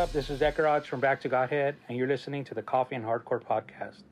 Up? 0.00 0.12
This 0.12 0.30
is 0.30 0.40
Ekaraj 0.40 0.86
from 0.86 0.98
Back 0.98 1.20
to 1.20 1.28
Godhead, 1.28 1.76
and 1.86 1.98
you're 1.98 2.08
listening 2.08 2.42
to 2.44 2.54
the 2.54 2.62
Coffee 2.62 2.94
and 2.94 3.04
Hardcore 3.04 3.42
podcast. 3.42 4.04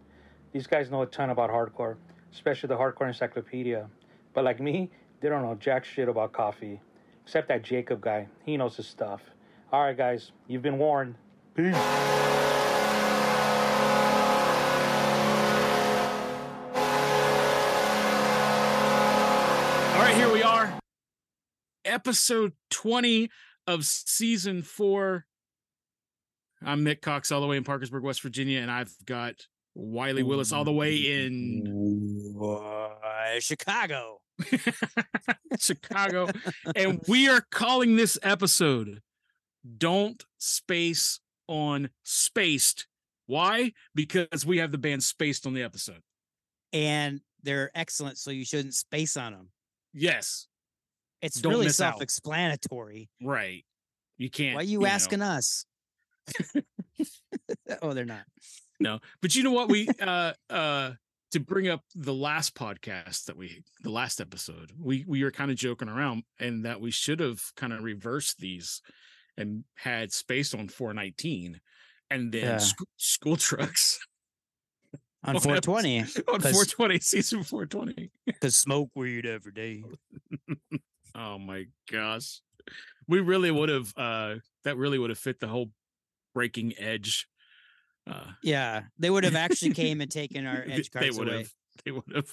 These 0.52 0.66
guys 0.66 0.90
know 0.90 1.00
a 1.00 1.06
ton 1.06 1.30
about 1.30 1.48
hardcore, 1.48 1.96
especially 2.30 2.66
the 2.66 2.76
Hardcore 2.76 3.06
Encyclopedia. 3.06 3.88
But 4.34 4.44
like 4.44 4.60
me, 4.60 4.90
they 5.22 5.30
don't 5.30 5.40
know 5.40 5.54
jack 5.54 5.86
shit 5.86 6.06
about 6.06 6.32
coffee. 6.32 6.82
Except 7.24 7.48
that 7.48 7.62
Jacob 7.62 8.02
guy. 8.02 8.28
He 8.44 8.58
knows 8.58 8.76
his 8.76 8.86
stuff. 8.86 9.22
Alright, 9.72 9.96
guys, 9.96 10.32
you've 10.46 10.60
been 10.60 10.76
warned. 10.76 11.14
Peace. 11.54 11.74
All 11.74 11.80
right, 20.02 20.14
here 20.14 20.30
we 20.30 20.42
are. 20.42 20.78
Episode 21.86 22.52
20 22.68 23.30
of 23.66 23.86
season 23.86 24.60
four. 24.60 25.24
I'm 26.64 26.84
Mick 26.84 27.00
Cox, 27.00 27.30
all 27.30 27.40
the 27.40 27.46
way 27.46 27.56
in 27.56 27.64
Parkersburg, 27.64 28.02
West 28.02 28.20
Virginia, 28.22 28.60
and 28.60 28.70
I've 28.70 28.92
got 29.06 29.34
Wiley 29.74 30.22
Willis 30.22 30.52
all 30.52 30.64
the 30.64 30.72
way 30.72 30.96
in 30.96 32.34
Uh, 32.40 33.38
Chicago. 33.40 34.20
Chicago. 35.60 36.28
and 36.76 37.00
we 37.08 37.28
are 37.28 37.42
calling 37.50 37.96
this 37.96 38.18
episode 38.22 39.00
Don't 39.76 40.24
Space 40.38 41.20
on 41.46 41.90
Spaced. 42.02 42.86
Why? 43.26 43.72
Because 43.94 44.44
we 44.46 44.58
have 44.58 44.72
the 44.72 44.78
band 44.78 45.02
Spaced 45.02 45.46
on 45.46 45.54
the 45.54 45.62
episode. 45.62 46.02
And 46.72 47.20
they're 47.42 47.70
excellent, 47.74 48.18
so 48.18 48.30
you 48.30 48.44
shouldn't 48.44 48.74
space 48.74 49.16
on 49.16 49.32
them. 49.32 49.48
Yes, 49.94 50.46
It's 51.22 51.40
Don't 51.40 51.52
really 51.52 51.68
self-explanatory. 51.70 53.08
right. 53.22 53.64
You 54.18 54.28
can't. 54.30 54.56
Why 54.56 54.62
are 54.62 54.64
you, 54.64 54.80
know. 54.80 54.86
asking 54.86 55.22
us? 55.22 55.64
oh, 57.82 57.92
they're 57.92 58.04
not. 58.04 58.24
no 58.80 58.98
but 59.20 59.34
you 59.34 59.42
know 59.42 59.52
what 59.52 59.68
we 59.68 59.88
uh 60.00 60.32
uh 60.50 60.92
to 61.30 61.40
bring 61.40 61.68
up 61.68 61.82
the 61.94 62.14
last 62.14 62.54
podcast 62.54 63.24
that 63.26 63.36
we 63.36 63.62
the 63.82 63.90
last 63.90 64.20
episode 64.20 64.72
we 64.80 65.04
we 65.06 65.22
were 65.24 65.30
kind 65.30 65.50
of 65.50 65.56
joking 65.56 65.88
around 65.88 66.22
and 66.40 66.64
that 66.64 66.80
we 66.80 66.90
should 66.90 67.20
have 67.20 67.42
kind 67.56 67.72
of 67.72 67.82
reversed 67.82 68.38
these 68.38 68.80
and 69.36 69.64
had 69.74 70.12
space 70.12 70.54
on 70.54 70.68
419 70.68 71.60
and 72.10 72.32
then 72.32 72.42
Yeah. 72.42 72.58
sc- 72.58 72.82
school 72.96 73.36
trucks 73.36 73.98
On 75.24 75.34
On 75.34 75.40
420, 75.42 75.98
on 76.00 76.06
'Cause- 76.06 76.52
420 76.52 77.00
season 77.00 77.42
420 77.42 78.10
because 78.24 78.56
smoke 78.56 78.90
weed 78.94 79.26
every 79.26 79.52
day. 79.52 79.82
oh 81.16 81.38
my 81.38 81.64
gosh 81.90 82.40
we 83.08 83.18
really 83.20 83.50
would 83.50 83.68
have 83.68 83.92
uh 83.96 84.36
that 84.64 84.76
really 84.76 84.98
would 84.98 85.10
have 85.10 85.18
fit 85.18 85.40
the 85.40 85.48
whole 85.48 85.70
breaking 86.34 86.74
edge 86.78 87.26
uh 88.08 88.24
Yeah, 88.42 88.82
they 88.98 89.10
would 89.10 89.24
have 89.24 89.34
actually 89.36 89.74
came 89.74 90.00
and 90.00 90.10
taken 90.10 90.46
our 90.46 90.64
they- 90.66 90.72
edge 90.72 90.90
they 90.90 91.00
cards 91.00 91.18
would 91.18 91.28
away. 91.28 91.38
have 91.38 91.50
they 91.84 91.90
would 91.92 92.04
have 92.14 92.30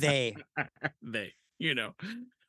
They 0.00 0.36
they, 1.02 1.32
you 1.58 1.74
know. 1.74 1.94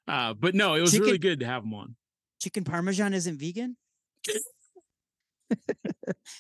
Uh, 0.07 0.33
but 0.33 0.55
no, 0.55 0.73
it 0.75 0.81
was 0.81 0.97
really 0.99 1.17
good 1.19 1.39
to 1.41 1.45
have 1.45 1.63
them 1.63 1.73
on. 1.73 1.95
chicken 2.41 2.63
parmesan 2.63 3.13
isn't 3.13 3.39
vegan. 3.39 3.75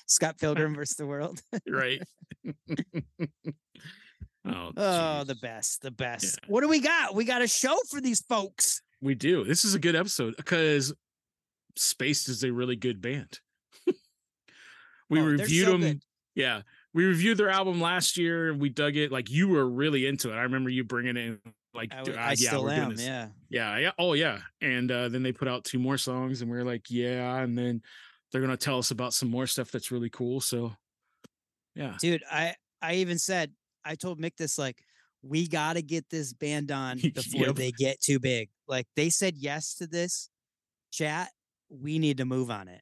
Scott 0.07 0.37
Pilgrim 0.39 0.75
versus 0.75 0.95
the 0.97 1.05
world. 1.07 1.41
Right. 1.67 2.01
oh, 4.45 4.71
Oh, 4.75 5.23
the 5.23 5.37
best, 5.41 5.81
the 5.81 5.91
best. 5.91 6.39
Yeah. 6.41 6.47
What 6.49 6.61
do 6.61 6.67
we 6.69 6.79
got? 6.79 7.15
We 7.15 7.25
got 7.25 7.41
a 7.41 7.47
show 7.47 7.77
for 7.89 8.01
these 8.01 8.21
folks. 8.21 8.81
we 9.01 9.15
do. 9.15 9.43
This 9.43 9.65
is 9.65 9.75
a 9.75 9.79
good 9.79 9.95
episode 9.95 10.35
because 10.37 10.93
Spaced 11.75 12.29
is 12.29 12.43
a 12.43 12.51
really 12.51 12.75
good 12.75 13.01
band. 13.01 13.39
We 15.09 15.19
Oh, 15.19 15.25
reviewed 15.25 15.65
so 15.65 15.71
them. 15.71 15.81
good. 15.81 16.03
Yeah. 16.35 16.61
We 16.93 17.05
reviewed 17.05 17.37
their 17.37 17.49
album 17.49 17.81
last 17.81 18.17
year 18.17 18.49
and 18.51 18.59
we 18.61 18.69
dug 18.69 18.95
it. 18.95 19.11
Like 19.11 19.29
you 19.29 19.47
were 19.49 19.67
really 19.69 20.05
into 20.07 20.31
it. 20.31 20.35
I 20.35 20.41
remember 20.43 20.69
you 20.69 20.83
bringing 20.83 21.17
it 21.17 21.25
in 21.25 21.39
like 21.73 21.93
I, 21.93 21.97
"Dude, 22.03 22.15
w- 22.15 22.19
uh, 22.19 22.21
I 22.27 22.29
yeah, 22.31 22.35
still 22.49 22.63
we're 22.63 22.69
doing 22.75 22.81
am. 22.83 22.95
this." 22.95 23.05
Yeah. 23.05 23.29
Yeah, 23.49 23.77
yeah. 23.77 23.91
Oh, 23.99 24.13
yeah. 24.13 24.39
And 24.61 24.91
uh, 24.91 25.09
then 25.09 25.21
they 25.23 25.31
put 25.31 25.47
out 25.47 25.63
two 25.63 25.79
more 25.79 25.97
songs, 25.97 26.41
and 26.41 26.49
we 26.49 26.57
are 26.57 26.63
like, 26.63 26.89
yeah. 26.89 27.37
And 27.37 27.57
then 27.57 27.81
they're 28.31 28.41
gonna 28.41 28.57
tell 28.57 28.77
us 28.79 28.91
about 28.91 29.13
some 29.13 29.29
more 29.29 29.45
stuff 29.47 29.69
that's 29.71 29.91
really 29.91 30.09
cool. 30.09 30.39
So, 30.41 30.73
yeah, 31.75 31.95
dude 31.99 32.23
i 32.31 32.55
i 32.81 32.95
even 32.95 33.17
said 33.19 33.51
i 33.85 33.95
told 33.95 34.19
mick 34.19 34.35
this 34.37 34.57
like 34.57 34.83
we 35.21 35.47
got 35.47 35.73
to 35.73 35.81
get 35.81 36.09
this 36.09 36.33
band 36.33 36.71
on 36.71 36.97
before 37.13 37.47
Yep. 37.47 37.55
they 37.55 37.71
get 37.71 38.01
too 38.01 38.19
big 38.19 38.49
like 38.67 38.87
they 38.95 39.09
said 39.09 39.35
yes 39.37 39.75
to 39.75 39.87
this 39.87 40.29
chat 40.91 41.29
we 41.69 41.99
need 41.99 42.17
to 42.17 42.25
move 42.25 42.49
on 42.51 42.67
it 42.67 42.81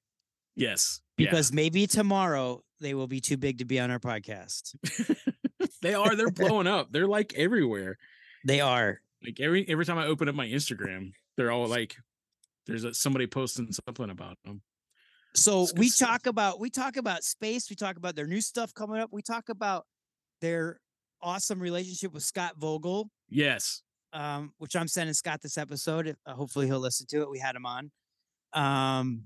yes, 0.56 1.02
yeah. 1.18 1.30
because 1.30 1.52
maybe 1.52 1.88
tomorrow 1.88 2.62
they 2.80 2.94
will 2.94 3.08
be 3.08 3.20
too 3.20 3.38
big 3.38 3.60
to 3.60 3.66
be 3.66 3.80
on 3.80 3.92
our 3.92 4.00
podcast 4.00 4.76
they 5.82 5.94
are. 5.94 6.16
They're 6.16 6.32
blowing 6.32 6.68
up. 6.68 6.92
They're 6.92 7.08
like 7.08 7.34
everywhere. 7.36 7.98
they 8.46 8.62
are 8.62 9.02
Like 9.24 9.40
every 9.40 9.68
every 9.68 9.86
time 9.86 9.98
I 9.98 10.06
open 10.06 10.30
up 10.30 10.36
my 10.36 10.48
Instagram, 10.48 11.12
they're 11.36 11.52
all 11.52 11.68
like, 11.68 11.96
there's 12.66 12.84
a, 12.84 12.94
somebody 12.94 13.28
posting 13.28 13.72
something 13.72 14.10
about 14.10 14.38
them. 14.44 14.62
so 15.34 15.68
we 15.76 15.90
talk 15.90 16.26
about 16.26 16.60
we 16.60 16.70
talk 16.70 16.98
about 16.98 17.24
space 17.24 17.70
we 17.70 17.76
talk 17.76 17.98
about 17.98 18.16
their 18.16 18.28
new 18.28 18.42
stuff 18.42 18.74
coming 18.74 19.00
up 19.00 19.10
we 19.12 19.22
talk 19.22 19.50
about 19.50 19.86
their 20.42 20.80
awesome 21.22 21.60
relationship 21.60 22.14
with 22.14 22.24
scott 22.24 22.54
vogel 22.58 23.10
Yes, 23.30 23.82
um, 24.14 24.54
which 24.58 24.76
I'm 24.76 24.88
sending 24.88 25.14
Scott 25.14 25.42
this 25.42 25.58
episode. 25.58 26.16
Uh, 26.26 26.34
hopefully 26.34 26.66
he'll 26.68 26.80
listen 26.80 27.06
to 27.08 27.22
it. 27.22 27.30
We 27.30 27.40
had 27.40 27.56
him 27.56 27.66
on. 27.66 27.92
Um, 28.54 29.24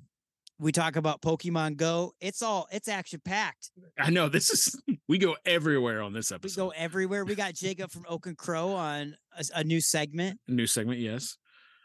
we 0.61 0.71
talk 0.71 0.95
about 0.95 1.21
Pokemon 1.21 1.75
Go. 1.75 2.13
It's 2.21 2.41
all 2.43 2.67
it's 2.71 2.87
action 2.87 3.19
packed. 3.25 3.71
I 3.99 4.11
know. 4.11 4.29
This 4.29 4.51
is 4.51 4.79
we 5.09 5.17
go 5.17 5.35
everywhere 5.45 6.01
on 6.01 6.13
this 6.13 6.31
episode. 6.31 6.61
We 6.61 6.67
go 6.67 6.73
everywhere. 6.77 7.25
We 7.25 7.35
got 7.35 7.55
Jacob 7.55 7.91
from 7.91 8.05
Oak 8.07 8.27
and 8.27 8.37
Crow 8.37 8.73
on 8.73 9.15
a 9.55 9.63
new 9.63 9.81
segment. 9.81 10.39
A 10.47 10.51
New 10.51 10.67
segment. 10.67 10.99
Yes, 10.99 11.35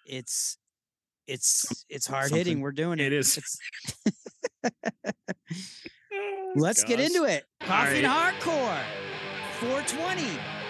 It's 0.06 0.59
it's 1.26 1.84
it's 1.88 2.06
hard 2.06 2.31
hitting. 2.31 2.60
We're 2.60 2.72
doing 2.72 3.00
it. 3.00 3.12
it 3.12 3.12
is. 3.15 3.38
Let's 6.54 6.84
get 6.84 7.00
into 7.00 7.25
it. 7.25 7.44
Coffee 7.60 8.04
and 8.04 8.06
hardcore. 8.06 8.82
420. 9.59 10.66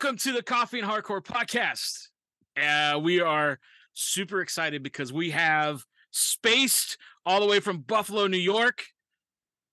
Welcome 0.00 0.16
to 0.16 0.30
the 0.30 0.42
Coffee 0.44 0.78
and 0.78 0.88
Hardcore 0.88 1.20
podcast. 1.20 2.06
Uh, 2.56 3.00
we 3.00 3.20
are 3.20 3.58
super 3.94 4.40
excited 4.40 4.80
because 4.80 5.12
we 5.12 5.30
have 5.30 5.82
spaced 6.12 6.96
all 7.26 7.40
the 7.40 7.46
way 7.46 7.58
from 7.58 7.78
Buffalo, 7.78 8.28
New 8.28 8.36
York, 8.38 8.84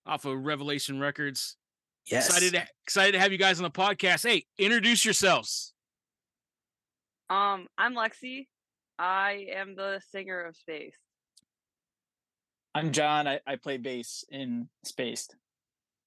off 0.04 0.24
of 0.24 0.44
Revelation 0.44 0.98
Records. 0.98 1.56
Yes. 2.10 2.26
Excited 2.26 2.54
to, 2.54 2.66
excited 2.82 3.12
to 3.12 3.20
have 3.20 3.30
you 3.30 3.38
guys 3.38 3.60
on 3.60 3.62
the 3.62 3.70
podcast. 3.70 4.26
Hey, 4.28 4.46
introduce 4.58 5.04
yourselves. 5.04 5.72
Um, 7.30 7.68
I'm 7.78 7.94
Lexi. 7.94 8.48
I 8.98 9.46
am 9.54 9.76
the 9.76 10.00
singer 10.10 10.40
of 10.40 10.56
Space. 10.56 10.96
I'm 12.74 12.90
John. 12.90 13.28
I, 13.28 13.38
I 13.46 13.54
play 13.54 13.76
bass 13.76 14.24
in 14.28 14.68
Spaced. 14.84 15.36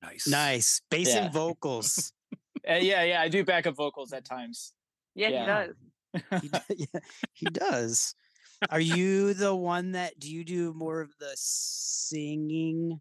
Nice. 0.01 0.27
Nice. 0.27 0.81
Bass 0.91 1.15
Yeah. 1.15 1.23
and 1.23 1.33
vocals. 1.33 2.11
Uh, 2.67 2.73
yeah, 2.75 3.03
yeah, 3.03 3.21
I 3.21 3.27
do 3.27 3.43
backup 3.43 3.75
vocals 3.75 4.11
at 4.13 4.25
times. 4.25 4.73
Yeah, 5.15 5.29
Yeah. 5.29 5.41
he 5.41 5.45
does. 5.45 6.41
he, 6.41 6.47
d- 6.49 6.59
yeah, 6.93 6.99
he 7.33 7.45
does. 7.47 8.15
Are 8.69 8.79
you 8.79 9.33
the 9.33 9.55
one 9.55 9.91
that 9.93 10.19
do 10.19 10.29
you 10.31 10.43
do 10.43 10.73
more 10.73 11.01
of 11.01 11.11
the 11.19 11.31
singing 11.35 12.99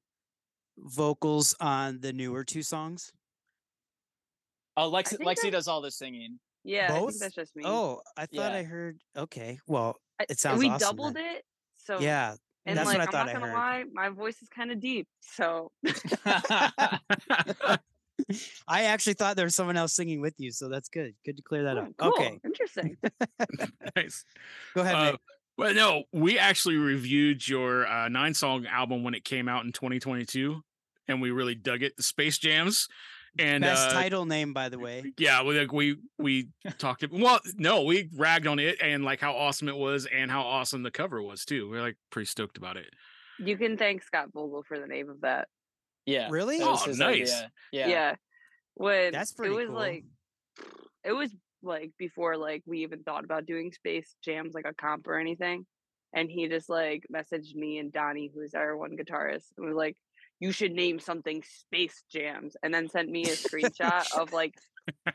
vocals 0.78 1.54
on 1.60 2.00
the 2.00 2.12
newer 2.12 2.44
two 2.44 2.62
songs? 2.62 3.10
Oh, 4.76 4.90
Lexi, 4.92 5.18
Lexi 5.18 5.50
does 5.50 5.66
all 5.66 5.80
the 5.80 5.90
singing. 5.90 6.38
Yeah, 6.64 6.92
I 6.94 6.98
Both? 7.00 7.10
think 7.10 7.20
that's 7.22 7.34
just 7.34 7.56
me. 7.56 7.64
Oh, 7.66 8.00
I 8.16 8.26
thought 8.26 8.52
Yeah. 8.52 8.58
I 8.58 8.62
heard. 8.62 9.00
Okay, 9.16 9.58
well, 9.66 9.96
it 10.28 10.38
sounds 10.38 10.58
like 10.60 10.68
we 10.68 10.74
awesome 10.74 10.96
doubled 10.96 11.14
then. 11.14 11.36
it. 11.36 11.44
So 11.78 11.98
yeah, 11.98 12.34
and 12.66 12.76
that's 12.78 12.86
like 12.86 12.98
what 12.98 13.00
I 13.00 13.04
I'm 13.06 13.10
thought 13.12 13.26
not 13.26 13.28
I 13.30 13.32
gonna 13.40 13.46
heard. 13.46 13.54
lie, 13.56 13.84
my 13.92 14.08
voice 14.10 14.40
is 14.42 14.48
kind 14.48 14.70
of 14.70 14.78
deep. 14.80 15.08
So 15.22 15.72
I 18.66 18.84
actually 18.84 19.14
thought 19.14 19.36
there 19.36 19.44
was 19.46 19.54
someone 19.54 19.76
else 19.76 19.94
singing 19.94 20.20
with 20.20 20.34
you, 20.38 20.50
so 20.50 20.68
that's 20.68 20.88
good. 20.88 21.14
Good 21.24 21.36
to 21.36 21.42
clear 21.42 21.64
that 21.64 21.76
Oh, 21.78 21.82
up. 21.82 21.92
cool. 21.98 22.08
Okay, 22.12 22.38
interesting. 22.44 22.96
nice. 23.96 24.24
go 24.74 24.82
ahead. 24.82 24.94
Uh, 24.94 25.16
well, 25.56 25.74
no, 25.74 26.04
we 26.12 26.38
actually 26.38 26.76
reviewed 26.76 27.46
your 27.46 27.86
uh, 27.86 28.08
nine 28.08 28.34
song 28.34 28.66
album 28.66 29.02
when 29.02 29.14
it 29.14 29.24
came 29.24 29.48
out 29.48 29.64
in 29.64 29.72
2022, 29.72 30.60
and 31.08 31.20
we 31.20 31.30
really 31.30 31.54
dug 31.54 31.82
it. 31.82 31.96
The 31.96 32.02
Space 32.02 32.38
Jams, 32.38 32.86
and 33.38 33.62
Best 33.62 33.88
uh, 33.90 33.92
title 33.92 34.24
name, 34.24 34.52
by 34.52 34.68
the 34.68 34.78
way. 34.78 35.12
yeah, 35.18 35.42
we 35.42 35.58
like 35.58 35.72
we 35.72 35.96
we 36.18 36.48
talked. 36.78 37.02
ab- 37.02 37.12
Well, 37.12 37.40
no, 37.56 37.82
we 37.82 38.08
ragged 38.16 38.46
on 38.46 38.58
it 38.58 38.76
and 38.82 39.04
like 39.04 39.20
how 39.20 39.34
awesome 39.34 39.68
it 39.68 39.76
was 39.76 40.06
and 40.06 40.30
how 40.30 40.42
awesome 40.42 40.82
the 40.82 40.90
cover 40.90 41.20
was 41.22 41.44
too. 41.44 41.68
We 41.70 41.78
are 41.78 41.82
like 41.82 41.96
pretty 42.10 42.26
stoked 42.26 42.56
about 42.56 42.76
it. 42.76 42.86
You 43.38 43.56
can 43.56 43.76
thank 43.76 44.02
Scott 44.02 44.28
Vogel 44.32 44.64
for 44.66 44.78
the 44.80 44.86
name 44.86 45.08
of 45.08 45.20
that. 45.22 45.48
Yeah. 46.08 46.28
Really? 46.30 46.58
Oh, 46.62 46.82
nice. 46.86 47.00
idea. 47.00 47.52
Yeah. 47.72 47.86
Yeah. 47.88 48.14
When 48.74 49.12
That's 49.12 49.32
pretty 49.32 49.52
it 49.54 49.56
was 49.56 49.66
cool. 49.66 49.76
like 49.76 50.04
it 51.04 51.12
was 51.12 51.34
like 51.62 51.90
before 51.98 52.36
like 52.36 52.62
we 52.66 52.82
even 52.82 53.02
thought 53.02 53.24
about 53.24 53.46
doing 53.46 53.72
space 53.72 54.14
jams 54.24 54.54
like 54.54 54.66
a 54.66 54.74
comp 54.74 55.06
or 55.06 55.18
anything. 55.18 55.66
And 56.14 56.30
he 56.30 56.48
just 56.48 56.68
like 56.70 57.04
messaged 57.14 57.54
me 57.54 57.78
and 57.78 57.92
Donnie, 57.92 58.30
who's 58.34 58.54
our 58.54 58.76
one 58.76 58.96
guitarist, 58.96 59.46
and 59.56 59.66
was 59.66 59.76
like, 59.76 59.96
You 60.40 60.52
should 60.52 60.72
name 60.72 61.00
something 61.00 61.42
space 61.42 62.02
jams 62.10 62.56
and 62.62 62.72
then 62.72 62.88
sent 62.88 63.10
me 63.10 63.24
a 63.24 63.34
screenshot 63.36 64.06
of 64.18 64.32
like 64.32 64.54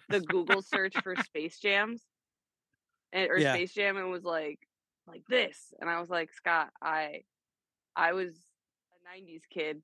the 0.10 0.19
Google 0.22 0.62
search 0.62 0.94
for 1.01 1.16
space 1.16 1.57
jams 1.60 2.04
and 3.12 3.30
or 3.31 3.38
Yeah. 3.39 3.54
space 3.54 3.74
jam 3.74 3.98
and 3.98 4.12
was 4.12 4.24
like 4.24 4.60
like 5.07 5.24
this. 5.30 5.74
And 5.80 5.89
I 5.89 6.00
was 6.00 6.10
like, 6.10 6.31
Scott, 6.34 6.69
I 6.81 7.22
I 7.96 8.13
was 8.13 8.30
a 8.92 9.10
nineties 9.10 9.44
kid. 9.51 9.81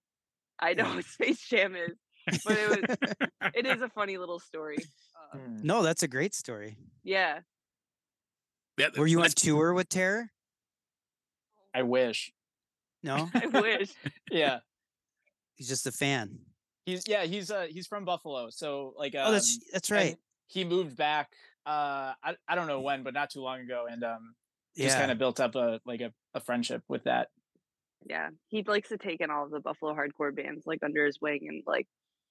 I 0.62 0.74
know 0.74 0.96
what 0.96 1.06
Space 1.16 1.42
Jam 1.48 1.76
is 1.76 1.96
but 2.46 2.58
it 2.58 2.70
was 2.70 2.98
it 3.56 3.66
is 3.66 3.82
a 3.88 3.90
funny 3.90 4.18
little 4.18 4.40
story. 4.40 4.78
Uh, 5.34 5.38
Hmm. 5.38 5.60
no, 5.64 5.84
that's 5.84 6.04
a 6.04 6.08
great 6.08 6.34
story. 6.36 6.78
yeah. 7.04 7.40
Yeah, 8.78 8.90
Were 8.98 9.08
you 9.08 9.22
on 9.22 9.30
tour 9.30 9.74
with 9.74 9.90
Terror? 9.90 10.32
I 11.74 11.84
wish. 11.84 12.32
No, 13.04 13.30
I 13.34 13.46
wish. 13.48 13.90
Yeah. 14.32 14.60
he's 15.56 15.68
just 15.68 15.86
a 15.86 15.92
fan. 15.92 16.40
He's 16.86 17.08
yeah, 17.08 17.24
he's 17.26 17.52
uh 17.52 17.68
he's 17.70 17.88
from 17.88 18.06
Buffalo. 18.06 18.50
So 18.50 18.94
like 18.98 19.16
um, 19.16 19.28
oh, 19.28 19.32
that's 19.32 19.60
that's 19.72 19.92
right. 19.92 20.18
He 20.48 20.64
moved 20.64 20.96
back 20.96 21.30
uh 21.66 22.14
I, 22.24 22.36
I 22.48 22.56
don't 22.56 22.68
know 22.68 22.82
when, 22.82 23.04
but 23.04 23.14
not 23.14 23.30
too 23.30 23.42
long 23.42 23.60
ago 23.62 23.86
and 23.90 24.04
um 24.04 24.34
just 24.78 24.96
Yeah, 24.96 25.00
kind 25.00 25.12
of 25.12 25.18
built 25.18 25.40
up 25.40 25.56
a 25.56 25.80
like 25.86 26.02
a, 26.02 26.14
a 26.34 26.40
friendship 26.40 26.84
with 26.88 27.04
that. 27.04 27.28
Yeah. 28.06 28.30
He 28.48 28.64
likes 28.64 28.90
to 28.90 28.98
take 28.98 29.22
in 29.22 29.30
all 29.30 29.46
of 29.46 29.52
the 29.52 29.60
Buffalo 29.60 29.94
hardcore 29.94 30.36
bands 30.36 30.66
like 30.66 30.80
under 30.84 31.06
his 31.06 31.20
wing 31.22 31.46
and 31.48 31.64
like 31.66 31.88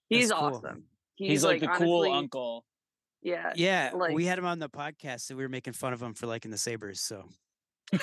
he's 0.09 0.31
cool. 0.33 0.41
awesome. 0.57 0.85
He's, 1.15 1.31
He's, 1.31 1.45
like, 1.45 1.61
the 1.61 1.67
cool 1.69 2.05
uncle. 2.13 2.65
Yeah. 3.23 3.53
yeah. 3.57 3.91
like- 3.95 4.15
we 4.15 4.25
had 4.25 4.39
him 4.39 4.47
on 4.47 4.61
the 4.61 4.69
podcast, 4.69 5.23
so 5.23 5.35
we 5.35 5.43
were 5.43 5.49
making 5.49 5.73
fun 5.73 5.93
of 5.93 6.01
him 6.01 6.15
for 6.15 6.27
liking 6.29 6.51
the 6.53 6.59
Sabres. 6.59 7.01
So 7.01 7.29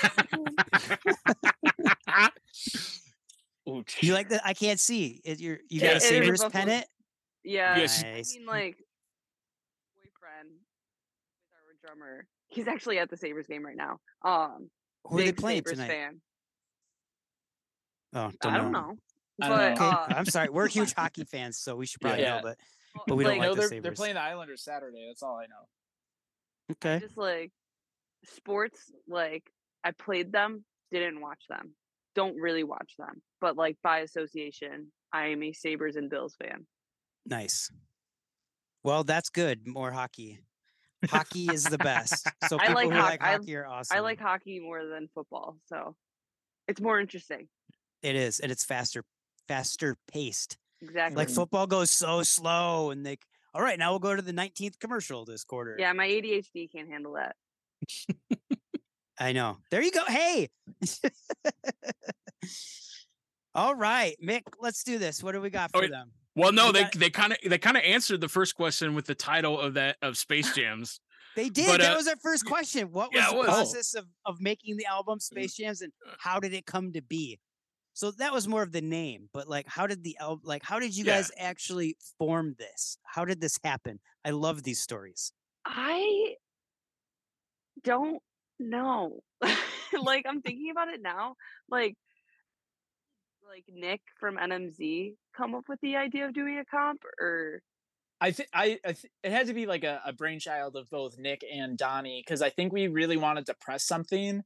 you 4.01 4.13
like 4.13 4.29
that? 4.29 4.41
I 4.43 4.53
can't 4.53 4.79
see. 4.79 5.21
It, 5.23 5.39
you're, 5.39 5.59
you 5.69 5.81
Yeah, 5.81 5.87
got 5.93 5.97
a 5.97 6.01
Sabres 6.01 6.43
pennant. 6.51 6.85
Yeah. 7.43 7.77
Yes. 7.77 8.03
I 8.03 8.21
mean 8.37 8.45
like 8.47 8.77
boyfriend 9.95 10.49
with 10.49 11.53
our 11.53 11.75
drummer. 11.95 12.27
He's 12.47 12.67
actually 12.67 12.99
at 12.99 13.09
the 13.09 13.17
Sabres 13.17 13.47
game 13.47 13.65
right 13.65 13.75
now. 13.77 13.99
Um 14.23 14.69
Who 15.07 15.17
are 15.17 15.19
they 15.21 15.25
big 15.27 15.37
playing 15.37 15.59
Sabres 15.59 15.73
tonight? 15.73 15.87
fan. 15.87 16.21
Oh, 18.15 18.31
don't 18.41 18.53
I 18.53 18.57
don't 18.57 18.71
know. 18.71 18.95
I 19.41 19.47
don't 19.49 19.57
But 19.57 19.79
know. 19.79 19.87
Okay, 19.87 19.95
uh, 20.13 20.17
I'm 20.17 20.25
sorry. 20.25 20.49
We're 20.49 20.67
huge 20.67 20.93
hockey 20.97 21.25
fans, 21.25 21.59
so 21.59 21.75
we 21.75 21.85
should 21.85 22.01
probably 22.01 22.21
Yeah. 22.21 22.37
know. 22.37 22.41
But 22.43 22.57
well, 22.95 23.03
but 23.07 23.15
we 23.15 23.23
don't 23.25 23.33
like, 23.33 23.39
like 23.39 23.49
know 23.49 23.61
the 23.61 23.67
they're 23.69 23.81
they're 23.81 23.91
playing 23.91 24.15
the 24.15 24.21
Islanders 24.21 24.63
Saturday. 24.63 25.05
That's 25.07 25.21
all 25.21 25.37
I 25.37 25.45
know. 25.47 25.67
okay, 26.73 26.99
just 27.05 27.17
like 27.17 27.51
sports 28.27 28.91
like 29.07 29.43
i 29.83 29.91
played 29.91 30.31
them 30.31 30.65
didn't 30.91 31.21
watch 31.21 31.43
them 31.47 31.75
don't 32.15 32.35
really 32.37 32.63
watch 32.63 32.93
them 32.97 33.21
but 33.39 33.55
like 33.55 33.77
by 33.83 33.99
association 33.99 34.91
i 35.13 35.27
am 35.27 35.43
a 35.43 35.53
sabres 35.53 35.95
and 35.95 36.09
bills 36.09 36.35
fan 36.41 36.65
nice. 37.27 37.69
Well, 38.83 39.03
that's 39.03 39.29
good. 39.29 39.67
More 39.67 39.91
hockey. 39.91 40.39
Hockey 41.07 41.47
is 41.51 41.63
the 41.65 41.77
best. 41.79 42.27
So 42.47 42.57
I 42.59 42.71
like 42.73 42.87
who 42.89 42.95
hoc- 42.95 43.09
like 43.09 43.21
I- 43.23 43.31
hockey 43.33 43.55
are 43.57 43.67
awesome. 43.67 43.95
i 43.97 43.99
like 43.99 44.19
hockey 44.19 44.59
more 44.59 44.83
than 44.87 45.07
football 45.13 45.57
so 45.65 45.95
it's 46.67 46.81
more 46.81 46.99
interesting 46.99 47.47
it 48.05 48.15
is, 48.15 48.39
and 48.39 48.51
it's 48.51 48.63
faster, 48.63 49.03
faster 49.47 49.97
paced. 50.11 50.57
exactly 50.81 51.17
Like 51.17 51.29
football 51.29 51.67
goes 51.67 51.89
so 51.89 52.23
slow, 52.23 52.91
and 52.91 53.05
they. 53.05 53.17
All 53.53 53.61
right, 53.61 53.79
now 53.79 53.91
we'll 53.91 53.99
go 53.99 54.15
to 54.15 54.21
the 54.21 54.33
19th 54.33 54.79
commercial 54.79 55.23
this 55.25 55.43
quarter. 55.45 55.77
yeah 55.79 55.93
my 55.93 56.07
adhd 56.07 56.71
can't 56.71 56.89
handle 56.89 57.13
that 57.13 57.35
I 59.17 59.31
know. 59.31 59.57
There 59.71 59.81
you 59.81 59.91
go. 59.91 60.03
Hey. 60.05 60.49
All 63.53 63.73
right, 63.75 64.15
Mick, 64.21 64.41
let's 64.59 64.83
do 64.83 64.97
this. 64.97 65.23
What 65.23 65.31
do 65.31 65.39
we 65.41 65.49
got 65.49 65.71
for 65.71 65.83
yeah. 65.83 65.89
them? 65.89 66.11
well, 66.35 66.51
no, 66.51 66.67
We 66.67 66.71
they 66.73 66.81
got- 66.83 66.93
they 66.95 67.09
kind 67.09 67.31
of 67.31 67.37
they 67.45 67.57
kind 67.57 67.77
of 67.77 67.83
answered 67.83 68.19
the 68.19 68.27
first 68.27 68.55
question 68.55 68.93
with 68.95 69.05
the 69.05 69.15
title 69.15 69.57
of 69.59 69.75
that 69.75 69.95
of 70.01 70.17
Space 70.17 70.53
Jams. 70.55 70.99
They 71.37 71.49
did. 71.49 71.67
But, 71.67 71.81
that 71.81 71.93
uh, 71.93 71.95
was 71.95 72.07
our 72.07 72.15
first 72.17 72.45
question. 72.45 72.91
What 72.91 73.13
was 73.13 73.21
yeah, 73.21 73.29
the 73.29 73.35
it 73.35 73.39
was. 73.39 73.47
Oh. 73.47 73.51
process 73.53 73.93
of, 73.93 74.05
of 74.25 74.41
making 74.41 74.77
the 74.77 74.85
album 74.85 75.19
Space 75.19 75.55
Jams 75.55 75.81
and 75.81 75.91
how 76.19 76.39
did 76.39 76.53
it 76.53 76.65
come 76.65 76.91
to 76.93 77.01
be? 77.01 77.39
So 77.95 78.11
that 78.11 78.33
was 78.33 78.45
more 78.45 78.61
of 78.61 78.73
the 78.73 78.81
name, 78.81 79.29
but 79.33 79.47
like 79.47 79.67
how 79.67 79.87
did 79.87 80.03
the 80.03 80.17
like 80.43 80.63
how 80.63 80.79
did 80.79 80.95
you 80.95 81.05
Yeah. 81.05 81.15
guys 81.15 81.31
actually 81.37 81.97
form 82.19 82.55
this? 82.59 82.97
How 83.03 83.23
did 83.25 83.39
this 83.41 83.57
happen? 83.63 83.99
I 84.23 84.31
love 84.31 84.63
these 84.63 84.81
stories. 84.81 85.31
i 85.65 86.35
don't 87.83 88.21
know 88.59 89.19
like 89.99 90.25
i'm 90.27 90.41
thinking 90.45 90.69
about 90.71 90.87
it 90.89 91.01
now 91.01 91.35
like 91.69 91.95
like 93.47 93.65
nick 93.67 94.01
from 94.19 94.37
nmz 94.37 95.15
come 95.35 95.55
up 95.55 95.63
with 95.67 95.79
the 95.81 95.95
idea 95.95 96.25
of 96.25 96.33
doing 96.33 96.57
a 96.59 96.65
comp 96.65 97.01
or 97.19 97.61
I 98.21 98.31
think 98.31 98.47
I, 98.53 98.79
I 98.85 98.93
th- 98.93 99.11
it 99.23 99.31
had 99.31 99.47
to 99.47 99.53
be 99.53 99.65
like 99.65 99.83
a, 99.83 100.01
a 100.05 100.13
brainchild 100.13 100.77
of 100.77 100.89
both 100.89 101.17
Nick 101.17 101.43
and 101.51 101.77
Donnie 101.77 102.23
because 102.25 102.41
I 102.41 102.49
think 102.49 102.71
we 102.71 102.87
really 102.87 103.17
wanted 103.17 103.45
to 103.47 103.53
press 103.53 103.83
something, 103.83 104.41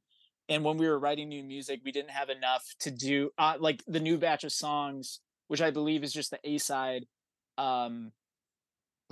and 0.50 0.63
when 0.63 0.77
we 0.77 0.88
were 0.88 1.00
writing 1.00 1.29
new 1.29 1.44
music, 1.44 1.82
we 1.86 1.91
didn't 1.91 2.10
have 2.10 2.29
enough 2.29 2.65
to 2.79 2.91
do 2.91 3.29
uh, 3.38 3.56
like 3.60 3.84
the 3.88 4.00
new 4.00 4.18
batch 4.18 4.44
of 4.44 4.51
songs, 4.51 5.20
which 5.48 5.62
I 5.62 5.70
believe 5.70 6.03
is 6.03 6.12
just 6.12 6.32
the 6.32 6.39
A 6.44 6.58
side, 6.58 7.06
um, 7.58 8.12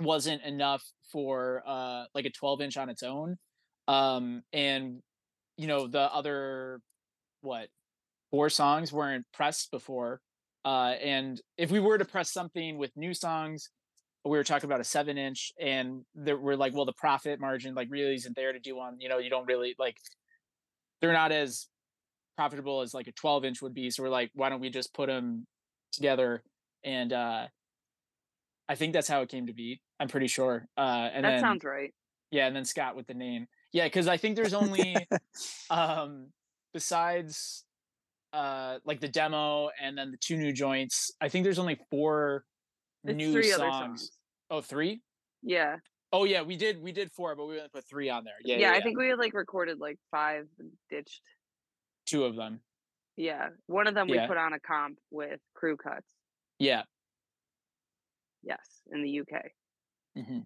wasn't 0.00 0.42
enough 0.42 0.84
for 1.12 1.62
uh 1.66 2.04
like 2.14 2.26
a 2.26 2.30
12 2.30 2.60
inch 2.60 2.76
on 2.76 2.90
its 2.90 3.02
own, 3.02 3.38
um, 3.86 4.42
and 4.52 5.00
you 5.56 5.68
know 5.68 5.86
the 5.86 6.12
other 6.12 6.80
what 7.40 7.68
four 8.30 8.50
songs 8.50 8.92
weren't 8.92 9.24
pressed 9.32 9.70
before, 9.70 10.20
uh, 10.64 10.94
and 11.02 11.40
if 11.56 11.70
we 11.70 11.80
were 11.80 11.98
to 11.98 12.04
press 12.04 12.32
something 12.32 12.78
with 12.78 12.96
new 12.96 13.14
songs 13.14 13.70
we 14.24 14.36
were 14.36 14.44
talking 14.44 14.68
about 14.68 14.80
a 14.80 14.84
seven 14.84 15.16
inch 15.16 15.52
and 15.58 16.04
there 16.14 16.36
we're 16.36 16.56
like 16.56 16.74
well 16.74 16.84
the 16.84 16.92
profit 16.92 17.40
margin 17.40 17.74
like 17.74 17.88
really 17.90 18.14
isn't 18.14 18.36
there 18.36 18.52
to 18.52 18.58
do 18.58 18.76
one 18.76 19.00
you 19.00 19.08
know 19.08 19.18
you 19.18 19.30
don't 19.30 19.46
really 19.46 19.74
like 19.78 19.96
they're 21.00 21.12
not 21.12 21.32
as 21.32 21.68
profitable 22.36 22.80
as 22.82 22.94
like 22.94 23.08
a 23.08 23.12
12 23.12 23.44
inch 23.44 23.62
would 23.62 23.74
be 23.74 23.90
so 23.90 24.02
we're 24.02 24.08
like 24.08 24.30
why 24.34 24.48
don't 24.48 24.60
we 24.60 24.70
just 24.70 24.94
put 24.94 25.08
them 25.08 25.46
together 25.92 26.42
and 26.84 27.12
uh 27.12 27.46
I 28.68 28.74
think 28.74 28.92
that's 28.92 29.08
how 29.08 29.22
it 29.22 29.30
came 29.30 29.46
to 29.46 29.54
be. 29.54 29.80
I'm 29.98 30.08
pretty 30.08 30.26
sure. 30.26 30.66
Uh, 30.76 31.08
and 31.12 31.24
that 31.24 31.30
then 31.30 31.40
sounds 31.40 31.64
right. 31.64 31.90
yeah, 32.30 32.46
and 32.46 32.54
then 32.54 32.66
Scott 32.66 32.96
with 32.96 33.06
the 33.06 33.14
name. 33.14 33.46
Yeah, 33.72 33.84
because 33.84 34.06
I 34.06 34.18
think 34.18 34.36
there's 34.36 34.52
only 34.52 34.94
um 35.70 36.26
besides 36.74 37.64
uh 38.34 38.78
like 38.84 39.00
the 39.00 39.08
demo 39.08 39.70
and 39.80 39.96
then 39.96 40.10
the 40.10 40.18
two 40.18 40.36
new 40.36 40.52
joints. 40.52 41.10
I 41.20 41.30
think 41.30 41.44
there's 41.44 41.58
only 41.58 41.78
four 41.90 42.44
It's 43.04 43.16
new 43.16 43.32
three 43.32 43.44
songs. 43.44 43.60
other 43.60 43.70
songs. 43.70 44.10
Oh, 44.50 44.60
three? 44.60 45.00
Yeah. 45.42 45.76
Oh 46.12 46.24
yeah, 46.24 46.42
we 46.42 46.56
did 46.56 46.82
we 46.82 46.92
did 46.92 47.12
four, 47.12 47.36
but 47.36 47.46
we 47.46 47.56
only 47.58 47.68
put 47.68 47.84
three 47.84 48.08
on 48.08 48.24
there. 48.24 48.36
Yeah, 48.42 48.56
Yeah, 48.56 48.70
yeah, 48.70 48.72
I 48.72 48.80
think 48.80 48.98
we 48.98 49.08
had 49.08 49.18
like 49.18 49.34
recorded 49.34 49.78
like 49.78 49.98
five 50.10 50.48
and 50.58 50.72
ditched. 50.88 51.22
two 52.06 52.24
of 52.24 52.36
them. 52.36 52.60
Yeah. 53.16 53.50
One 53.66 53.86
of 53.86 53.94
them 53.94 54.08
Yeah. 54.08 54.22
we 54.22 54.26
put 54.28 54.36
on 54.38 54.52
a 54.52 54.60
comp 54.60 54.98
with 55.10 55.40
crew 55.54 55.76
cuts. 55.76 56.14
Yeah. 56.58 56.84
Yes, 58.42 58.82
in 58.90 59.02
the 59.02 59.10
UK. 59.10 59.52
hmm 60.14 60.40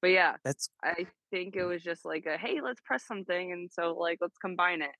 But 0.00 0.08
yeah, 0.10 0.36
That's 0.44 0.70
I 0.82 1.06
think 1.30 1.56
it 1.56 1.64
was 1.64 1.82
just 1.82 2.04
like 2.04 2.26
a 2.26 2.36
hey, 2.38 2.60
let's 2.60 2.80
press 2.80 3.06
something, 3.06 3.52
and 3.52 3.70
so 3.70 3.94
like 3.94 4.18
let's 4.20 4.38
combine 4.38 4.82
it. 4.82 4.94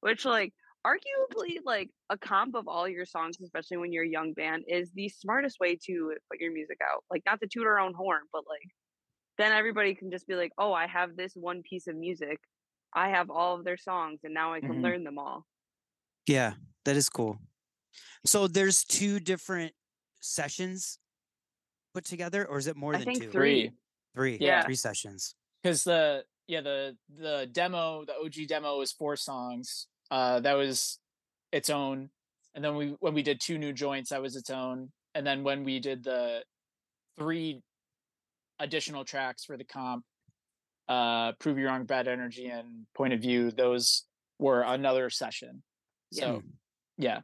Which 0.00 0.24
like 0.24 0.54
arguably 0.86 1.58
like 1.64 1.90
a 2.10 2.18
comp 2.18 2.54
of 2.56 2.68
all 2.68 2.88
your 2.88 3.06
songs, 3.06 3.36
especially 3.42 3.78
when 3.78 3.92
you're 3.92 4.04
a 4.04 4.08
young 4.08 4.34
band, 4.34 4.64
is 4.68 4.92
the 4.92 5.08
smartest 5.10 5.58
way 5.60 5.76
to 5.86 6.16
put 6.30 6.40
your 6.40 6.52
music 6.52 6.78
out. 6.82 7.04
Like 7.10 7.22
not 7.26 7.40
to 7.40 7.48
toot 7.48 7.66
our 7.66 7.78
own 7.80 7.94
horn, 7.94 8.22
but 8.32 8.44
like 8.48 8.70
then 9.38 9.52
everybody 9.52 9.94
can 9.94 10.10
just 10.10 10.26
be 10.26 10.34
like, 10.34 10.52
oh, 10.58 10.72
I 10.72 10.86
have 10.86 11.16
this 11.16 11.32
one 11.34 11.62
piece 11.62 11.86
of 11.86 11.96
music. 11.96 12.38
I 12.94 13.08
have 13.10 13.30
all 13.30 13.56
of 13.56 13.64
their 13.64 13.76
songs, 13.76 14.20
and 14.24 14.32
now 14.34 14.52
I 14.54 14.60
can 14.60 14.70
Mhm. 14.78 14.82
learn 14.82 15.04
them 15.04 15.18
all. 15.18 15.46
yeah, 16.26 16.54
that 16.84 16.96
is 16.96 17.08
cool. 17.10 17.38
So 18.24 18.46
there's 18.48 18.84
two 18.84 19.20
different 19.20 19.74
sessions 20.20 20.98
put 21.92 22.04
together, 22.04 22.46
or 22.48 22.56
is 22.58 22.66
it 22.66 22.76
more 22.76 22.94
I 22.94 22.98
than 22.98 23.04
think 23.06 23.22
two? 23.24 23.30
three. 23.30 23.72
Three. 24.14 24.38
Yeah. 24.40 24.62
Three 24.64 24.74
sessions. 24.76 25.34
because 25.62 25.82
the 25.84 26.24
yeah 26.46 26.60
the 26.60 26.96
the 27.08 27.46
demo 27.52 28.04
the 28.04 28.14
og 28.14 28.32
demo 28.48 28.78
was 28.78 28.92
four 28.92 29.16
songs 29.16 29.86
uh 30.10 30.38
that 30.40 30.52
was 30.52 30.98
its 31.52 31.70
own 31.70 32.10
and 32.54 32.62
then 32.62 32.76
we 32.76 32.88
when 33.00 33.14
we 33.14 33.22
did 33.22 33.40
two 33.40 33.56
new 33.56 33.72
joints 33.72 34.10
that 34.10 34.20
was 34.20 34.36
its 34.36 34.50
own 34.50 34.92
and 35.14 35.26
then 35.26 35.42
when 35.42 35.64
we 35.64 35.80
did 35.80 36.04
the 36.04 36.44
three 37.16 37.62
additional 38.60 39.04
tracks 39.04 39.44
for 39.44 39.56
the 39.56 39.64
comp 39.64 40.04
uh 40.88 41.32
prove 41.40 41.58
you 41.58 41.66
wrong 41.66 41.84
bad 41.84 42.08
energy 42.08 42.46
and 42.46 42.86
point 42.94 43.12
of 43.12 43.20
view 43.20 43.50
those 43.50 44.04
were 44.38 44.62
another 44.62 45.08
session 45.10 45.62
Yeah. 46.12 46.24
so 46.24 46.42
yeah 46.98 47.20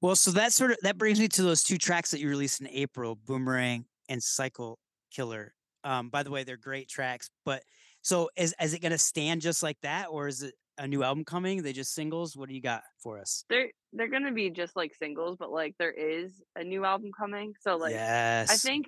Well, 0.00 0.14
so 0.14 0.30
that 0.32 0.52
sort 0.52 0.70
of 0.72 0.76
that 0.82 0.98
brings 0.98 1.18
me 1.18 1.26
to 1.28 1.42
those 1.42 1.64
two 1.64 1.78
tracks 1.78 2.10
that 2.10 2.20
you 2.20 2.28
released 2.28 2.60
in 2.60 2.68
April, 2.68 3.18
Boomerang 3.26 3.86
and 4.08 4.22
Cycle 4.22 4.78
Killer. 5.10 5.54
Um, 5.84 6.10
by 6.10 6.22
the 6.22 6.30
way, 6.30 6.44
they're 6.44 6.58
great 6.58 6.88
tracks. 6.88 7.28
But 7.44 7.62
so 8.02 8.28
is 8.36 8.54
is 8.60 8.74
it 8.74 8.82
gonna 8.82 8.98
stand 8.98 9.40
just 9.40 9.62
like 9.62 9.78
that, 9.82 10.06
or 10.10 10.28
is 10.28 10.42
it 10.42 10.54
a 10.78 10.86
new 10.86 11.02
album 11.02 11.24
coming? 11.24 11.62
They 11.62 11.72
just 11.72 11.94
singles? 11.94 12.36
What 12.36 12.48
do 12.48 12.54
you 12.54 12.60
got 12.60 12.82
for 13.02 13.18
us? 13.18 13.44
They're 13.48 13.70
they're 13.94 14.08
gonna 14.10 14.32
be 14.32 14.50
just 14.50 14.76
like 14.76 14.94
singles, 14.94 15.36
but 15.38 15.50
like 15.50 15.74
there 15.78 15.92
is 15.92 16.42
a 16.54 16.62
new 16.62 16.84
album 16.84 17.10
coming. 17.18 17.54
So 17.60 17.76
like 17.76 17.92
yes. 17.94 18.50
I 18.50 18.56
think 18.56 18.86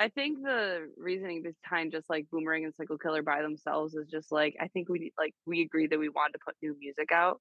I 0.00 0.08
think 0.08 0.42
the 0.42 0.88
reasoning 0.96 1.42
behind 1.42 1.92
just 1.92 2.08
like 2.08 2.26
Boomerang 2.32 2.64
and 2.64 2.74
Cycle 2.74 2.96
Killer 2.96 3.22
by 3.22 3.42
themselves 3.42 3.94
is 3.94 4.08
just 4.08 4.32
like 4.32 4.56
I 4.58 4.68
think 4.68 4.88
we 4.88 5.12
like 5.18 5.34
we 5.44 5.60
agreed 5.60 5.90
that 5.90 5.98
we 5.98 6.08
wanted 6.08 6.32
to 6.32 6.38
put 6.42 6.56
new 6.62 6.74
music 6.80 7.12
out, 7.12 7.38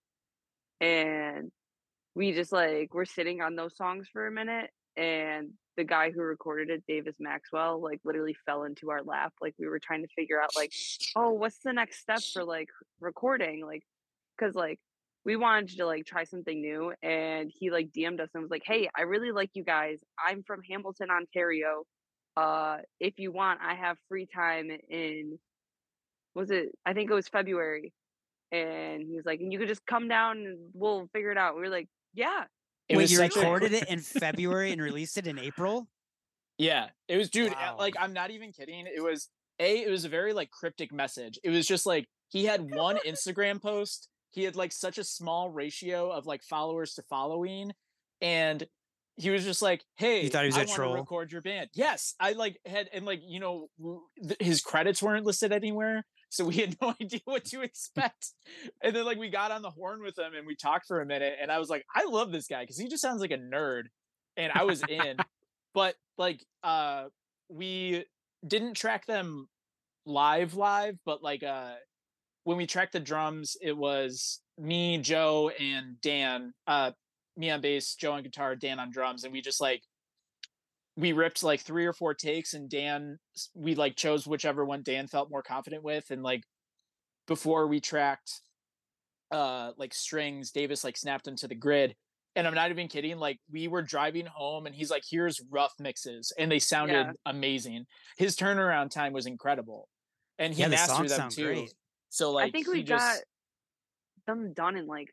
and 0.82 1.52
we 2.16 2.34
just 2.34 2.52
like 2.52 2.94
we're 2.94 3.06
sitting 3.06 3.42
on 3.42 3.56
those 3.56 3.78
songs 3.78 4.08
for 4.12 4.28
a 4.28 4.32
minute, 4.32 4.72
and 4.98 5.52
the 5.78 5.86
guy 5.86 6.12
who 6.12 6.22
recorded 6.22 6.70
it, 6.70 6.84
Davis 6.86 7.16
Maxwell, 7.18 7.82
like 7.82 8.02
literally 8.04 8.36
fell 8.46 8.64
into 8.64 8.92
our 8.92 9.04
lap. 9.04 9.32
Like 9.40 9.56
we 9.58 9.70
were 9.70 9.80
trying 9.80 10.02
to 10.02 10.10
figure 10.14 10.42
out 10.42 10.54
like, 10.58 10.74
oh, 11.16 11.32
what's 11.32 11.60
the 11.60 11.72
next 11.72 12.02
step 12.02 12.22
for 12.34 12.44
like 12.44 12.68
recording, 13.00 13.66
like, 13.66 13.84
because 14.38 14.54
like 14.54 14.82
we 15.24 15.38
wanted 15.38 15.78
to 15.78 15.86
like 15.86 16.06
try 16.06 16.26
something 16.26 16.60
new 16.60 16.92
and 17.02 17.50
he 17.58 17.72
like 17.72 17.92
DM'd 17.92 18.20
us 18.20 18.32
and 18.34 18.44
was 18.44 18.52
like, 18.52 18.64
"Hey, 18.66 18.90
I 18.94 19.04
really 19.04 19.32
like 19.32 19.52
you 19.54 19.64
guys. 19.64 20.00
I'm 20.22 20.44
from 20.44 20.62
Hamilton, 20.70 21.10
Ontario. 21.10 21.86
Uh 22.38 22.78
if 23.00 23.16
you 23.18 23.32
want, 23.32 23.60
I 23.62 23.76
have 23.76 23.98
free 24.08 24.28
time 24.34 24.70
in 24.90 25.40
was 26.36 26.52
it 26.52 26.70
I 26.86 26.94
think 26.94 27.10
it 27.10 27.14
was 27.14 27.28
February." 27.28 27.94
And 28.52 29.02
he 29.08 29.16
was 29.16 29.26
like, 29.26 29.40
"And 29.42 29.54
you 29.54 29.60
could 29.60 29.68
just 29.68 29.86
come 29.86 30.08
down 30.08 30.38
and 30.38 30.58
we'll 30.74 31.08
figure 31.14 31.32
it 31.32 31.38
out." 31.38 31.56
We 31.56 31.62
were 31.62 31.70
like, 31.70 31.88
"Yeah." 32.14 32.46
it 32.90 32.98
Wait, 32.98 33.04
was 33.04 33.12
you 33.12 33.22
recorded 33.22 33.72
it 33.72 33.88
in 33.88 34.00
February 34.00 34.72
and 34.72 34.82
released 34.82 35.18
it 35.18 35.28
in 35.28 35.38
April? 35.38 35.88
Yeah, 36.58 36.88
it 37.08 37.18
was, 37.18 37.30
dude. 37.30 37.54
Wow. 37.54 37.78
Like, 37.80 37.96
I'm 37.98 38.12
not 38.12 38.32
even 38.32 38.52
kidding. 38.52 38.86
It 38.86 39.02
was 39.02 39.30
a. 39.60 39.84
It 39.84 39.90
was 39.90 40.06
a 40.06 40.10
very 40.10 40.34
like 40.34 40.52
cryptic 40.52 40.92
message. 40.92 41.40
It 41.44 41.52
was 41.52 41.66
just 41.68 41.86
like 41.86 42.08
he 42.30 42.46
had 42.46 42.76
one 42.76 42.98
Instagram 43.08 43.62
post. 43.62 44.10
He 44.32 44.44
had 44.44 44.56
like 44.56 44.72
such 44.72 44.98
a 44.98 45.04
small 45.04 45.50
ratio 45.50 46.10
of 46.10 46.26
like 46.26 46.44
followers 46.44 46.96
to 46.96 47.04
following, 47.04 47.72
and 48.22 48.66
he 49.20 49.30
was 49.30 49.44
just 49.44 49.62
like, 49.62 49.84
"Hey, 49.96 50.28
thought 50.30 50.44
he 50.44 50.48
was 50.48 50.58
I 50.58 50.62
a 50.62 50.66
troll? 50.66 50.96
record 50.96 51.32
your 51.32 51.42
band." 51.42 51.70
Yes, 51.74 52.16
I 52.20 52.32
like 52.32 52.60
had 52.66 52.90
and 52.94 53.06
like 53.06 53.22
you 53.24 53.40
know 53.40 53.70
th- 54.22 54.38
his 54.40 54.62
credits 54.62 55.04
weren't 55.04 55.26
listed 55.26 55.52
anywhere, 55.52 56.06
so 56.30 56.46
we 56.46 56.56
had 56.56 56.78
no 56.82 56.96
idea 57.02 57.20
what 57.26 57.46
to 57.46 57.62
expect. 57.62 58.32
And 58.82 58.96
then 58.96 59.06
like 59.06 59.18
we 59.18 59.30
got 59.30 59.52
on 59.52 59.62
the 59.62 59.70
horn 59.70 60.02
with 60.02 60.18
him 60.18 60.34
and 60.36 60.48
we 60.48 60.56
talked 60.56 60.88
for 60.88 61.02
a 61.02 61.06
minute, 61.06 61.38
and 61.42 61.52
I 61.52 61.60
was 61.60 61.70
like, 61.70 61.86
"I 61.94 62.06
love 62.06 62.32
this 62.32 62.48
guy 62.48 62.64
because 62.64 62.78
he 62.78 62.88
just 62.88 63.02
sounds 63.02 63.22
like 63.22 63.32
a 63.32 63.38
nerd," 63.38 63.84
and 64.38 64.52
I 64.56 64.64
was 64.64 64.82
in 64.88 65.18
but 65.74 65.96
like 66.18 66.44
uh 66.64 67.06
we 67.50 68.06
didn't 68.46 68.76
track 68.76 69.06
them 69.06 69.48
live 70.06 70.56
live 70.56 70.98
but 71.06 71.22
like 71.22 71.44
uh 71.44 71.74
when 72.44 72.58
we 72.58 72.66
tracked 72.66 72.94
the 72.94 73.00
drums 73.00 73.56
it 73.62 73.76
was 73.78 74.42
me 74.58 74.98
joe 74.98 75.52
and 75.60 76.00
dan 76.02 76.54
uh 76.68 76.92
me 77.40 77.50
on 77.50 77.62
bass 77.62 77.96
joe 77.96 78.12
on 78.12 78.24
guitar 78.24 78.56
dan 78.56 78.80
on 78.80 78.92
drums 78.92 79.24
and 79.24 79.34
we 79.34 79.42
just 79.42 79.62
like 79.62 79.82
we 80.98 81.14
ripped 81.14 81.44
like 81.44 81.62
three 81.62 81.86
or 81.86 81.94
four 81.94 82.14
takes 82.14 82.54
and 82.54 82.70
dan 82.70 83.18
we 83.56 83.74
like 83.74 83.96
chose 83.96 84.28
whichever 84.28 84.66
one 84.66 84.84
dan 84.84 85.08
felt 85.08 85.32
more 85.32 85.42
confident 85.42 85.82
with 85.84 86.12
and 86.12 86.22
like 86.22 86.44
before 87.28 87.68
we 87.68 87.80
tracked 87.80 88.42
uh 89.32 89.72
like 89.78 89.94
strings 89.94 90.52
davis 90.52 90.84
like 90.84 90.98
snapped 90.98 91.24
them 91.24 91.36
to 91.36 91.48
the 91.48 91.56
grid 91.56 91.96
and 92.36 92.46
i'm 92.48 92.54
not 92.54 92.70
even 92.70 92.88
kidding 92.88 93.18
like 93.18 93.38
we 93.52 93.68
were 93.68 93.82
driving 93.82 94.26
home 94.26 94.66
and 94.66 94.76
he's 94.76 94.92
like 94.92 95.04
here's 95.10 95.42
rough 95.50 95.74
mixes 95.80 96.34
and 96.38 96.52
they 96.52 96.60
sounded 96.60 96.94
Yeah. 96.96 97.12
amazing 97.26 97.86
his 98.18 98.36
turnaround 98.36 98.90
time 98.90 99.14
was 99.14 99.26
incredible 99.26 99.88
and 100.40 100.54
he 100.54 100.64
Yeah, 100.64 100.68
mastered 100.68 100.96
songs 100.96 101.16
them 101.16 101.30
too 101.30 101.46
great. 101.46 101.74
so 102.10 102.32
like 102.32 102.50
I 102.50 102.52
think 102.52 102.66
he 102.68 102.74
we 102.74 102.84
just, 102.84 103.06
got 103.06 103.20
them 104.36 104.54
done 104.54 104.76
in 104.76 104.88
like 104.88 105.10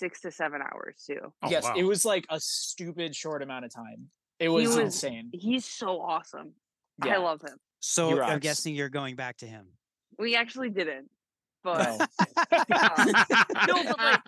6 0.00 0.20
to 0.22 0.30
7 0.32 0.60
hours 0.60 1.04
too. 1.06 1.20
Oh, 1.42 1.50
yes 1.50 1.64
wow. 1.64 1.74
it 1.76 1.84
was 1.84 2.04
like 2.04 2.26
a 2.30 2.40
stupid 2.40 3.14
short 3.14 3.42
amount 3.42 3.64
of 3.64 3.72
time 3.72 4.08
it 4.40 4.48
was, 4.48 4.68
was- 4.68 4.78
insane 4.78 5.30
He's 5.32 5.64
so 5.64 6.00
awesome. 6.00 6.52
Yeah. 7.04 7.14
I 7.14 7.18
love 7.18 7.40
him. 7.42 7.56
So 7.80 8.20
I'm 8.20 8.40
guessing 8.40 8.74
you're 8.74 8.88
going 8.90 9.16
back 9.16 9.38
to 9.38 9.46
him. 9.46 9.66
We 10.18 10.34
actually 10.36 10.70
didn't. 10.70 11.08
But 11.62 11.98
No. 11.98 12.06
no, 13.68 13.84
but 13.84 13.98
like 13.98 14.20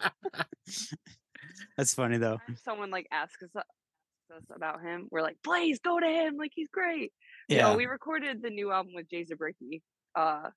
That's 1.76 1.94
funny 1.94 2.18
though. 2.18 2.38
if 2.48 2.58
someone 2.60 2.90
like 2.90 3.06
asks 3.10 3.42
us, 3.42 3.50
us 3.56 4.44
about 4.54 4.82
him, 4.82 5.08
we're 5.10 5.22
like, 5.22 5.36
please 5.42 5.78
go 5.80 5.98
to 5.98 6.06
him. 6.06 6.36
Like 6.36 6.52
he's 6.54 6.68
great. 6.72 7.12
Yeah. 7.48 7.70
No, 7.70 7.76
we 7.76 7.86
recorded 7.86 8.42
the 8.42 8.50
new 8.50 8.70
album 8.70 8.92
with 8.94 9.08
Jay 9.08 9.24
Zubricky, 9.24 9.82
uh, 10.14 10.50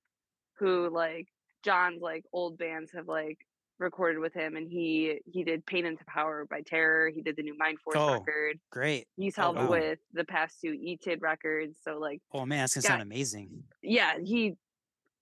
who 0.60 0.90
like 0.90 1.28
John's 1.64 2.02
like 2.02 2.24
old 2.32 2.58
bands 2.58 2.92
have 2.94 3.08
like 3.08 3.38
recorded 3.80 4.20
with 4.20 4.34
him, 4.34 4.56
and 4.56 4.70
he 4.70 5.22
he 5.26 5.44
did 5.44 5.66
"Pain 5.66 5.86
into 5.86 6.06
Power" 6.06 6.46
by 6.46 6.62
Terror. 6.62 7.10
He 7.10 7.22
did 7.22 7.36
the 7.38 7.44
new 7.44 7.58
Mind 7.58 7.80
Force 7.82 8.02
Oh. 8.02 8.20
record. 8.26 8.60
Great. 8.72 9.08
He's 9.18 9.36
Oh, 9.38 9.44
helped 9.44 9.56
wow. 9.56 9.70
with 9.70 10.00
the 10.14 10.26
past 10.26 10.62
two 10.62 10.74
ETID 10.74 11.22
records. 11.22 11.80
So 11.84 12.00
like, 12.00 12.22
Oh 12.32 12.46
man, 12.46 12.60
that's 12.60 12.74
gonna 12.76 12.84
Yeah. 12.84 12.90
sound 12.90 13.02
amazing. 13.02 13.64
yeah, 13.84 14.18
he. 14.24 14.56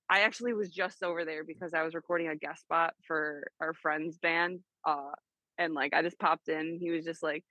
I 0.10 0.22
actually 0.22 0.54
was 0.54 0.70
just 0.70 1.04
over 1.04 1.26
there 1.26 1.44
because 1.46 1.74
I 1.74 1.84
was 1.84 1.96
recording 1.96 2.28
a 2.30 2.36
guest 2.36 2.62
spot 2.62 2.96
for 3.08 3.52
our 3.62 3.74
friend's 3.74 4.20
band. 4.20 4.62
Uh, 4.86 5.12
and 5.58 5.74
like 5.74 5.94
I 5.94 6.02
just 6.02 6.20
popped 6.20 6.50
in. 6.50 6.78
He 6.82 6.92
was 6.92 7.06
just 7.06 7.24
like, 7.24 7.46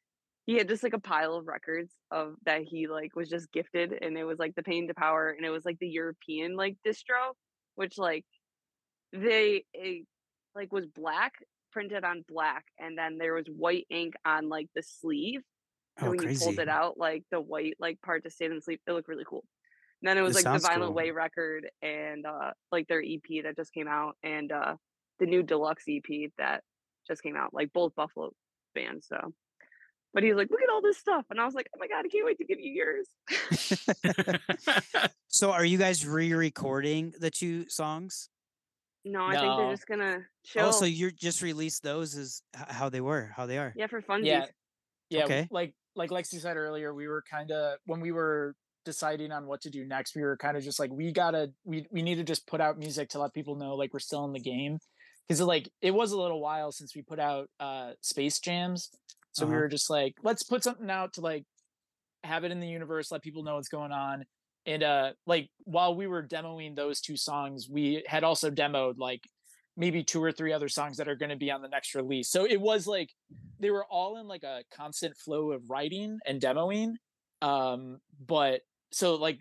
he 0.46 0.54
had 0.56 0.68
just 0.68 0.82
like 0.82 0.92
a 0.94 1.00
pile 1.00 1.34
of 1.36 1.46
records 1.48 1.94
of 2.10 2.36
that 2.44 2.62
he 2.64 2.88
like 2.88 3.16
was 3.16 3.28
just 3.30 3.52
gifted, 3.52 3.92
and 3.92 4.18
it 4.18 4.24
was 4.24 4.38
like 4.38 4.54
the 4.56 4.62
Pain 4.64 4.88
to 4.88 4.94
Power, 4.94 5.30
and 5.30 5.46
it 5.46 5.50
was 5.50 5.64
like 5.64 5.78
the 5.80 5.88
European 5.88 6.56
like 6.56 6.78
distro, 6.86 7.34
which 7.76 7.98
like 7.98 8.26
they 9.12 9.64
it, 9.74 10.06
like 10.54 10.72
was 10.72 10.86
black 10.86 11.34
printed 11.72 12.04
on 12.04 12.24
black, 12.28 12.64
and 12.78 12.96
then 12.98 13.18
there 13.18 13.34
was 13.34 13.46
white 13.46 13.86
ink 13.90 14.14
on 14.24 14.48
like 14.48 14.68
the 14.74 14.82
sleeve. 14.82 15.40
And 15.98 16.08
Oh, 16.08 16.10
when 16.10 16.22
you 16.22 16.38
pulled 16.38 16.58
it 16.58 16.68
out, 16.68 16.98
like 16.98 17.24
the 17.30 17.40
white 17.40 17.74
like 17.78 18.00
part 18.02 18.22
just 18.24 18.36
stayed 18.36 18.50
in 18.50 18.56
the 18.56 18.62
sleeve. 18.62 18.78
It 18.86 18.92
looked 18.92 19.08
really 19.08 19.24
cool. 19.28 19.44
And 20.02 20.08
then 20.08 20.18
it 20.18 20.22
was 20.22 20.34
This 20.34 20.44
like 20.44 20.54
the 20.54 20.58
Violent 20.68 20.88
cool. 20.88 20.94
Way 20.94 21.10
record 21.10 21.68
and 21.82 22.26
uh 22.26 22.52
like 22.72 22.88
their 22.88 23.02
EP 23.02 23.44
that 23.44 23.56
just 23.56 23.72
came 23.72 23.88
out 23.88 24.16
and 24.22 24.50
uh 24.52 24.76
the 25.20 25.26
new 25.26 25.42
deluxe 25.42 25.84
EP 25.88 26.30
that 26.38 26.62
just 27.06 27.22
came 27.22 27.36
out, 27.36 27.54
like 27.54 27.72
both 27.72 27.94
Buffalo 27.94 28.32
bands. 28.74 29.06
So 29.08 29.32
But 30.14 30.22
he's 30.24 30.34
like, 30.34 30.50
look 30.50 30.62
at 30.62 30.70
all 30.70 30.82
this 30.82 30.98
stuff. 30.98 31.24
And 31.30 31.40
I 31.40 31.44
was 31.44 31.54
like, 31.54 31.68
oh 31.74 31.78
my 31.78 31.88
God, 31.88 32.04
I 32.04 32.08
can't 32.08 32.24
wait 32.26 32.38
to 32.38 32.44
give 32.44 32.58
you 32.60 32.72
yours. 32.72 33.08
So 35.28 35.50
are 35.52 35.64
you 35.64 35.78
guys 35.78 36.06
re-recording 36.06 37.14
the 37.18 37.30
two 37.30 37.66
songs? 37.68 38.28
No, 39.04 39.24
I 39.24 39.36
think 39.38 39.56
they're 39.56 39.70
just 39.70 39.86
gonna 39.86 40.18
chill. 40.44 40.66
Oh, 40.66 40.70
so 40.70 40.84
you're 40.84 41.10
just 41.10 41.42
released 41.42 41.82
those 41.82 42.16
as 42.16 42.42
how 42.54 42.88
they 42.88 43.00
were, 43.00 43.32
how 43.36 43.46
they 43.46 43.58
are. 43.58 43.72
yeah, 43.76 43.86
for 43.86 44.00
fun. 44.02 44.24
Yeah. 44.24 44.46
Yeah, 45.10 45.24
Okay. 45.24 45.48
like 45.50 45.74
like 45.94 46.10
Lexi 46.10 46.40
said 46.40 46.56
earlier, 46.56 46.94
we 46.94 47.06
were 47.06 47.22
kind 47.30 47.50
of 47.50 47.78
when 47.84 48.00
we 48.00 48.12
were 48.12 48.54
deciding 48.84 49.30
on 49.30 49.46
what 49.46 49.60
to 49.62 49.70
do 49.70 49.84
next, 49.84 50.16
we 50.16 50.22
were 50.22 50.36
kind 50.36 50.56
of 50.56 50.62
just 50.62 50.80
like 50.80 50.90
we 50.90 51.12
gotta 51.12 51.50
we 51.64 51.86
we 51.90 52.02
need 52.02 52.16
to 52.16 52.24
just 52.24 52.46
put 52.46 52.60
out 52.60 52.78
music 52.78 53.10
to 53.10 53.18
let 53.20 53.32
people 53.34 53.56
know 53.56 53.74
like 53.74 53.92
we're 53.92 53.98
still 54.00 54.24
in 54.24 54.32
the 54.32 54.40
game 54.40 54.78
because 55.28 55.40
like 55.40 55.68
it 55.82 55.92
was 55.92 56.12
a 56.12 56.18
little 56.20 56.40
while 56.40 56.72
since 56.72 56.94
we 56.96 57.02
put 57.02 57.18
out 57.20 57.48
uh 57.60 57.92
space 58.00 58.40
jams, 58.40 58.90
so 59.32 59.46
we 59.46 59.52
Uh-huh. 59.52 59.60
were 59.62 59.68
just 59.68 59.90
like 59.90 60.14
let's 60.22 60.42
put 60.42 60.62
something 60.64 60.90
out 60.90 61.12
to 61.14 61.20
like 61.20 61.44
have 62.24 62.44
it 62.44 62.52
in 62.52 62.60
the 62.60 62.68
universe, 62.68 63.10
let 63.12 63.22
people 63.22 63.42
know 63.42 63.56
what's 63.56 63.68
going 63.68 63.92
on. 63.92 64.24
And 64.64 64.82
uh 64.82 65.12
like 65.26 65.50
while 65.64 65.94
we 65.94 66.06
were 66.06 66.22
demoing 66.26 66.76
those 66.76 67.00
two 67.00 67.16
songs, 67.16 67.68
we 67.68 68.04
had 68.06 68.22
also 68.24 68.50
demoed 68.50 68.94
like 68.98 69.22
maybe 69.76 70.04
two 70.04 70.22
or 70.22 70.30
three 70.30 70.52
other 70.52 70.68
songs 70.68 70.98
that 70.98 71.08
are 71.08 71.16
going 71.16 71.30
to 71.30 71.36
be 71.36 71.50
on 71.50 71.62
the 71.62 71.68
next 71.68 71.94
release. 71.94 72.30
So 72.30 72.44
it 72.44 72.60
was 72.60 72.86
like 72.86 73.10
they 73.58 73.70
were 73.70 73.84
all 73.86 74.18
in 74.18 74.28
like 74.28 74.44
a 74.44 74.62
constant 74.74 75.16
flow 75.16 75.52
of 75.52 75.68
writing 75.70 76.18
and 76.26 76.40
demoing. 76.40 76.94
Um, 77.40 77.98
but 78.24 78.60
so 78.92 79.16
like 79.16 79.40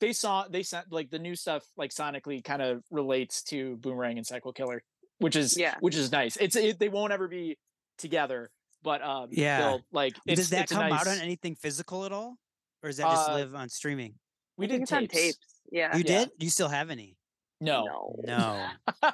they 0.00 0.12
saw 0.12 0.46
they 0.48 0.62
sent 0.62 0.92
like 0.92 1.10
the 1.10 1.18
new 1.18 1.34
stuff 1.34 1.64
like 1.76 1.90
sonically 1.90 2.44
kind 2.44 2.62
of 2.62 2.84
relates 2.90 3.42
to 3.44 3.76
Boomerang 3.78 4.18
and 4.18 4.26
Cycle 4.26 4.52
Killer, 4.52 4.82
which 5.18 5.34
is 5.34 5.58
Yeah. 5.58 5.74
which 5.80 5.96
is 5.96 6.12
nice. 6.12 6.36
It's 6.36 6.54
it, 6.56 6.78
they 6.78 6.88
won't 6.88 7.12
ever 7.12 7.26
be 7.26 7.58
together, 7.98 8.50
but 8.82 9.02
um 9.02 9.28
Yeah. 9.32 9.78
like 9.92 10.14
it's, 10.26 10.42
Does 10.42 10.50
that 10.50 10.62
it's 10.64 10.72
a 10.72 10.74
come 10.76 10.92
out 10.92 11.08
on 11.08 11.18
anything 11.18 11.56
physical 11.56 12.04
at 12.04 12.12
all? 12.12 12.36
Or 12.82 12.88
does 12.88 12.98
that 12.98 13.10
just 13.10 13.28
Uh, 13.28 13.34
live 13.34 13.54
on 13.54 13.68
streaming? 13.68 14.14
We 14.56 14.66
I 14.66 14.68
did 14.70 14.82
it's 14.82 14.92
on 14.92 15.02
tapes. 15.02 15.14
tapes. 15.14 15.38
Yeah. 15.70 15.96
You 15.96 16.04
yeah. 16.06 16.18
did? 16.20 16.30
You 16.38 16.50
still 16.50 16.68
have 16.68 16.90
any? 16.90 17.16
No. 17.60 18.16
No. 18.24 18.66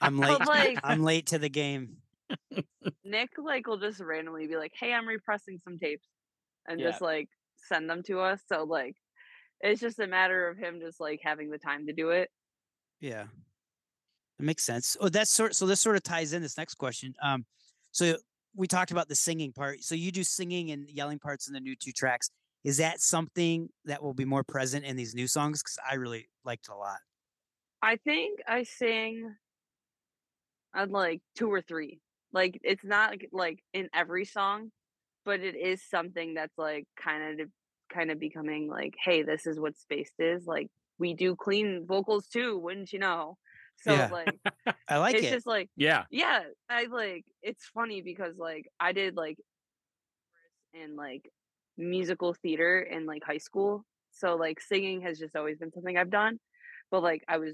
I'm 0.00 0.18
late. 0.18 0.40
like- 0.46 0.78
I'm 0.82 1.02
late 1.02 1.26
to 1.28 1.38
the 1.38 1.48
game. 1.48 1.96
Nick 3.04 3.30
like 3.38 3.66
will 3.66 3.78
just 3.78 4.00
randomly 4.00 4.46
be 4.46 4.56
like, 4.56 4.72
"Hey, 4.78 4.92
I'm 4.92 5.06
repressing 5.06 5.58
some 5.58 5.78
tapes," 5.78 6.06
and 6.66 6.80
Yeah. 6.80 6.90
just 6.90 7.00
like 7.02 7.28
send 7.68 7.88
them 7.88 8.02
to 8.04 8.20
us. 8.20 8.40
So 8.48 8.64
like, 8.64 8.96
it's 9.60 9.80
just 9.80 9.98
a 10.00 10.06
matter 10.06 10.48
of 10.48 10.56
him 10.58 10.80
just 10.80 11.00
like 11.00 11.20
having 11.22 11.50
the 11.50 11.58
time 11.58 11.86
to 11.86 11.92
do 11.92 12.10
it. 12.10 12.30
Yeah. 13.00 13.24
It 14.40 14.44
makes 14.44 14.64
sense. 14.64 14.96
Oh, 15.00 15.08
that's 15.08 15.30
sort 15.30 15.54
so 15.54 15.66
this 15.66 15.80
sort 15.80 15.96
of 15.96 16.02
ties 16.02 16.32
in 16.32 16.42
this 16.42 16.56
next 16.58 16.74
question. 16.74 17.14
Um, 17.22 17.44
so 17.92 18.16
we 18.56 18.66
talked 18.66 18.90
about 18.90 19.08
the 19.08 19.14
singing 19.14 19.52
part. 19.52 19.82
So 19.82 19.94
you 19.94 20.10
do 20.10 20.24
singing 20.24 20.70
and 20.72 20.88
yelling 20.88 21.18
parts 21.18 21.46
in 21.46 21.54
the 21.54 21.60
new 21.60 21.76
two 21.76 21.92
tracks. 21.92 22.30
Is 22.64 22.78
that 22.78 23.00
something 23.00 23.68
that 23.84 24.02
will 24.02 24.14
be 24.14 24.24
more 24.24 24.42
present 24.42 24.84
in 24.84 24.96
these 24.96 25.14
new 25.14 25.28
songs? 25.28 25.62
Because 25.62 25.78
I 25.88 25.94
really 25.94 26.28
liked 26.44 26.68
it 26.68 26.72
a 26.72 26.76
lot. 26.76 26.98
I 27.82 27.96
think 27.96 28.40
I 28.48 28.62
sing 28.62 29.36
on 30.74 30.90
like 30.90 31.20
two 31.36 31.52
or 31.52 31.60
three. 31.60 32.00
Like 32.32 32.58
it's 32.64 32.84
not 32.84 33.10
like, 33.10 33.28
like 33.32 33.64
in 33.72 33.88
every 33.94 34.24
song, 34.24 34.70
but 35.24 35.40
it 35.40 35.54
is 35.56 35.82
something 35.82 36.34
that's 36.34 36.56
like 36.58 36.86
kind 36.96 37.40
of 37.40 37.48
kind 37.92 38.10
of 38.10 38.18
becoming 38.18 38.68
like, 38.68 38.94
hey, 39.02 39.22
this 39.22 39.46
is 39.46 39.60
what 39.60 39.76
spaced 39.76 40.14
is. 40.18 40.46
Like 40.46 40.68
we 40.98 41.14
do 41.14 41.36
clean 41.36 41.86
vocals 41.86 42.26
too, 42.28 42.58
wouldn't 42.58 42.92
you 42.92 42.98
know? 42.98 43.36
So 43.76 43.92
Yeah. 43.94 44.08
like 44.10 44.38
I 44.88 44.98
like 44.98 45.14
it's 45.16 45.26
it. 45.26 45.30
just 45.30 45.46
like 45.46 45.68
yeah. 45.76 46.04
yeah 46.10 46.42
i 46.68 46.84
like 46.84 47.24
it's 47.42 47.66
funny 47.74 48.02
because 48.02 48.36
like 48.38 48.66
i 48.78 48.92
did 48.92 49.16
like 49.16 49.36
and 50.74 50.96
like 50.96 51.30
musical 51.76 52.34
theater 52.34 52.80
in 52.80 53.06
like 53.06 53.22
high 53.24 53.38
school 53.38 53.84
so 54.12 54.36
like 54.36 54.60
singing 54.60 55.02
has 55.02 55.18
just 55.18 55.36
always 55.36 55.58
been 55.58 55.72
something 55.72 55.96
i've 55.96 56.10
done 56.10 56.38
but 56.90 57.02
like 57.02 57.22
i 57.28 57.38
was 57.38 57.52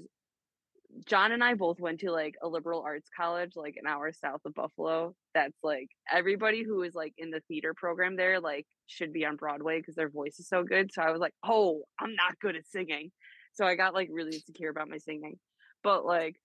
john 1.07 1.31
and 1.31 1.43
i 1.43 1.53
both 1.53 1.79
went 1.79 1.99
to 2.01 2.11
like 2.11 2.35
a 2.41 2.47
liberal 2.47 2.81
arts 2.81 3.09
college 3.15 3.53
like 3.55 3.75
an 3.77 3.87
hour 3.87 4.11
south 4.11 4.41
of 4.45 4.53
buffalo 4.53 5.15
that's 5.33 5.57
like 5.63 5.87
everybody 6.11 6.63
who 6.63 6.83
is 6.83 6.93
like 6.93 7.13
in 7.17 7.31
the 7.31 7.41
theater 7.47 7.73
program 7.73 8.15
there 8.15 8.39
like 8.39 8.65
should 8.87 9.13
be 9.13 9.25
on 9.25 9.37
broadway 9.37 9.79
because 9.79 9.95
their 9.95 10.09
voice 10.09 10.37
is 10.39 10.47
so 10.47 10.63
good 10.63 10.91
so 10.91 11.01
i 11.01 11.11
was 11.11 11.21
like 11.21 11.33
oh 11.45 11.81
i'm 11.99 12.15
not 12.15 12.37
good 12.39 12.55
at 12.55 12.67
singing. 12.67 13.11
So 13.53 13.65
i 13.65 13.75
got 13.75 13.93
like 13.93 14.09
really 14.11 14.35
insecure 14.35 14.69
about 14.69 14.89
my 14.89 14.97
singing 14.97 15.37
but 15.83 16.05
like 16.05 16.35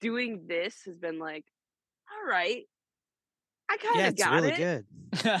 doing 0.00 0.44
this 0.46 0.82
has 0.86 0.96
been 0.96 1.18
like 1.18 1.44
all 2.10 2.30
right 2.30 2.64
i 3.68 3.76
kind 3.76 3.94
of 3.96 4.00
yeah, 4.00 4.08
it's 4.08 4.22
got 4.22 4.32
really 4.34 4.50
it 4.50 4.56
good. 4.56 4.86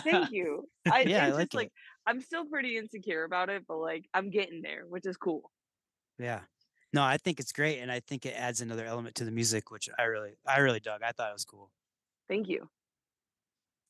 thank 0.02 0.30
you 0.32 0.68
i 0.90 1.02
Yeah, 1.02 1.24
I 1.24 1.28
it's 1.28 1.36
like 1.36 1.44
just 1.46 1.54
like 1.54 1.66
it. 1.66 1.72
i'm 2.06 2.20
still 2.20 2.44
pretty 2.46 2.76
insecure 2.76 3.24
about 3.24 3.48
it 3.50 3.64
but 3.68 3.76
like 3.78 4.04
i'm 4.14 4.30
getting 4.30 4.62
there 4.62 4.84
which 4.88 5.06
is 5.06 5.16
cool 5.16 5.50
Yeah. 6.18 6.40
No, 6.92 7.02
I 7.02 7.18
think 7.18 7.40
it's 7.40 7.52
great, 7.52 7.80
and 7.80 7.92
I 7.92 8.00
think 8.00 8.24
it 8.24 8.32
adds 8.38 8.62
another 8.62 8.86
element 8.86 9.16
to 9.16 9.24
the 9.26 9.30
music, 9.30 9.70
which 9.70 9.90
I 9.98 10.04
really, 10.04 10.30
I 10.46 10.60
really 10.60 10.80
dug. 10.80 11.02
I 11.02 11.12
thought 11.12 11.28
it 11.28 11.34
was 11.34 11.44
cool. 11.44 11.70
thank 12.28 12.48
you 12.48 12.70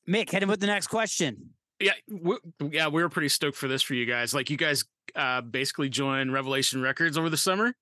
Mick, 0.09 0.31
hit 0.31 0.43
him 0.43 0.49
with 0.49 0.59
the 0.61 0.67
next 0.67 0.89
question. 0.89 1.51
Yeah, 1.79 1.93
we, 2.11 2.39
yeah, 2.71 2.89
we 2.89 3.03
were 3.03 3.09
pretty 3.09 3.29
stoked 3.29 3.57
for 3.57 3.69
this 3.69 3.83
for 3.83 3.95
you 3.95 4.07
guys. 4.07 4.35
Like 4.35 4.51
you 4.51 4.57
guys 4.57 4.85
uh 5.15 5.41
basically 5.43 5.89
joined 5.89 6.33
Revelation 6.33 6.83
Records 6.83 7.17
over 7.17 7.29
the 7.31 7.37
summer. 7.37 7.75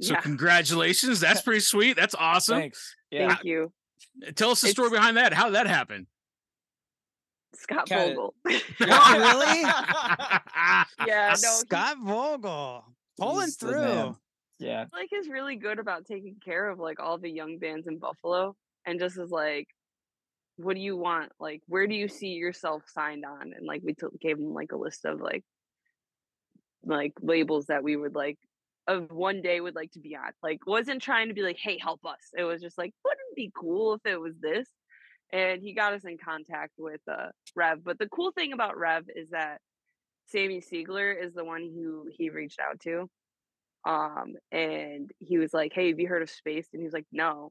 So 0.00 0.14
yeah 0.14 0.20
congratulations. 0.20 1.20
That's 1.20 1.42
pretty 1.46 1.60
sweet. 1.60 1.96
That's 1.96 2.14
awesome. 2.14 2.58
Thanks. 2.60 2.94
Yeah. 3.10 3.28
thank 3.28 3.44
you 3.44 3.72
Uh, 4.26 4.30
tell 4.34 4.50
us 4.50 4.60
the 4.60 4.68
story 4.68 4.90
behind 4.90 5.16
that. 5.16 5.32
How 5.32 5.46
did 5.46 5.54
that 5.54 5.66
happen? 5.66 6.06
scott 7.54 7.86
Kinda- 7.88 8.14
vogel 8.14 8.34
oh, 8.46 9.18
really? 9.18 9.60
yeah 11.06 11.28
no 11.28 11.32
he- 11.32 11.36
Scott 11.36 11.96
Vogel 12.04 12.84
pulling 13.18 13.48
through. 13.48 14.14
Yeah. 14.58 14.84
like 14.92 15.08
is 15.14 15.28
really 15.28 15.56
good 15.56 15.78
about 15.78 16.04
taking 16.04 16.36
care 16.44 16.68
of 16.68 16.78
like 16.78 17.00
all 17.00 17.16
the 17.18 17.30
young 17.30 17.58
bands 17.58 17.86
in 17.86 17.98
Buffalo 17.98 18.54
and 18.84 19.00
just 19.00 19.18
is 19.18 19.30
like 19.30 19.68
what 20.56 20.74
do 20.76 20.82
you 20.82 20.96
want 20.98 21.32
like 21.40 21.62
where 21.66 21.86
do 21.86 21.94
you 21.94 22.08
see 22.08 22.28
yourself 22.28 22.82
signed 22.88 23.24
on 23.24 23.52
and 23.56 23.66
like 23.66 23.80
we 23.82 23.94
t- 23.94 24.06
gave 24.20 24.36
him 24.38 24.52
like 24.52 24.72
a 24.72 24.76
list 24.76 25.04
of 25.06 25.20
like 25.20 25.44
like 26.84 27.12
labels 27.22 27.66
that 27.66 27.82
we 27.82 27.96
would 27.96 28.14
like 28.14 28.38
of 28.88 29.10
one 29.10 29.42
day 29.42 29.60
would 29.60 29.74
like 29.74 29.90
to 29.92 30.00
be 30.00 30.14
on 30.16 30.30
like 30.42 30.64
wasn't 30.66 31.02
trying 31.02 31.28
to 31.28 31.34
be 31.34 31.42
like 31.42 31.58
hey 31.58 31.78
help 31.80 32.04
us. 32.04 32.20
It 32.36 32.44
was 32.44 32.60
just 32.62 32.78
like 32.78 32.92
wouldn't 33.04 33.20
it 33.32 33.36
be 33.36 33.52
cool 33.58 33.94
if 33.94 34.00
it 34.04 34.20
was 34.20 34.34
this? 34.40 34.68
And 35.32 35.60
he 35.60 35.72
got 35.74 35.92
us 35.92 36.04
in 36.04 36.18
contact 36.18 36.72
with 36.78 37.00
uh 37.10 37.28
rev 37.54 37.82
but 37.82 37.98
the 37.98 38.08
cool 38.08 38.30
thing 38.32 38.52
about 38.52 38.78
rev 38.78 39.04
is 39.14 39.30
that 39.30 39.60
sammy 40.26 40.60
siegler 40.60 41.14
is 41.20 41.34
the 41.34 41.44
one 41.44 41.62
who 41.62 42.08
he 42.16 42.30
reached 42.30 42.58
out 42.60 42.80
to 42.80 43.08
um 43.86 44.34
and 44.52 45.10
he 45.20 45.38
was 45.38 45.52
like 45.54 45.72
hey 45.72 45.88
have 45.88 45.98
you 46.00 46.08
heard 46.08 46.22
of 46.22 46.30
space? 46.30 46.68
And 46.72 46.80
he 46.80 46.84
was 46.84 46.94
like 46.94 47.06
no. 47.12 47.50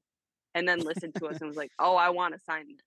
And 0.54 0.66
then 0.66 0.80
listened 0.80 1.16
to 1.16 1.28
us 1.28 1.38
and 1.42 1.48
was 1.50 1.58
like 1.58 1.72
oh 1.80 1.96
i 1.96 2.10
want 2.12 2.34
to 2.34 2.40
sign 2.40 2.68
this. 2.68 2.80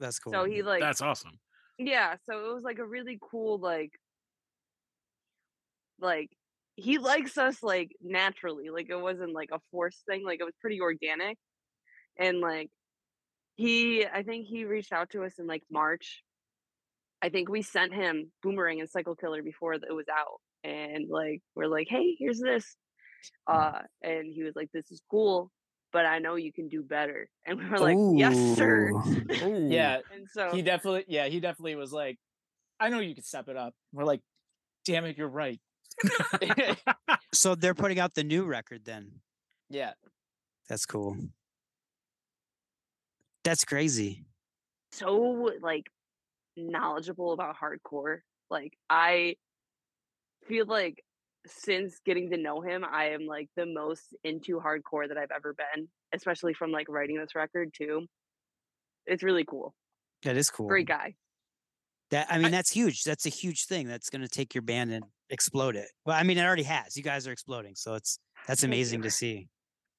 That's 0.00 0.18
cool. 0.18 0.34
so 0.34 0.44
he 0.44 0.62
like 0.62 0.80
That's 0.80 1.00
awesome. 1.00 1.38
yeah 1.78 2.16
so 2.28 2.50
it 2.50 2.54
was 2.54 2.62
like 2.62 2.78
a 2.78 2.86
really 2.86 3.18
cool 3.22 3.58
like 3.58 3.92
like 5.98 6.30
he 6.76 6.98
likes 6.98 7.36
us 7.38 7.62
like 7.62 7.90
naturally 8.02 8.68
like 8.70 8.88
it 8.90 9.00
wasn't 9.00 9.32
like 9.32 9.48
a 9.52 9.58
forced 9.70 10.04
thing 10.06 10.24
like 10.24 10.40
it 10.40 10.44
was 10.44 10.54
pretty 10.60 10.80
organic 10.80 11.36
and 12.18 12.40
like 12.40 12.70
he 13.56 14.06
i 14.06 14.22
think 14.22 14.46
he 14.46 14.64
reached 14.64 14.92
out 14.92 15.10
to 15.10 15.24
us 15.24 15.38
in 15.38 15.46
like 15.46 15.62
march 15.70 16.22
i 17.22 17.28
think 17.28 17.48
we 17.48 17.62
sent 17.62 17.92
him 17.94 18.30
boomerang 18.42 18.80
and 18.80 18.90
cycle 18.90 19.16
killer 19.16 19.42
before 19.42 19.74
it 19.74 19.82
was 19.90 20.06
out 20.12 20.40
and 20.64 21.08
like 21.08 21.40
we're 21.54 21.66
like 21.66 21.88
hey 21.88 22.14
here's 22.18 22.40
this 22.40 22.76
uh 23.46 23.80
and 24.02 24.32
he 24.32 24.42
was 24.42 24.54
like 24.54 24.70
this 24.72 24.90
is 24.90 25.00
cool 25.10 25.50
but 25.92 26.04
i 26.04 26.18
know 26.18 26.34
you 26.34 26.52
can 26.52 26.68
do 26.68 26.82
better 26.82 27.28
and 27.46 27.58
we 27.58 27.68
were 27.68 27.78
like 27.78 27.96
yes 28.16 28.36
sir 28.56 28.92
Yeah. 29.70 30.00
and 30.12 30.26
so 30.30 30.50
He 30.52 30.62
definitely 30.62 31.04
yeah, 31.08 31.26
he 31.26 31.40
definitely 31.40 31.74
was 31.76 31.92
like, 31.92 32.18
I 32.78 32.88
know 32.90 33.00
you 33.00 33.14
could 33.14 33.24
step 33.24 33.48
it 33.48 33.56
up. 33.56 33.74
We're 33.92 34.04
like, 34.04 34.20
damn 34.84 35.04
it, 35.04 35.16
you're 35.16 35.28
right. 35.28 35.60
So 37.32 37.54
they're 37.54 37.74
putting 37.74 37.98
out 37.98 38.14
the 38.14 38.24
new 38.24 38.44
record 38.44 38.84
then. 38.84 39.20
yeah. 39.68 39.92
That's 40.68 40.86
cool. 40.86 41.16
That's 43.44 43.64
crazy. 43.64 44.24
so 44.90 45.50
like 45.62 45.86
knowledgeable 46.56 47.32
about 47.32 47.54
hardcore. 47.56 48.18
Like 48.50 48.72
I 48.90 49.36
feel 50.48 50.66
like 50.66 51.04
since 51.46 52.00
getting 52.04 52.30
to 52.30 52.36
know 52.36 52.60
him, 52.60 52.84
I 52.84 53.10
am 53.10 53.26
like 53.26 53.48
the 53.56 53.66
most 53.66 54.02
into 54.24 54.58
hardcore 54.58 55.06
that 55.08 55.16
I've 55.16 55.30
ever 55.30 55.54
been, 55.54 55.88
especially 56.12 56.54
from 56.54 56.72
like 56.72 56.88
writing 56.88 57.18
this 57.18 57.34
record 57.36 57.72
too. 57.76 58.06
It's 59.06 59.22
really 59.22 59.44
cool. 59.44 59.74
That 60.24 60.36
is 60.36 60.50
cool. 60.50 60.66
Great 60.66 60.88
guy. 60.88 61.14
That 62.10 62.26
I 62.30 62.38
mean, 62.38 62.50
that's 62.50 62.70
huge. 62.70 63.04
That's 63.04 63.26
a 63.26 63.30
huge 63.30 63.66
thing. 63.66 63.86
That's 63.86 64.10
going 64.10 64.22
to 64.22 64.28
take 64.28 64.54
your 64.54 64.62
band 64.62 64.92
and 64.92 65.04
explode 65.30 65.76
it. 65.76 65.88
Well, 66.04 66.16
I 66.16 66.22
mean, 66.22 66.38
it 66.38 66.44
already 66.44 66.62
has. 66.64 66.96
You 66.96 67.02
guys 67.02 67.26
are 67.26 67.32
exploding, 67.32 67.74
so 67.74 67.94
it's 67.94 68.18
that's 68.46 68.62
amazing 68.64 69.02
to 69.02 69.10
see. 69.10 69.48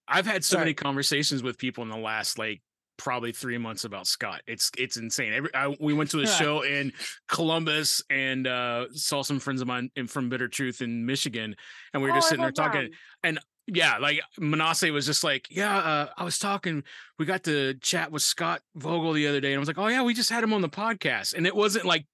I've 0.07 0.25
had 0.25 0.43
so 0.45 0.53
Sorry. 0.55 0.65
many 0.65 0.73
conversations 0.73 1.43
with 1.43 1.57
people 1.57 1.83
in 1.83 1.89
the 1.89 1.97
last 1.97 2.39
like 2.39 2.61
probably 2.97 3.31
three 3.31 3.57
months 3.57 3.83
about 3.83 4.07
Scott. 4.07 4.41
It's 4.47 4.71
it's 4.77 4.97
insane. 4.97 5.33
Every 5.33 5.53
I, 5.53 5.75
we 5.79 5.93
went 5.93 6.09
to 6.11 6.21
a 6.21 6.27
show 6.39 6.61
in 6.61 6.93
Columbus 7.27 8.01
and 8.09 8.47
uh, 8.47 8.85
saw 8.93 9.21
some 9.21 9.39
friends 9.39 9.61
of 9.61 9.67
mine 9.67 9.89
in, 9.95 10.07
from 10.07 10.29
Bitter 10.29 10.47
Truth 10.47 10.81
in 10.81 11.05
Michigan, 11.05 11.55
and 11.93 12.01
we 12.01 12.09
were 12.09 12.13
Oh, 12.15 12.17
just 12.17 12.27
I 12.27 12.29
sitting 12.29 12.41
there 12.41 12.53
love 12.57 12.71
talking. 12.73 12.89
them. 13.23 13.37
Yeah, 13.69 13.97
like 13.97 14.21
Manasseh 14.39 14.93
was 14.93 15.05
just 15.05 15.25
like, 15.25 15.47
yeah, 15.51 15.77
uh, 15.77 16.07
I 16.17 16.23
was 16.23 16.39
talking. 16.39 16.83
We 17.19 17.25
got 17.25 17.43
to 17.43 17.73
chat 17.81 18.13
with 18.13 18.21
Scott 18.21 18.61
Vogel 18.75 19.11
the 19.11 19.27
other 19.27 19.41
day, 19.41 19.49
and 19.51 19.57
I 19.57 19.59
was 19.59 19.67
like, 19.67 19.77
oh 19.77 19.87
yeah, 19.87 20.03
we 20.03 20.13
just 20.13 20.29
had 20.29 20.41
him 20.41 20.53
on 20.53 20.61
the 20.61 20.69
podcast, 20.69 21.33
and 21.33 21.45
it 21.45 21.53
wasn't 21.53 21.83
like 21.83 22.05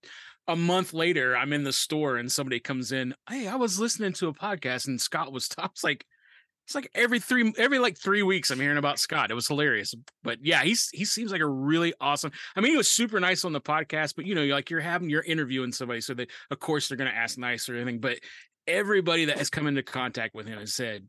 a 0.47 0.55
month 0.55 0.93
later. 0.93 1.35
I'm 1.35 1.53
in 1.53 1.63
the 1.63 1.73
store 1.73 2.17
and 2.17 2.31
somebody 2.31 2.59
comes 2.59 2.91
in. 2.91 3.15
Hey, 3.29 3.47
I 3.47 3.55
was 3.55 3.79
listening 3.79 4.13
to 4.13 4.27
a 4.27 4.33
podcast, 4.33 4.87
and 4.87 4.99
Scott 4.99 5.31
was. 5.31 5.49
I 5.57 5.63
was 5.63 5.71
like, 5.83 6.05
it's 6.65 6.75
like 6.75 6.89
every 6.95 7.19
three 7.19 7.53
every 7.57 7.79
like 7.79 7.97
three 7.97 8.23
weeks 8.23 8.49
I'm 8.49 8.59
hearing 8.59 8.77
about 8.77 8.99
Scott. 8.99 9.31
It 9.31 9.33
was 9.33 9.47
hilarious. 9.47 9.93
But 10.23 10.39
yeah, 10.41 10.63
he's 10.63 10.89
he 10.93 11.05
seems 11.05 11.31
like 11.31 11.41
a 11.41 11.47
really 11.47 11.93
awesome. 11.99 12.31
I 12.55 12.61
mean, 12.61 12.71
he 12.71 12.77
was 12.77 12.89
super 12.89 13.19
nice 13.19 13.43
on 13.43 13.51
the 13.53 13.61
podcast, 13.61 14.15
but 14.15 14.25
you 14.25 14.35
know, 14.35 14.41
you 14.41 14.53
like 14.53 14.69
you're 14.69 14.79
having 14.79 15.09
you're 15.09 15.23
interviewing 15.23 15.71
somebody, 15.71 16.01
so 16.01 16.13
that 16.13 16.29
of 16.51 16.59
course 16.59 16.87
they're 16.87 16.97
gonna 16.97 17.09
ask 17.09 17.37
nice 17.37 17.67
or 17.67 17.75
anything. 17.75 17.99
But 17.99 18.19
everybody 18.65 19.25
that 19.25 19.37
has 19.37 19.49
come 19.49 19.67
into 19.67 19.83
contact 19.83 20.33
with 20.33 20.47
him 20.47 20.57
has 20.57 20.73
said, 20.73 21.05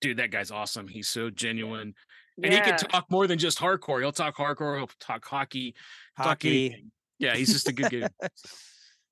dude, 0.00 0.16
that 0.16 0.30
guy's 0.32 0.50
awesome. 0.50 0.88
He's 0.88 1.08
so 1.08 1.30
genuine. 1.30 1.94
And 2.42 2.52
he 2.52 2.60
can 2.60 2.78
talk 2.78 3.10
more 3.10 3.26
than 3.26 3.38
just 3.38 3.58
hardcore. 3.58 4.00
He'll 4.00 4.10
talk 4.10 4.36
hardcore, 4.36 4.78
he'll 4.78 4.90
talk 4.98 5.24
hockey, 5.24 5.74
Hockey. 6.16 6.66
anything. 6.66 6.90
Yeah, 7.22 7.36
he's 7.36 7.52
just 7.52 7.68
a 7.68 7.72
good 7.72 7.88
dude. 7.90 8.08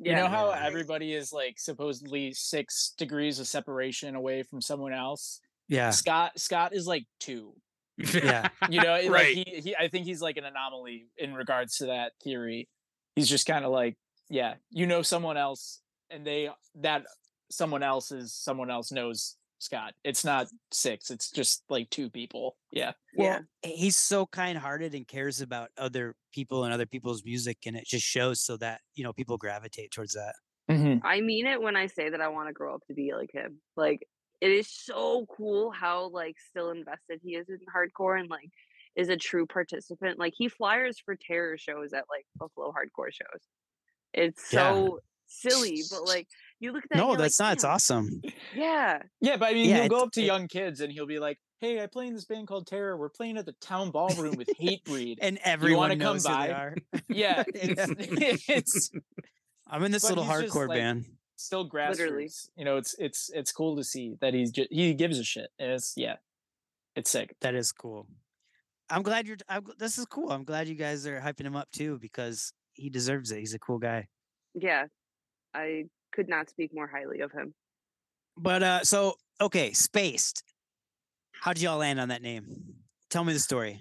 You 0.02 0.14
know 0.14 0.28
how 0.28 0.48
everybody 0.48 1.12
is 1.12 1.30
like 1.30 1.58
supposedly 1.58 2.32
six 2.32 2.94
degrees 2.96 3.38
of 3.38 3.46
separation 3.46 4.14
away 4.14 4.42
from 4.42 4.62
someone 4.62 4.94
else? 4.94 5.40
Yeah. 5.68 5.90
Scott 5.90 6.32
Scott 6.38 6.74
is 6.74 6.86
like 6.86 7.04
two. 7.18 7.52
Yeah. 7.98 8.48
You 8.70 8.80
know, 8.80 8.92
like 8.92 9.10
Right. 9.10 9.34
he, 9.36 9.60
he 9.62 9.76
I 9.76 9.88
think 9.88 10.06
he's 10.06 10.22
like 10.22 10.38
an 10.38 10.44
anomaly 10.44 11.08
in 11.18 11.34
regards 11.34 11.76
to 11.78 11.86
that 11.86 12.12
theory. 12.24 12.66
He's 13.14 13.28
just 13.28 13.46
kind 13.46 13.62
of 13.62 13.72
like, 13.72 13.98
yeah, 14.30 14.54
you 14.70 14.86
know 14.86 15.02
someone 15.02 15.36
else 15.36 15.82
and 16.08 16.26
they 16.26 16.48
that 16.76 17.04
someone 17.50 17.82
else 17.82 18.10
is 18.10 18.32
someone 18.34 18.70
else 18.70 18.90
knows 18.90 19.36
Scott. 19.60 19.94
It's 20.04 20.24
not 20.24 20.48
six, 20.72 21.10
it's 21.10 21.30
just 21.30 21.62
like 21.68 21.88
two 21.90 22.10
people. 22.10 22.56
Yeah. 22.72 22.92
Yeah. 23.16 23.40
He's 23.62 23.96
so 23.96 24.26
kind-hearted 24.26 24.94
and 24.94 25.06
cares 25.06 25.40
about 25.40 25.70
other 25.78 26.16
people 26.32 26.64
and 26.64 26.72
other 26.74 26.86
people's 26.86 27.24
music, 27.24 27.58
and 27.66 27.76
it 27.76 27.86
just 27.86 28.04
shows 28.04 28.40
so 28.40 28.56
that 28.56 28.80
you 28.94 29.04
know 29.04 29.12
people 29.12 29.36
gravitate 29.36 29.90
towards 29.92 30.14
that. 30.14 30.34
Mm-hmm. 30.70 31.04
I 31.06 31.20
mean 31.20 31.46
it 31.46 31.60
when 31.60 31.76
I 31.76 31.86
say 31.86 32.10
that 32.10 32.20
I 32.20 32.28
want 32.28 32.48
to 32.48 32.52
grow 32.52 32.74
up 32.74 32.82
to 32.88 32.94
be 32.94 33.12
like 33.14 33.30
him. 33.32 33.60
Like 33.76 34.06
it 34.40 34.50
is 34.50 34.68
so 34.70 35.26
cool 35.36 35.70
how 35.70 36.08
like 36.08 36.36
still 36.48 36.70
invested 36.70 37.20
he 37.22 37.34
is 37.34 37.48
in 37.48 37.58
hardcore 37.74 38.18
and 38.18 38.30
like 38.30 38.48
is 38.96 39.08
a 39.08 39.16
true 39.16 39.46
participant. 39.46 40.18
Like 40.18 40.32
he 40.36 40.48
flyers 40.48 40.98
for 41.04 41.16
terror 41.16 41.58
shows 41.58 41.92
at 41.92 42.04
like 42.08 42.24
Buffalo 42.36 42.72
hardcore 42.72 43.12
shows. 43.12 43.42
It's 44.14 44.52
Yeah. 44.52 44.72
so 44.72 45.00
silly, 45.26 45.82
but 45.90 46.06
like 46.06 46.26
you 46.60 46.72
look 46.72 46.84
at 46.84 46.90
that. 46.90 46.98
No, 46.98 47.16
that's 47.16 47.40
like, 47.40 47.46
not. 47.46 47.52
It's 47.54 47.64
awesome. 47.64 48.22
Yeah, 48.54 49.02
Yeah, 49.20 49.36
but 49.36 49.48
I 49.50 49.52
mean, 49.54 49.68
Yeah, 49.70 49.80
he'll 49.80 49.88
go 49.88 50.02
up 50.02 50.12
to 50.12 50.20
it- 50.22 50.26
young 50.26 50.46
kids 50.48 50.80
and 50.80 50.92
he'll 50.92 51.06
be 51.06 51.18
like, 51.18 51.38
"Hey, 51.60 51.82
I 51.82 51.86
play 51.86 52.06
in 52.06 52.14
this 52.14 52.24
band 52.26 52.46
called 52.48 52.66
Terror. 52.66 52.96
We're 52.96 53.08
playing 53.08 53.38
at 53.38 53.46
the 53.46 53.52
town 53.60 53.90
ballroom 53.90 54.36
with 54.36 54.48
Hatebreed." 54.60 55.18
And 55.20 55.38
everyone 55.44 55.78
wanna 55.78 55.94
come 55.96 56.14
knows 56.14 56.26
who 56.26 56.32
by? 56.32 56.46
they 56.46 56.52
are. 56.52 56.76
yeah, 57.08 57.44
it's 57.48 58.48
it's 58.48 58.90
I'm 59.66 59.82
in 59.84 59.92
this 59.92 60.04
little 60.08 60.24
hardcore 60.24 60.68
like, 60.68 60.78
band. 60.78 61.06
still 61.36 61.62
Literally. 61.72 62.26
grassroots. 62.26 62.48
You 62.56 62.64
know, 62.64 62.76
it's 62.76 62.94
it's 62.98 63.30
it's 63.34 63.52
cool 63.52 63.76
to 63.76 63.84
see 63.84 64.16
that 64.20 64.34
he's 64.34 64.50
just 64.50 64.68
he 64.72 64.94
gives 64.94 65.18
a 65.18 65.24
shit. 65.24 65.48
And 65.58 65.72
it's 65.72 65.94
yeah, 65.96 66.16
it's 66.96 67.10
sick. 67.10 67.34
That 67.40 67.54
is 67.54 67.72
cool. 67.72 68.06
I'm 68.92 69.02
glad 69.02 69.26
you're. 69.28 69.36
I'm, 69.48 69.64
this 69.78 69.98
is 69.98 70.04
cool. 70.06 70.30
I'm 70.32 70.42
glad 70.44 70.66
you 70.68 70.74
guys 70.74 71.06
are 71.06 71.20
hyping 71.20 71.46
him 71.46 71.54
up 71.56 71.70
too 71.70 71.98
because 72.00 72.52
he 72.74 72.90
deserves 72.90 73.30
it. 73.30 73.38
He's 73.38 73.54
a 73.54 73.58
cool 73.58 73.78
guy. 73.78 74.08
yeah. 74.54 74.86
I 75.54 75.86
could 76.12 76.28
not 76.28 76.50
speak 76.50 76.72
more 76.74 76.86
highly 76.86 77.20
of 77.20 77.32
him. 77.32 77.54
But 78.36 78.62
uh, 78.62 78.84
so 78.84 79.14
okay, 79.40 79.72
spaced. 79.72 80.42
How 81.32 81.52
did 81.52 81.62
y'all 81.62 81.78
land 81.78 82.00
on 82.00 82.08
that 82.08 82.22
name? 82.22 82.74
Tell 83.10 83.24
me 83.24 83.32
the 83.32 83.38
story. 83.38 83.80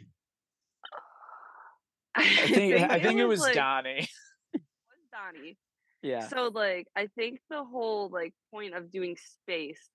I 2.15 2.47
think 2.47 2.89
I 2.89 2.99
think 2.99 3.19
it 3.19 3.25
was 3.25 3.41
like, 3.41 3.55
Donnie. 3.55 4.09
it 4.53 4.61
was 4.61 4.61
Donnie. 5.11 5.57
Yeah. 6.01 6.27
So 6.27 6.49
like 6.53 6.87
I 6.95 7.07
think 7.15 7.39
the 7.49 7.63
whole 7.63 8.09
like 8.09 8.33
point 8.51 8.73
of 8.73 8.91
doing 8.91 9.17
space 9.17 9.89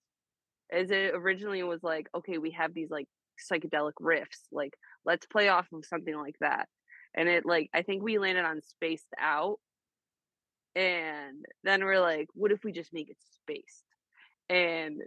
is 0.72 0.90
it 0.90 1.12
originally 1.14 1.62
was 1.62 1.82
like, 1.82 2.08
okay, 2.14 2.38
we 2.38 2.52
have 2.52 2.74
these 2.74 2.90
like 2.90 3.06
psychedelic 3.50 3.94
riffs, 4.00 4.40
like 4.52 4.74
let's 5.04 5.26
play 5.26 5.48
off 5.48 5.66
of 5.72 5.84
something 5.84 6.16
like 6.16 6.36
that. 6.40 6.68
And 7.14 7.28
it 7.28 7.46
like 7.46 7.70
I 7.74 7.82
think 7.82 8.02
we 8.02 8.18
landed 8.18 8.44
on 8.44 8.60
spaced 8.62 9.12
out. 9.18 9.58
And 10.76 11.44
then 11.62 11.84
we're 11.84 12.00
like, 12.00 12.28
what 12.34 12.50
if 12.52 12.64
we 12.64 12.72
just 12.72 12.92
make 12.92 13.08
it 13.10 13.16
spaced? 13.36 13.84
And 14.48 15.02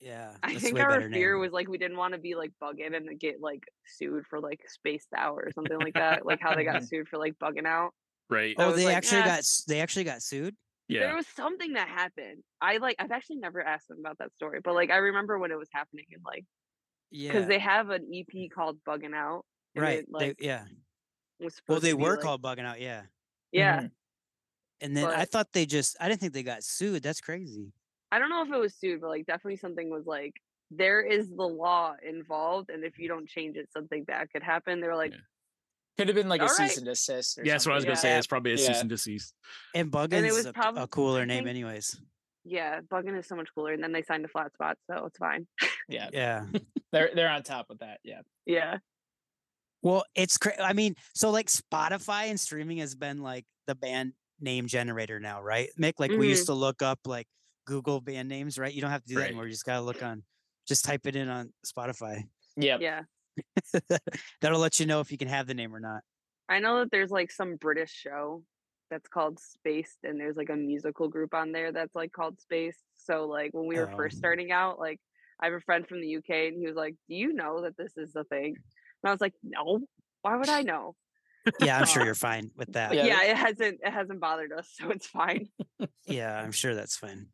Yeah, 0.00 0.32
I 0.42 0.54
think 0.56 0.78
our 0.78 1.00
fear 1.10 1.32
name. 1.34 1.40
was 1.40 1.52
like 1.52 1.68
we 1.68 1.78
didn't 1.78 1.96
want 1.96 2.14
to 2.14 2.20
be 2.20 2.34
like 2.34 2.52
bugging 2.62 2.96
and 2.96 3.18
get 3.20 3.40
like 3.40 3.62
sued 3.86 4.24
for 4.28 4.40
like 4.40 4.60
spaced 4.68 5.08
out 5.16 5.36
or 5.36 5.50
something 5.54 5.78
like 5.78 5.94
that. 5.94 6.24
like 6.24 6.40
how 6.40 6.54
they 6.54 6.64
got 6.64 6.84
sued 6.88 7.08
for 7.08 7.18
like 7.18 7.34
bugging 7.38 7.66
out. 7.66 7.90
right. 8.30 8.54
I 8.58 8.64
Oh, 8.64 8.72
they 8.72 8.86
like, 8.86 8.96
actually 8.96 9.22
"Eh." 9.22 9.26
got. 9.26 9.44
They 9.68 9.80
actually 9.80 10.04
got 10.04 10.22
sued. 10.22 10.54
Yeah. 10.88 11.00
There 11.06 11.16
was 11.16 11.26
something 11.36 11.72
that 11.74 11.88
happened. 11.88 12.42
I 12.60 12.76
like 12.78 12.96
I've 12.98 13.12
actually 13.12 13.36
never 13.36 13.60
asked 13.62 13.88
them 13.88 13.98
about 14.00 14.18
that 14.18 14.32
story, 14.34 14.60
but 14.62 14.74
like 14.74 14.90
I 14.90 14.96
remember 14.96 15.38
when 15.38 15.50
it 15.50 15.58
was 15.58 15.68
happening 15.72 16.04
and 16.12 16.22
like 16.24 16.44
Yeah, 17.10 17.32
because 17.32 17.48
they 17.48 17.58
have 17.58 17.90
an 17.90 18.08
EP 18.12 18.50
called 18.54 18.78
Bugging 18.86 19.14
Out. 19.14 19.44
right. 19.76 20.00
It, 20.00 20.06
like 20.10 20.38
they, 20.38 20.46
yeah. 20.46 20.64
was 21.40 21.60
Well, 21.68 21.80
they 21.80 21.94
were 21.94 22.12
like- 22.12 22.20
called 22.20 22.42
bugging 22.42 22.64
out. 22.66 22.80
Yeah, 22.80 23.02
Yeah. 23.52 23.80
Mhm. 23.82 23.90
And 24.82 24.96
then 24.96 25.06
I 25.06 25.24
thought 25.24 25.48
they 25.52 25.64
just. 25.66 25.96
I 26.00 26.08
didn't 26.08 26.20
think 26.20 26.32
they 26.32 26.42
got 26.42 26.62
sued. 26.64 27.02
That's 27.02 27.20
crazy. 27.20 27.72
I 28.10 28.18
don't 28.18 28.28
know 28.28 28.42
if 28.42 28.52
it 28.52 28.58
was 28.58 28.74
sued, 28.74 29.00
but 29.00 29.08
like 29.08 29.24
definitely 29.26 29.56
something 29.56 29.88
was 29.90 30.04
like 30.06 30.34
there 30.70 31.00
is 31.02 31.28
the 31.30 31.42
law 31.46 31.94
involved, 32.06 32.70
and 32.70 32.84
if 32.84 32.98
you 32.98 33.08
don't 33.08 33.28
change 33.28 33.56
it, 33.56 33.68
something 33.72 34.04
bad 34.04 34.28
could 34.32 34.42
happen. 34.42 34.80
They 34.80 34.86
were 34.88 34.96
like, 34.96 35.12
Yeah. 35.12 35.18
Could 35.98 36.08
have 36.08 36.14
been 36.16 36.28
like 36.28 36.40
a 36.40 36.44
All 36.44 36.48
cease 36.48 36.58
right. 36.70 36.76
and 36.78 36.86
desist. 36.86 37.38
Or 37.38 37.44
Yeah, 37.44 37.52
that's 37.52 37.66
what 37.66 37.72
I 37.72 37.74
was 37.76 37.82
something. 37.82 37.88
gonna 37.94 37.96
say. 38.00 38.08
Yeah. 38.10 38.18
It's 38.18 38.26
probably 38.26 38.52
a 38.54 38.58
cease 38.58 38.68
Yeah. 38.70 38.80
and 38.80 38.90
desist. 38.90 39.34
And 39.74 39.90
bugging 39.92 40.22
was 40.22 40.38
is 40.38 40.46
a, 40.46 40.52
prob- 40.52 40.78
a 40.78 40.86
cooler 40.86 41.20
I 41.22 41.24
name, 41.26 41.46
anyways. 41.46 42.00
yeah, 42.44 42.80
Buggin 42.80 43.18
is 43.18 43.26
so 43.26 43.36
much 43.36 43.48
cooler. 43.54 43.72
And 43.72 43.82
then 43.84 43.92
they 43.92 44.02
signed 44.02 44.24
a 44.24 44.28
flat 44.28 44.52
spot, 44.54 44.78
so 44.90 45.04
it's 45.06 45.18
fine. 45.18 45.46
Yeah, 45.88 46.08
Yeah. 46.12 46.46
they're 46.92 47.10
they're 47.14 47.28
on 47.28 47.42
top 47.42 47.66
of 47.70 47.78
that. 47.80 48.00
Yeah. 48.04 48.22
Yeah. 48.46 48.78
Well, 49.82 50.04
it's 50.14 50.38
cra- 50.38 50.62
I 50.62 50.72
mean, 50.72 50.94
so 51.14 51.30
like 51.30 51.48
Spotify 51.48 52.26
and 52.30 52.38
streaming 52.40 52.78
has 52.78 52.94
been 52.94 53.20
like 53.22 53.44
the 53.66 53.74
band 53.74 54.12
name 54.42 54.66
generator 54.66 55.20
now, 55.20 55.42
right? 55.42 55.68
Mick, 55.80 55.94
like 55.98 56.10
we 56.10 56.28
used 56.28 56.42
mm-hmm. 56.42 56.52
to 56.52 56.58
look 56.58 56.82
up 56.82 57.00
like 57.06 57.26
Google 57.66 58.00
band 58.00 58.28
names, 58.28 58.58
right? 58.58 58.72
You 58.72 58.80
don't 58.80 58.90
have 58.90 59.02
to 59.04 59.08
do 59.08 59.14
that 59.16 59.26
anymore. 59.26 59.44
You 59.44 59.52
just 59.52 59.64
gotta 59.64 59.82
look 59.82 60.02
on, 60.02 60.22
just 60.66 60.84
type 60.84 61.06
it 61.06 61.16
in 61.16 61.28
on 61.28 61.52
Spotify. 61.66 62.24
Yep. 62.56 62.80
Yeah. 62.80 63.02
That'll 64.40 64.60
let 64.60 64.78
you 64.78 64.86
know 64.86 65.00
if 65.00 65.10
you 65.10 65.18
can 65.18 65.28
have 65.28 65.46
the 65.46 65.54
name 65.54 65.74
or 65.74 65.80
not. 65.80 66.02
I 66.48 66.58
know 66.58 66.80
that 66.80 66.90
there's 66.90 67.10
like 67.10 67.30
some 67.30 67.56
British 67.56 67.92
show 67.92 68.42
that's 68.90 69.08
called 69.08 69.38
Spaced, 69.40 69.98
and 70.04 70.20
there's 70.20 70.36
like 70.36 70.50
a 70.50 70.56
musical 70.56 71.08
group 71.08 71.34
on 71.34 71.52
there 71.52 71.72
that's 71.72 71.94
like 71.94 72.12
called 72.12 72.40
Spaced. 72.40 72.84
So 72.94 73.26
like 73.26 73.52
when 73.52 73.66
we 73.66 73.76
were 73.76 73.90
oh, 73.90 73.96
first 73.96 74.16
Oh. 74.16 74.18
starting 74.18 74.52
out, 74.52 74.78
like 74.78 75.00
I 75.40 75.46
have 75.46 75.54
a 75.54 75.60
friend 75.60 75.86
from 75.86 76.00
the 76.00 76.16
UK, 76.16 76.30
and 76.48 76.58
he 76.58 76.66
was 76.66 76.76
like, 76.76 76.94
"Do 77.08 77.14
you 77.14 77.32
know 77.32 77.62
that 77.62 77.76
this 77.76 77.96
is 77.96 78.12
the 78.12 78.24
thing?" 78.24 78.54
And 78.54 79.08
I 79.08 79.10
was 79.10 79.20
like, 79.20 79.34
"No, 79.42 79.80
why 80.20 80.36
would 80.36 80.48
I 80.48 80.62
know?" 80.62 80.94
Yeah, 81.60 81.78
I'm 81.78 81.86
sure 81.86 82.04
you're 82.04 82.14
fine 82.14 82.50
with 82.56 82.72
that. 82.74 82.94
Yeah. 82.94 83.06
Yeah, 83.06 83.22
it 83.24 83.36
hasn't 83.36 83.80
it 83.82 83.90
hasn't 83.92 84.20
bothered 84.20 84.52
us, 84.52 84.68
so 84.78 84.90
it's 84.90 85.06
fine. 85.06 85.48
Yeah, 86.06 86.40
I'm 86.40 86.52
sure 86.52 86.74
that's 86.74 86.96
fine. 86.96 87.26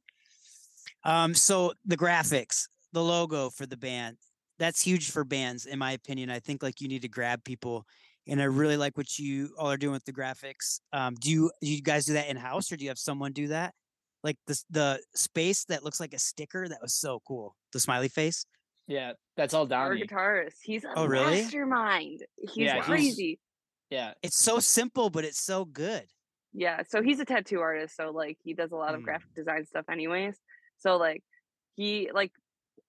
Um, 1.04 1.34
so 1.34 1.72
the 1.86 1.96
graphics, 1.96 2.64
the 2.92 3.02
logo 3.02 3.50
for 3.50 3.66
the 3.66 3.76
band, 3.76 4.16
that's 4.58 4.82
huge 4.82 5.10
for 5.10 5.24
bands, 5.24 5.66
in 5.66 5.78
my 5.78 5.92
opinion. 5.92 6.30
I 6.30 6.38
think 6.40 6.62
like 6.62 6.80
you 6.80 6.88
need 6.88 7.02
to 7.02 7.08
grab 7.08 7.44
people, 7.44 7.84
and 8.26 8.40
I 8.40 8.44
really 8.44 8.76
like 8.76 8.96
what 8.96 9.18
you 9.18 9.54
all 9.58 9.70
are 9.70 9.76
doing 9.76 9.92
with 9.92 10.04
the 10.04 10.12
graphics. 10.12 10.80
Um, 10.92 11.14
do 11.14 11.30
you 11.30 11.50
do 11.62 11.68
you 11.72 11.82
guys 11.82 12.04
do 12.06 12.14
that 12.14 12.28
in 12.28 12.36
house, 12.36 12.70
or 12.72 12.76
do 12.76 12.84
you 12.84 12.90
have 12.90 12.98
someone 12.98 13.32
do 13.32 13.48
that? 13.48 13.74
Like 14.24 14.36
the 14.46 14.60
the 14.70 15.00
space 15.14 15.64
that 15.66 15.84
looks 15.84 16.00
like 16.00 16.12
a 16.14 16.18
sticker 16.18 16.68
that 16.68 16.78
was 16.82 16.94
so 16.94 17.20
cool. 17.26 17.54
The 17.72 17.80
smiley 17.80 18.08
face. 18.08 18.44
Yeah. 18.86 19.12
That's 19.36 19.54
all 19.54 19.66
down 19.66 19.82
Our 19.82 19.94
Donnie. 19.94 20.06
guitarist, 20.06 20.54
he's 20.62 20.84
a 20.84 20.92
Oh, 20.96 21.06
really? 21.06 21.42
mastermind. 21.42 22.24
He's 22.38 22.56
Yeah, 22.56 22.74
he's- 22.76 22.86
crazy. 22.86 23.38
Yeah. 23.90 24.14
It's 24.22 24.38
so 24.38 24.58
simple, 24.58 25.10
but 25.10 25.24
it's 25.24 25.40
so 25.40 25.64
good. 25.64 26.06
Yeah, 26.52 26.82
so 26.88 27.02
he's 27.02 27.20
a 27.20 27.24
tattoo 27.24 27.60
artist, 27.60 27.94
so 27.96 28.10
like 28.10 28.38
he 28.42 28.54
does 28.54 28.72
a 28.72 28.76
lot 28.76 28.94
of 28.94 29.00
Mm. 29.00 29.04
graphic 29.04 29.34
design 29.34 29.66
stuff 29.66 29.84
anyways. 29.90 30.36
So 30.78 30.96
like 30.96 31.22
he 31.76 32.10
like 32.12 32.32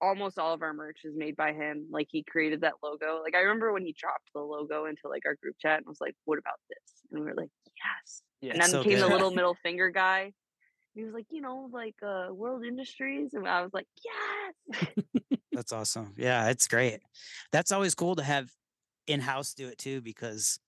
almost 0.02 0.40
all 0.40 0.54
of 0.54 0.62
our 0.62 0.74
merch 0.74 1.00
is 1.04 1.14
made 1.16 1.36
by 1.36 1.52
him. 1.52 1.88
Like 1.92 2.08
he 2.10 2.24
created 2.24 2.62
that 2.62 2.76
logo. 2.82 3.22
Like 3.22 3.36
I 3.36 3.40
remember 3.40 3.74
when 3.74 3.84
he 3.84 3.94
dropped 3.94 4.30
the 4.34 4.40
logo 4.42 4.86
into 4.86 5.10
like 5.10 5.24
our 5.26 5.36
group 5.36 5.56
chat 5.60 5.78
and 5.78 5.86
was 5.88 6.00
like, 6.00 6.16
"What 6.26 6.40
about 6.40 6.60
this?" 6.70 7.02
And 7.12 7.20
we 7.20 7.26
were 7.26 7.36
like, 7.36 7.50
"Yes." 7.66 8.22
Yeah. 8.42 8.54
and 8.54 8.62
then 8.62 8.70
so 8.70 8.84
came 8.84 9.00
the 9.00 9.08
little 9.08 9.32
middle 9.40 9.56
finger 9.56 9.90
guy. 9.90 10.32
He 10.96 11.04
was 11.04 11.14
like, 11.14 11.28
"You 11.30 11.42
know, 11.42 11.70
like 11.72 11.96
uh 12.02 12.30
World 12.32 12.64
Industries," 12.64 13.34
and 13.34 13.46
I 13.48 13.62
was 13.62 13.74
like, 13.74 13.88
"Yes." 14.06 14.96
That's 15.52 15.74
awesome. 15.74 16.14
Yeah, 16.18 16.50
it's 16.50 16.68
great. 16.68 17.02
That's 17.52 17.74
always 17.74 17.94
cool 17.94 18.16
to 18.16 18.24
have 18.24 18.50
in 19.06 19.20
house 19.20 19.54
do 19.54 19.68
it 19.68 19.78
too 19.78 20.00
because 20.02 20.60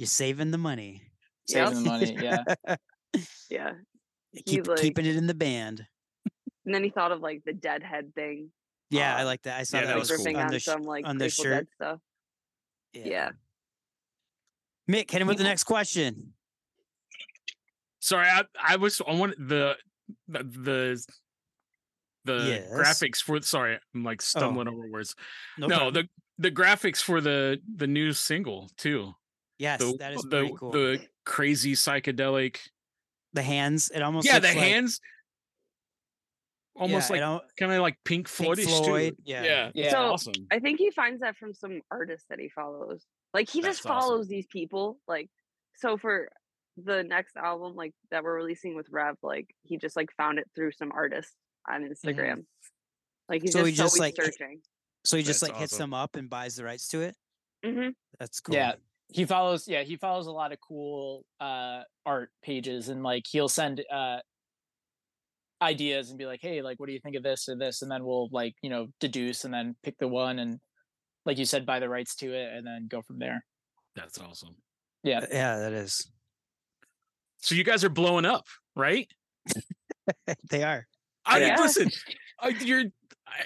you're 0.00 0.06
saving 0.06 0.50
the 0.50 0.56
money. 0.56 1.02
Yep. 1.48 1.68
Saving 1.68 1.84
the 1.84 1.90
money. 1.90 2.16
Yeah. 2.22 2.76
Yeah. 3.50 3.72
Keep 4.46 4.66
like- 4.66 4.78
keeping 4.80 5.04
it 5.04 5.14
in 5.16 5.26
the 5.26 5.34
band. 5.34 5.84
And 6.64 6.74
then 6.74 6.82
he 6.82 6.88
thought 6.88 7.12
of 7.12 7.20
like 7.20 7.42
the 7.44 7.52
deadhead 7.52 8.14
thing. 8.14 8.50
Yeah, 8.88 9.14
I 9.14 9.20
um, 9.20 9.26
like 9.26 9.42
that. 9.42 9.60
I 9.60 9.64
saw 9.64 9.76
yeah, 9.76 9.82
that, 9.82 9.88
that 9.88 9.98
was 9.98 10.10
was 10.10 10.24
cool. 10.24 10.36
on 10.36 10.42
on 10.44 10.50
the 10.52 10.58
sh- 10.58 10.64
some 10.64 10.82
like 10.84 11.06
on 11.06 11.18
the 11.18 11.28
shirt. 11.28 11.52
Dead 11.52 11.66
stuff. 11.74 11.98
Yeah. 12.94 13.30
Mick, 14.90 15.10
hit 15.10 15.20
him 15.20 15.28
with 15.28 15.36
the 15.36 15.44
next 15.44 15.64
question. 15.64 16.32
Sorry, 18.00 18.26
I, 18.26 18.44
I 18.58 18.76
was 18.76 19.02
I 19.06 19.14
wanted 19.14 19.36
the 19.48 19.76
the 20.28 20.42
the, 20.44 21.06
the 22.24 22.32
Yes. 22.46 22.70
graphics 22.72 23.22
for 23.22 23.40
sorry, 23.42 23.78
I'm 23.94 24.02
like 24.02 24.22
stumbling 24.22 24.66
over 24.66 24.88
words. 24.90 25.14
No, 25.58 25.66
No, 25.66 25.90
the 25.90 26.08
the 26.38 26.50
graphics 26.50 27.02
for 27.02 27.20
the 27.20 27.60
the 27.76 27.86
new 27.86 28.14
single 28.14 28.70
too. 28.78 29.14
Yes, 29.60 29.78
The 29.78 29.96
that 29.98 30.12
is 30.14 30.22
the, 30.22 30.28
pretty 30.28 30.54
cool. 30.58 30.72
The, 30.72 30.78
the 30.78 31.00
crazy 31.24 31.74
psychedelic. 31.74 32.56
The 33.32 33.42
hands, 33.42 33.92
it 33.94 34.02
almost 34.02 34.26
Yeah, 34.26 34.34
looks 34.34 34.48
the 34.50 34.58
like, 34.58 34.68
hands 34.68 35.00
almost 36.80 37.10
yeah, 37.10 37.28
like 37.28 37.42
kind 37.58 37.72
of 37.72 37.82
like 37.82 37.96
Pink 38.04 38.26
Floydish. 38.26 38.64
Floyd, 38.64 39.16
yeah. 39.24 39.44
yeah, 39.44 39.70
Yeah. 39.74 39.90
So, 39.90 39.98
awesome. 40.12 40.32
I 40.50 40.58
think 40.58 40.78
he 40.78 40.90
finds 40.90 41.20
that 41.20 41.36
from 41.36 41.54
some 41.54 41.82
artists 41.90 42.26
that 42.30 42.40
he 42.40 42.48
follows. 42.48 43.04
Like 43.34 43.48
he 43.48 43.60
just 43.60 43.82
That's 43.82 43.86
awesome. 43.86 44.08
follows 44.08 44.28
these 44.28 44.46
people. 44.46 44.98
Like 45.06 45.28
so 45.76 45.96
for 45.96 46.28
the 46.76 47.02
next 47.04 47.36
album, 47.36 47.76
like 47.76 47.92
that 48.10 48.24
we're 48.24 48.34
releasing 48.34 48.74
with 48.74 48.86
Rev, 48.90 49.16
like 49.22 49.54
he 49.62 49.76
just 49.76 49.94
like 49.94 50.10
found 50.16 50.38
it 50.38 50.48
through 50.54 50.72
some 50.72 50.90
artists 50.92 51.34
on 51.70 51.82
Instagram. 51.82 52.44
Like 53.28 53.42
he's 53.42 53.54
Mm-hmm. 53.54 53.60
So 53.60 53.64
he 53.66 53.70
just, 53.72 53.76
just, 53.82 54.00
always 54.00 54.00
like, 54.00 54.16
searching. 54.16 54.60
so 55.04 55.16
he 55.16 55.22
just 55.22 55.40
That's 55.40 55.52
like 55.52 55.60
hits 55.60 55.76
them 55.76 55.94
up 55.94 56.16
and 56.16 56.28
buys 56.28 56.56
the 56.56 56.64
rights 56.64 56.88
to 56.88 57.02
it. 57.02 57.14
hmm 57.64 57.90
That's 58.18 58.40
cool. 58.40 58.54
Yeah. 58.54 58.74
He 59.12 59.24
follows 59.24 59.66
yeah, 59.66 59.82
he 59.82 59.96
follows 59.96 60.26
a 60.26 60.32
lot 60.32 60.52
of 60.52 60.58
cool 60.60 61.24
uh 61.40 61.82
art 62.06 62.30
pages 62.42 62.88
and 62.88 63.02
like 63.02 63.24
he'll 63.28 63.48
send 63.48 63.82
uh 63.92 64.18
ideas 65.62 66.10
and 66.10 66.18
be 66.18 66.26
like, 66.26 66.40
"Hey, 66.42 66.62
like 66.62 66.78
what 66.80 66.86
do 66.86 66.92
you 66.92 67.00
think 67.00 67.16
of 67.16 67.22
this 67.22 67.48
or 67.48 67.56
this?" 67.56 67.82
and 67.82 67.90
then 67.90 68.04
we'll 68.04 68.28
like, 68.32 68.54
you 68.62 68.70
know, 68.70 68.88
deduce 69.00 69.44
and 69.44 69.52
then 69.52 69.76
pick 69.82 69.98
the 69.98 70.08
one 70.08 70.38
and 70.38 70.58
like 71.26 71.38
you 71.38 71.44
said 71.44 71.66
buy 71.66 71.80
the 71.80 71.88
rights 71.88 72.14
to 72.16 72.32
it 72.32 72.52
and 72.54 72.66
then 72.66 72.86
go 72.88 73.02
from 73.02 73.18
there. 73.18 73.44
That's 73.94 74.18
awesome. 74.18 74.56
Yeah. 75.02 75.24
yeah, 75.30 75.58
that 75.58 75.72
is. 75.72 76.10
So 77.38 77.54
you 77.54 77.64
guys 77.64 77.84
are 77.84 77.90
blowing 77.90 78.24
up, 78.24 78.46
right? 78.76 79.08
they 80.50 80.62
are. 80.62 80.86
I 81.24 81.40
Yeah. 81.40 81.56
listen. 81.60 81.90
I, 82.38 82.48
you're 82.48 82.84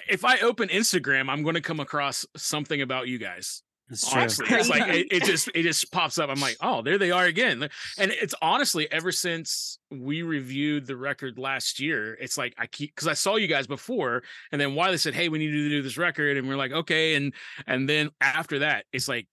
if 0.09 0.25
I 0.25 0.39
open 0.39 0.69
Instagram, 0.69 1.29
I'm 1.29 1.43
going 1.43 1.55
to 1.55 1.61
come 1.61 1.79
across 1.79 2.25
something 2.35 2.81
about 2.81 3.07
you 3.07 3.17
guys. 3.17 3.61
That's 3.89 4.07
oh, 4.07 4.11
true. 4.11 4.21
Honestly, 4.21 4.45
it's 4.49 4.69
like 4.69 4.87
it, 4.87 5.07
it 5.11 5.23
just 5.25 5.49
it 5.53 5.63
just 5.63 5.91
pops 5.91 6.17
up. 6.17 6.29
I'm 6.29 6.39
like, 6.39 6.57
oh, 6.61 6.81
there 6.81 6.97
they 6.97 7.11
are 7.11 7.25
again. 7.25 7.69
And 7.97 8.11
it's 8.11 8.33
honestly 8.41 8.91
ever 8.91 9.11
since 9.11 9.77
we 9.91 10.23
reviewed 10.23 10.87
the 10.87 10.95
record 10.95 11.37
last 11.37 11.79
year, 11.79 12.15
it's 12.15 12.37
like 12.37 12.55
I 12.57 12.65
keep 12.65 12.95
because 12.95 13.07
I 13.07 13.13
saw 13.13 13.35
you 13.35 13.47
guys 13.47 13.67
before, 13.67 14.23
and 14.51 14.59
then 14.59 14.73
Wiley 14.73 14.97
said, 14.97 15.13
hey, 15.13 15.29
we 15.29 15.37
need 15.37 15.51
to 15.51 15.69
do 15.69 15.81
this 15.81 15.97
record, 15.97 16.37
and 16.37 16.47
we're 16.47 16.55
like, 16.55 16.71
okay, 16.71 17.15
and 17.15 17.33
and 17.67 17.87
then 17.87 18.09
after 18.21 18.59
that, 18.59 18.85
it's 18.91 19.07
like 19.07 19.27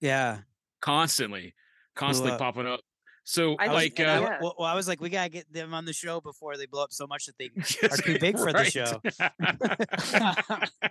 Yeah. 0.00 0.38
constantly, 0.80 1.54
constantly 1.96 2.38
popping 2.38 2.66
up. 2.66 2.80
So 3.28 3.56
I 3.58 3.66
like, 3.66 3.98
and 3.98 4.08
I 4.08 4.14
uh, 4.14 4.20
w- 4.20 4.32
yeah. 4.34 4.38
well, 4.40 4.54
well, 4.56 4.68
I 4.68 4.74
was 4.76 4.86
like, 4.86 5.00
we 5.00 5.08
gotta 5.10 5.28
get 5.28 5.52
them 5.52 5.74
on 5.74 5.84
the 5.84 5.92
show 5.92 6.20
before 6.20 6.56
they 6.56 6.66
blow 6.66 6.84
up 6.84 6.92
so 6.92 7.08
much 7.08 7.26
that 7.26 7.34
they 7.38 7.50
are 7.88 7.96
too 7.96 8.18
big 8.20 8.38
for 8.38 8.52
the 8.52 8.64
show. 8.64 9.00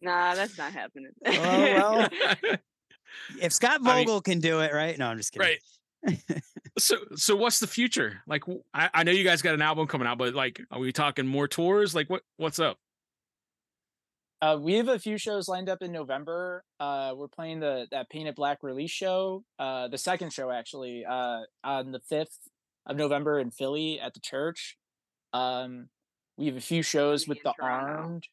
Nah, 0.00 0.34
that's 0.34 0.56
not 0.56 0.72
happening. 0.72 1.10
well. 1.24 2.08
if 3.40 3.52
Scott 3.52 3.80
I 3.84 3.96
mean- 3.96 4.06
Vogel 4.06 4.20
can 4.20 4.38
do 4.38 4.60
it, 4.60 4.72
right? 4.72 4.96
No, 4.98 5.06
I'm 5.08 5.16
just 5.16 5.32
kidding. 5.32 5.56
right. 6.06 6.42
so 6.78 6.96
so 7.16 7.34
what's 7.34 7.58
the 7.58 7.66
future? 7.66 8.22
Like, 8.26 8.44
I 8.72 9.02
know 9.02 9.10
you 9.10 9.24
guys 9.24 9.42
got 9.42 9.54
an 9.54 9.62
album 9.62 9.88
coming 9.88 10.06
out, 10.06 10.18
but 10.18 10.34
like, 10.34 10.60
are 10.70 10.78
we 10.78 10.92
talking 10.92 11.26
more 11.26 11.48
tours? 11.48 11.94
Like, 11.94 12.08
what 12.08 12.22
what's 12.36 12.60
up? 12.60 12.78
Uh, 14.40 14.56
we 14.60 14.74
have 14.74 14.88
a 14.88 14.98
few 14.98 15.18
shows 15.18 15.48
lined 15.48 15.68
up 15.68 15.82
in 15.82 15.90
November. 15.90 16.62
Uh, 16.78 17.12
we're 17.16 17.28
playing 17.28 17.58
the 17.58 17.86
that 17.90 18.08
Painted 18.08 18.36
Black 18.36 18.58
release 18.62 18.90
show, 18.90 19.42
uh, 19.58 19.88
the 19.88 19.98
second 19.98 20.32
show 20.32 20.50
actually, 20.50 21.04
uh, 21.04 21.40
on 21.64 21.90
the 21.90 22.00
fifth 22.00 22.38
of 22.86 22.96
November 22.96 23.40
in 23.40 23.50
Philly 23.50 23.98
at 24.00 24.14
the 24.14 24.20
church. 24.20 24.76
Um, 25.32 25.88
we 26.36 26.46
have 26.46 26.56
a 26.56 26.60
few 26.60 26.82
shows 26.82 27.24
Tsunami 27.24 27.28
with 27.28 27.42
the 27.42 27.52
Toronto. 27.58 28.02
Armed. 28.02 28.24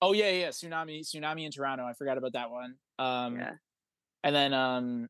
Oh 0.00 0.12
yeah, 0.12 0.30
yeah, 0.30 0.48
tsunami, 0.48 1.00
tsunami 1.00 1.46
in 1.46 1.50
Toronto. 1.50 1.84
I 1.84 1.94
forgot 1.94 2.16
about 2.16 2.34
that 2.34 2.50
one. 2.50 2.76
Um, 2.98 3.36
yeah. 3.36 3.52
and 4.22 4.34
then 4.34 4.54
um, 4.54 5.08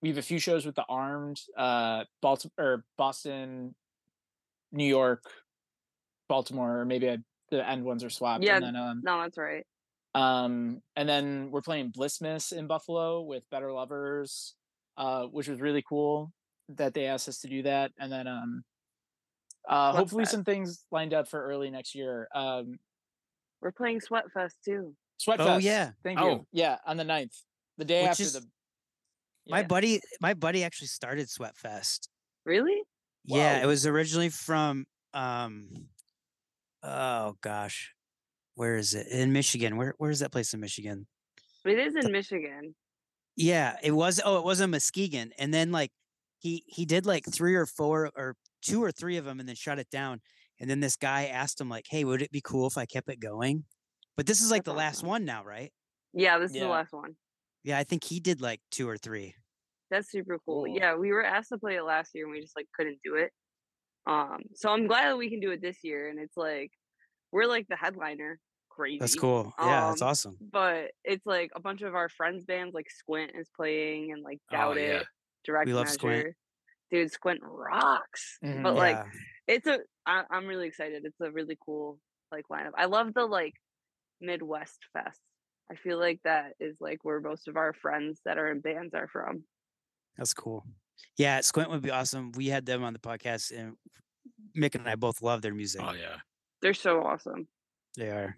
we 0.00 0.08
have 0.08 0.18
a 0.18 0.22
few 0.22 0.38
shows 0.38 0.64
with 0.64 0.76
the 0.76 0.84
Armed, 0.88 1.40
uh, 1.58 2.04
Baltimore 2.22 2.84
Boston, 2.96 3.74
New 4.72 4.86
York, 4.86 5.24
Baltimore, 6.28 6.80
or 6.80 6.84
maybe 6.86 7.10
I, 7.10 7.18
the 7.50 7.66
end 7.68 7.84
ones 7.84 8.04
are 8.04 8.10
swapped. 8.10 8.44
Yeah, 8.44 8.56
and 8.56 8.64
then 8.64 8.76
um, 8.76 9.00
No, 9.04 9.20
that's 9.22 9.38
right. 9.38 9.64
um, 10.14 10.80
and 10.96 11.08
then 11.08 11.50
we're 11.50 11.62
playing 11.62 11.92
Blissmas 11.92 12.52
in 12.52 12.66
Buffalo 12.66 13.22
with 13.22 13.42
Better 13.50 13.72
Lovers, 13.72 14.54
uh, 14.96 15.24
which 15.24 15.48
was 15.48 15.60
really 15.60 15.82
cool 15.88 16.32
that 16.70 16.94
they 16.94 17.06
asked 17.06 17.28
us 17.28 17.38
to 17.40 17.48
do 17.48 17.62
that. 17.62 17.92
And 17.98 18.10
then 18.12 18.26
um, 18.26 18.62
uh, 19.68 19.92
hopefully 19.92 20.24
Sweatfest. 20.24 20.28
some 20.28 20.44
things 20.44 20.84
lined 20.90 21.14
up 21.14 21.28
for 21.28 21.42
early 21.42 21.70
next 21.70 21.94
year. 21.94 22.28
Um, 22.34 22.78
We're 23.62 23.72
playing 23.72 24.00
Sweatfest 24.00 24.52
too. 24.64 24.94
Sweatfest. 25.20 25.36
Oh, 25.54 25.58
yeah. 25.58 25.90
Thank 26.04 26.20
you. 26.20 26.26
Oh. 26.26 26.46
Yeah, 26.52 26.76
on 26.86 26.96
the 26.96 27.04
9th. 27.04 27.34
The 27.78 27.84
day 27.84 28.02
Which 28.02 28.10
after 28.10 28.22
is- 28.22 28.32
the 28.34 28.42
My 29.48 29.60
Yeah. 29.60 29.66
buddy, 29.66 30.00
my 30.20 30.34
buddy 30.34 30.62
actually 30.64 30.88
started 30.88 31.26
Sweatfest. 31.28 32.08
Really? 32.44 32.82
Yeah, 33.24 33.56
Wow. 33.58 33.62
it 33.64 33.66
was 33.66 33.86
originally 33.86 34.28
from 34.28 34.86
um 35.14 35.70
oh 36.82 37.36
gosh. 37.40 37.94
Where 38.54 38.76
is 38.76 38.94
it? 38.94 39.06
In 39.08 39.32
Michigan. 39.32 39.76
Where 39.76 39.94
where 39.98 40.10
is 40.10 40.20
that 40.20 40.32
place 40.32 40.52
in 40.54 40.60
Michigan? 40.60 41.06
It 41.64 41.78
is 41.78 41.94
in 41.96 42.10
Michigan. 42.12 42.74
Yeah, 43.36 43.76
it 43.82 43.92
was 43.92 44.20
oh, 44.24 44.38
it 44.38 44.44
was 44.44 44.60
in 44.60 44.70
Muskegon. 44.70 45.32
And 45.38 45.54
then 45.54 45.70
like 45.72 45.92
he 46.38 46.64
he 46.66 46.84
did 46.86 47.06
like 47.06 47.24
three 47.30 47.54
or 47.54 47.66
four 47.66 48.10
or 48.16 48.36
two 48.62 48.82
or 48.82 48.90
three 48.92 49.16
of 49.16 49.24
them 49.24 49.40
and 49.40 49.48
then 49.48 49.56
shut 49.56 49.78
it 49.78 49.90
down. 49.90 50.20
And 50.60 50.68
then 50.68 50.80
this 50.80 50.96
guy 50.96 51.26
asked 51.26 51.60
him 51.60 51.68
like, 51.68 51.86
"Hey, 51.88 52.04
would 52.04 52.22
it 52.22 52.32
be 52.32 52.40
cool 52.40 52.66
if 52.66 52.76
I 52.76 52.86
kept 52.86 53.08
it 53.08 53.20
going?" 53.20 53.64
But 54.16 54.26
this 54.26 54.40
is 54.40 54.50
like 54.50 54.64
That's 54.64 54.74
the 54.74 54.78
last 54.78 54.96
awesome. 54.98 55.08
one 55.08 55.24
now, 55.24 55.44
right? 55.44 55.72
Yeah, 56.12 56.38
this 56.38 56.50
is 56.50 56.56
Yeah. 56.56 56.64
the 56.64 56.68
last 56.70 56.92
one. 56.92 57.16
Yeah, 57.62 57.78
I 57.78 57.84
think 57.84 58.02
he 58.04 58.18
did 58.20 58.40
like 58.40 58.60
two 58.70 58.88
or 58.88 58.96
three. 58.98 59.34
That's 59.90 60.10
super 60.10 60.38
cool. 60.44 60.64
Cool. 60.64 60.76
Yeah, 60.76 60.96
we 60.96 61.12
were 61.12 61.24
asked 61.24 61.50
to 61.50 61.58
play 61.58 61.76
it 61.76 61.82
last 61.82 62.10
year 62.14 62.24
and 62.24 62.32
we 62.32 62.40
just 62.40 62.56
like 62.56 62.66
couldn't 62.74 62.98
do 63.04 63.14
it. 63.16 63.32
Um, 64.08 64.42
so 64.54 64.70
I'm 64.70 64.86
glad 64.86 65.08
that 65.10 65.18
we 65.18 65.28
can 65.30 65.40
do 65.40 65.50
it 65.50 65.60
this 65.62 65.78
year. 65.84 66.08
And 66.08 66.18
it's 66.18 66.36
like 66.36 66.72
we're 67.30 67.46
like 67.46 67.66
the 67.68 67.76
headliner. 67.76 68.40
Crazy. 68.70 68.98
That's 69.00 69.14
cool. 69.16 69.52
Yeah, 69.58 69.88
that's 69.88 70.02
Um, 70.02 70.08
awesome. 70.08 70.36
But 70.40 70.92
it's 71.04 71.26
like 71.26 71.50
a 71.54 71.60
bunch 71.60 71.82
of 71.82 71.94
our 71.94 72.08
friends' 72.08 72.44
bands, 72.44 72.74
like 72.74 72.88
Squint 72.90 73.32
is 73.38 73.48
playing 73.56 74.12
and 74.12 74.22
like 74.22 74.38
Oh, 74.52 74.56
Doubt 74.56 74.76
yeah. 74.76 74.82
It, 75.00 75.06
Direct 75.44 75.68
love 75.68 75.84
Measure. 75.86 75.92
Squint. 75.94 76.34
Dude, 76.90 77.12
Squint 77.12 77.40
rocks. 77.42 78.38
Mhm. 78.42 78.62
But 78.62 78.74
like 78.74 78.96
yeah. 78.96 79.04
it's 79.46 79.66
a 79.66 79.80
I, 80.06 80.24
I'm 80.30 80.46
really 80.46 80.66
excited. 80.68 81.04
It's 81.04 81.20
a 81.20 81.30
really 81.30 81.58
cool 81.64 81.98
like 82.32 82.44
lineup. 82.50 82.72
I 82.76 82.86
love 82.86 83.12
the 83.14 83.26
like 83.26 83.54
Midwest 84.20 84.78
Fest. 84.92 85.20
I 85.70 85.74
feel 85.74 85.98
like 85.98 86.20
that 86.24 86.52
is 86.60 86.76
like 86.80 87.04
where 87.04 87.20
most 87.20 87.46
of 87.48 87.56
our 87.56 87.74
friends 87.74 88.20
that 88.24 88.38
are 88.38 88.50
in 88.50 88.60
bands 88.60 88.94
are 88.94 89.08
from. 89.08 89.44
That's 90.16 90.32
cool. 90.32 90.64
Yeah, 91.16 91.40
Squint 91.40 91.70
would 91.70 91.82
be 91.82 91.90
awesome. 91.90 92.32
We 92.32 92.46
had 92.46 92.66
them 92.66 92.84
on 92.84 92.92
the 92.92 92.98
podcast, 92.98 93.56
and 93.56 93.76
Mick 94.56 94.74
and 94.74 94.88
I 94.88 94.96
both 94.96 95.22
love 95.22 95.42
their 95.42 95.54
music. 95.54 95.80
Oh 95.84 95.92
yeah. 95.92 96.16
They're 96.62 96.74
so 96.74 97.02
awesome. 97.02 97.48
They 97.96 98.10
are. 98.10 98.36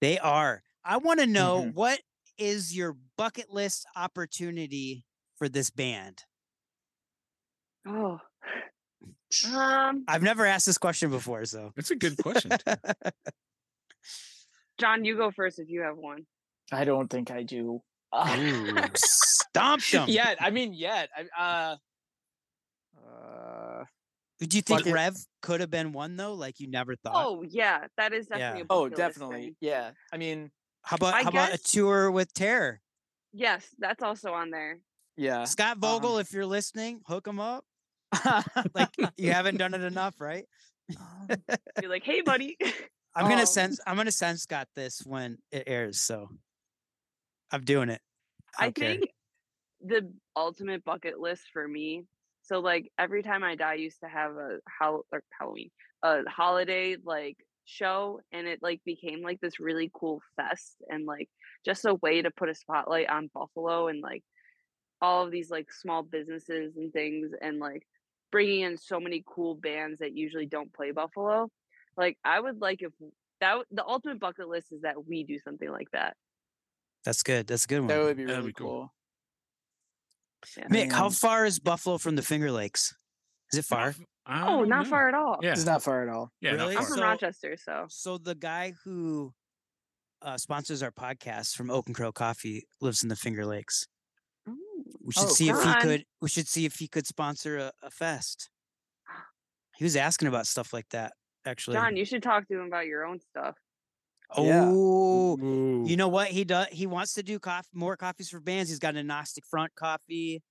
They 0.00 0.18
are. 0.18 0.62
I 0.84 0.98
want 0.98 1.20
to 1.20 1.26
know 1.26 1.64
Mhm. 1.64 1.74
what 1.74 2.00
is 2.38 2.76
your 2.76 2.96
bucket 3.16 3.50
list 3.52 3.86
opportunity 3.96 5.04
for 5.36 5.48
this 5.48 5.70
band? 5.70 6.24
Oh. 7.86 8.20
Um, 9.52 10.04
I've 10.08 10.22
never 10.22 10.46
asked 10.46 10.66
this 10.66 10.78
question 10.78 11.10
before, 11.10 11.44
so. 11.44 11.72
That's 11.76 11.90
a 11.90 11.96
good 11.96 12.16
question. 12.18 12.52
John, 14.78 15.04
you 15.04 15.16
go 15.16 15.30
first 15.30 15.58
if 15.58 15.68
you 15.68 15.82
have 15.82 15.96
one. 15.96 16.26
I 16.70 16.84
don't 16.84 17.08
think 17.08 17.30
I 17.30 17.42
do. 17.42 17.82
Ooh, 18.38 18.76
stomped 18.94 19.90
them. 19.92 20.08
yeah, 20.08 20.34
I 20.40 20.50
mean, 20.50 20.72
yet. 20.74 21.08
I, 21.36 21.42
uh, 21.42 21.76
uh, 23.08 23.84
Do 24.40 24.56
you 24.56 24.62
think 24.62 24.80
Bucket- 24.80 24.92
Rev 24.92 25.16
could 25.42 25.60
have 25.60 25.70
been 25.70 25.92
one 25.92 26.16
though? 26.16 26.34
Like 26.34 26.60
you 26.60 26.68
never 26.68 26.96
thought? 26.96 27.14
Oh 27.14 27.42
yeah, 27.48 27.86
that 27.96 28.12
is 28.12 28.26
definitely 28.26 28.60
Yeah. 28.60 28.64
a 28.70 28.72
oh, 28.78 28.88
definitely. 28.88 29.40
thing. 29.42 29.56
Yeah. 29.60 29.90
I 30.12 30.16
mean, 30.16 30.50
how 30.82 30.96
about 30.96 31.14
I 31.14 31.22
how 31.22 31.30
about 31.30 31.52
a 31.54 31.58
tour 31.58 32.10
with 32.10 32.32
Terror? 32.32 32.80
Yes, 33.32 33.66
that's 33.78 34.02
also 34.02 34.32
on 34.32 34.50
there. 34.50 34.78
yeah. 35.16 35.44
Scott 35.44 35.74
um, 35.76 35.80
Vogel, 35.80 36.18
if 36.18 36.32
you're 36.32 36.46
listening, 36.46 37.00
hook 37.06 37.26
him 37.26 37.40
up. 37.40 37.64
Like 38.74 38.90
you 39.16 39.32
haven't 39.32 39.56
done 39.58 39.74
it 39.74 39.82
enough, 39.82 40.20
right? 40.20 40.44
You're 41.82 41.90
like, 41.90 42.04
hey 42.04 42.20
buddy. 42.22 42.56
I'm 43.14 43.28
gonna 43.28 43.40
Um, 43.40 43.46
send 43.46 43.78
I'm 43.86 43.96
gonna 43.96 44.12
send 44.12 44.38
Scott 44.38 44.68
this 44.76 45.02
when 45.04 45.38
it 45.50 45.64
airs. 45.66 46.00
So 46.00 46.28
I'm 47.50 47.62
doing 47.64 47.88
it. 47.88 48.00
I 48.58 48.68
Okay. 48.68 48.98
think 48.98 49.10
the 49.80 50.12
ultimate 50.34 50.84
bucket 50.84 51.18
list 51.20 51.44
for 51.52 51.66
me. 51.66 52.04
So 52.42 52.60
like 52.60 52.90
every 52.98 53.22
time 53.22 53.42
I 53.44 53.56
die, 53.56 53.72
I 53.72 53.74
used 53.74 54.00
to 54.00 54.08
have 54.08 54.32
a 54.32 54.58
hol- 54.80 55.06
or 55.12 55.22
Halloween, 55.38 55.70
a 56.02 56.22
holiday 56.28 56.96
like 57.02 57.36
show, 57.64 58.20
and 58.32 58.46
it 58.46 58.60
like 58.62 58.80
became 58.84 59.22
like 59.22 59.40
this 59.40 59.58
really 59.60 59.90
cool 59.92 60.22
fest 60.36 60.76
and 60.88 61.06
like 61.06 61.28
just 61.64 61.84
a 61.84 61.94
way 61.96 62.22
to 62.22 62.30
put 62.30 62.48
a 62.48 62.54
spotlight 62.54 63.08
on 63.08 63.30
Buffalo 63.34 63.88
and 63.88 64.00
like 64.00 64.22
all 65.00 65.24
of 65.24 65.30
these 65.30 65.50
like 65.50 65.72
small 65.72 66.02
businesses 66.02 66.76
and 66.76 66.92
things, 66.92 67.32
and 67.40 67.58
like 67.58 67.86
bringing 68.32 68.62
in 68.62 68.76
so 68.78 69.00
many 69.00 69.22
cool 69.26 69.54
bands 69.54 69.98
that 69.98 70.16
usually 70.16 70.46
don't 70.46 70.72
play 70.72 70.90
Buffalo. 70.92 71.48
Like 71.96 72.18
I 72.24 72.40
would 72.40 72.60
like 72.60 72.82
if 72.82 72.92
that 73.40 73.58
the 73.70 73.84
ultimate 73.84 74.20
bucket 74.20 74.48
list 74.48 74.72
is 74.72 74.82
that 74.82 75.06
we 75.06 75.24
do 75.24 75.38
something 75.38 75.70
like 75.70 75.90
that. 75.92 76.16
That's 77.06 77.22
good. 77.22 77.46
That's 77.46 77.64
a 77.64 77.68
good 77.68 77.78
one. 77.78 77.86
That 77.88 78.02
would 78.02 78.16
be 78.18 78.26
really 78.26 78.48
be 78.48 78.52
cool. 78.52 78.68
cool. 78.68 78.92
Yeah. 80.58 80.66
Mick, 80.68 80.92
how 80.92 81.08
far 81.08 81.46
is 81.46 81.58
Buffalo 81.58 81.96
from 81.98 82.16
the 82.16 82.22
Finger 82.22 82.50
Lakes? 82.52 82.94
Is 83.52 83.60
it 83.60 83.64
far? 83.64 83.94
Oh, 84.28 84.64
don't 84.64 84.68
know. 84.68 84.84
far 84.84 85.08
at 85.08 85.14
all. 85.14 85.38
Yeah, 85.40 85.52
It's 85.52 85.64
not 85.64 85.82
far 85.82 86.02
at 86.02 86.08
all. 86.08 86.30
yeah, 86.40 86.52
Really? 86.52 86.76
I'm 86.76 86.84
from 86.84 86.96
So- 86.98 87.02
Rochester, 87.02 87.56
so 87.56 87.86
So 87.88 88.18
the 88.18 88.34
guy 88.34 88.74
who 88.84 89.32
uh, 90.22 90.36
sponsors 90.36 90.82
our 90.82 90.90
podcast 90.90 91.54
from 91.56 91.70
Oak 91.70 91.86
and 91.86 91.94
Crow 91.94 92.10
Coffee 92.12 92.66
lives 92.80 93.02
in 93.02 93.08
the 93.08 93.16
Finger 93.16 93.46
Lakes. 93.46 93.86
We 94.46 95.12
should 95.12 95.24
Oh, 95.24 95.28
see 95.28 95.48
if 95.48 95.56
he 95.58 95.62
John. 95.64 95.80
could. 95.80 96.04
We 96.20 96.28
should 96.28 96.48
see 96.48 96.64
if 96.64 96.74
he 96.76 96.88
could 96.88 97.06
sponsor 97.06 97.58
a, 97.58 97.72
a 97.82 97.90
fest. 97.90 98.50
He 99.78 99.84
was 99.84 99.94
asking 99.94 100.26
about 100.28 100.46
stuff 100.46 100.72
like 100.72 100.88
that. 100.90 101.12
Actually, 101.44 101.76
John, 101.76 101.96
you 101.96 102.04
should 102.06 102.22
talk 102.22 102.48
to 102.48 102.54
him 102.54 102.66
about 102.66 102.86
your 102.86 103.04
own 103.04 103.20
stuff. 103.20 103.56
Yeah. 104.38 104.64
oh, 104.66 105.38
Ooh. 105.40 105.84
you 105.86 105.96
know 105.96 106.08
what 106.08 106.28
he 106.28 106.44
does? 106.44 106.66
He 106.72 106.86
wants 106.86 107.14
to 107.14 107.22
do 107.22 107.38
coffee, 107.38 107.68
more 107.72 107.96
coffees 107.96 108.28
for 108.28 108.40
bands. 108.40 108.68
He's 108.70 108.78
got 108.78 108.94
an 108.94 108.98
agnostic 109.00 109.44
front 109.44 109.74
coffee. 109.74 110.42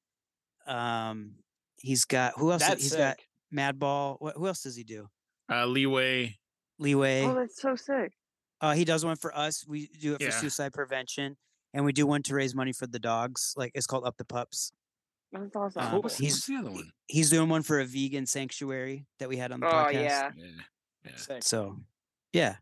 Um, 0.67 1.35
he's 1.77 2.05
got 2.05 2.33
who 2.37 2.51
else? 2.51 2.61
That's 2.61 2.81
he's 2.81 2.91
sick. 2.91 2.99
got 2.99 3.17
Madball. 3.53 4.17
What? 4.19 4.35
Who 4.37 4.47
else 4.47 4.63
does 4.63 4.75
he 4.75 4.83
do? 4.83 5.07
uh, 5.51 5.65
leeway. 5.65 6.37
Leeway. 6.79 7.23
Oh, 7.23 7.35
that's 7.35 7.61
so 7.61 7.75
sick. 7.75 8.13
Uh, 8.61 8.73
he 8.73 8.83
does 8.85 9.05
one 9.05 9.15
for 9.15 9.35
us. 9.37 9.65
We 9.67 9.87
do 10.01 10.13
it 10.13 10.19
for 10.19 10.23
Yeah. 10.25 10.29
suicide 10.31 10.73
prevention, 10.73 11.37
and 11.73 11.85
we 11.85 11.91
do 11.93 12.07
one 12.07 12.23
to 12.23 12.33
raise 12.35 12.55
money 12.55 12.73
for 12.73 12.87
the 12.87 12.99
dogs. 12.99 13.53
Like 13.55 13.71
it's 13.75 13.85
called 13.87 14.05
Up 14.05 14.17
the 14.17 14.25
Pups. 14.25 14.71
That's 15.31 15.55
awesome. 15.55 15.81
Um, 15.83 15.91
Cool. 16.01 16.09
he's- 16.09 16.33
What's 16.33 16.45
the 16.47 16.55
other 16.55 16.71
one? 16.71 16.91
He's 17.07 17.29
doing 17.29 17.49
one 17.49 17.61
for 17.61 17.79
a 17.79 17.85
vegan 17.85 18.25
sanctuary 18.25 19.05
that 19.19 19.27
we 19.29 19.37
had 19.37 19.51
on 19.51 19.59
the 19.59 19.67
Oh 19.67 19.71
podcast. 19.71 19.93
yeah. 19.93 20.31
Yeah, 20.35 21.11
yeah. 21.29 21.39
So, 21.41 21.77
yeah, 22.31 22.55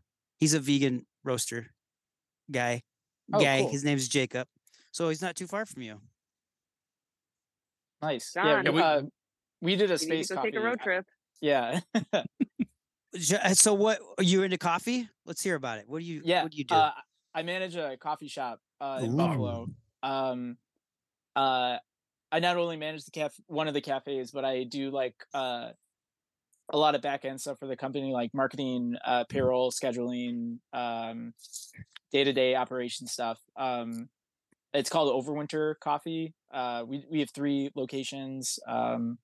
he's 0.44 0.52
a 0.52 0.60
vegan 0.60 1.06
roaster 1.24 1.68
guy. 2.50 2.82
Oh, 3.32 3.40
guy. 3.40 3.60
cool. 3.62 3.70
His 3.70 3.82
name's 3.82 4.08
Jacob. 4.08 4.46
So 4.92 5.08
he's 5.08 5.22
not 5.22 5.36
too 5.36 5.46
far 5.46 5.64
from 5.64 5.80
you. 5.80 5.98
Nice. 8.02 8.32
John. 8.34 8.46
Yeah, 8.46 8.62
Yeah, 8.64 8.70
we, 8.70 8.76
we- 8.76 8.82
uh, 8.82 9.02
we 9.62 9.76
did 9.76 9.90
a 9.90 9.94
You 9.94 9.98
need 10.10 10.24
space 10.24 10.28
to 10.28 10.34
go 10.34 10.42
take 10.42 10.54
a 10.56 10.60
road 10.60 10.80
trip. 10.80 11.06
Yeah. 11.40 11.80
Uh, 13.42 13.54
So 13.54 13.72
what? 13.74 14.00
Are 14.18 14.24
you 14.24 14.42
into 14.42 14.58
coffee? 14.58 15.08
Let's 15.24 15.40
hear 15.40 15.54
about 15.54 15.78
it. 15.78 15.84
What 15.86 16.00
do 16.00 16.04
you? 16.04 16.20
yeah. 16.24 16.42
What 16.42 16.50
do 16.50 16.58
you 16.58 16.64
do? 16.64 16.74
Uh, 16.74 16.90
I 17.32 17.44
manage 17.44 17.76
a 17.76 17.96
coffee 17.96 18.26
shop 18.26 18.58
uh, 18.80 18.98
in 19.04 19.12
Ooh. 19.12 19.16
Buffalo. 19.16 19.66
Um, 20.02 20.56
uh, 21.36 21.76
I 22.32 22.40
not 22.40 22.56
only 22.56 22.76
manage 22.76 23.04
the 23.04 23.12
caf- 23.12 23.38
one 23.46 23.68
of 23.68 23.74
the 23.74 23.80
cafes, 23.80 24.32
but 24.32 24.44
I 24.44 24.64
do 24.64 24.90
like 24.90 25.14
uh, 25.32 25.68
a 26.72 26.78
lot 26.78 26.94
of 26.94 27.02
back 27.02 27.24
end 27.24 27.40
stuff 27.40 27.58
for 27.58 27.66
the 27.66 27.76
company, 27.76 28.12
like 28.12 28.32
marketing, 28.34 28.96
uh, 29.04 29.24
payroll, 29.28 29.70
scheduling, 29.70 30.58
um, 30.72 31.34
day 32.12 32.24
to 32.24 32.32
day 32.32 32.54
operation 32.54 33.06
stuff. 33.06 33.38
Um, 33.56 34.08
it's 34.72 34.90
called 34.90 35.24
Overwinter 35.24 35.78
Coffee. 35.80 36.34
Uh, 36.52 36.84
we 36.86 37.04
we 37.10 37.20
have 37.20 37.30
three 37.30 37.70
locations. 37.74 38.58
Um, 38.66 39.18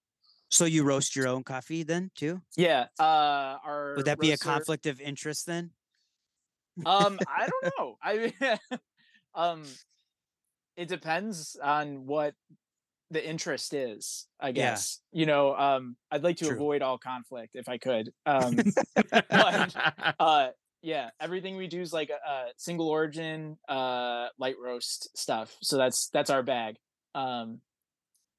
so 0.50 0.64
you 0.64 0.84
roast 0.84 1.16
your 1.16 1.28
own 1.28 1.44
coffee 1.44 1.82
then 1.82 2.10
too? 2.14 2.42
yeah. 2.56 2.86
Uh, 2.98 3.58
our 3.64 3.94
Would 3.96 4.06
that 4.06 4.18
be 4.20 4.32
a 4.32 4.38
conflict 4.38 4.86
of 4.86 5.00
interest 5.00 5.46
then? 5.46 5.70
um 6.86 7.18
i 7.26 7.46
don't 7.48 7.72
know 7.78 7.96
i 8.02 8.16
mean, 8.16 8.58
um 9.34 9.62
it 10.76 10.88
depends 10.88 11.56
on 11.62 12.06
what 12.06 12.34
the 13.10 13.28
interest 13.28 13.74
is 13.74 14.26
i 14.38 14.48
Yeah. 14.48 14.70
guess 14.70 15.00
you 15.12 15.26
know 15.26 15.54
um 15.56 15.96
i'd 16.12 16.22
like 16.22 16.36
to 16.36 16.46
True. 16.46 16.54
avoid 16.54 16.80
all 16.82 16.96
conflict 16.98 17.50
if 17.54 17.68
i 17.68 17.76
could 17.78 18.10
um 18.26 18.56
but 19.30 19.74
uh 20.20 20.48
yeah 20.82 21.10
everything 21.20 21.56
we 21.56 21.66
do 21.66 21.80
is 21.80 21.92
like 21.92 22.10
a, 22.10 22.30
a 22.30 22.46
single 22.56 22.88
origin 22.88 23.58
uh 23.68 24.28
light 24.38 24.56
roast 24.62 25.16
stuff 25.18 25.56
so 25.60 25.76
that's 25.76 26.08
that's 26.10 26.30
our 26.30 26.42
bag 26.42 26.76
um 27.14 27.60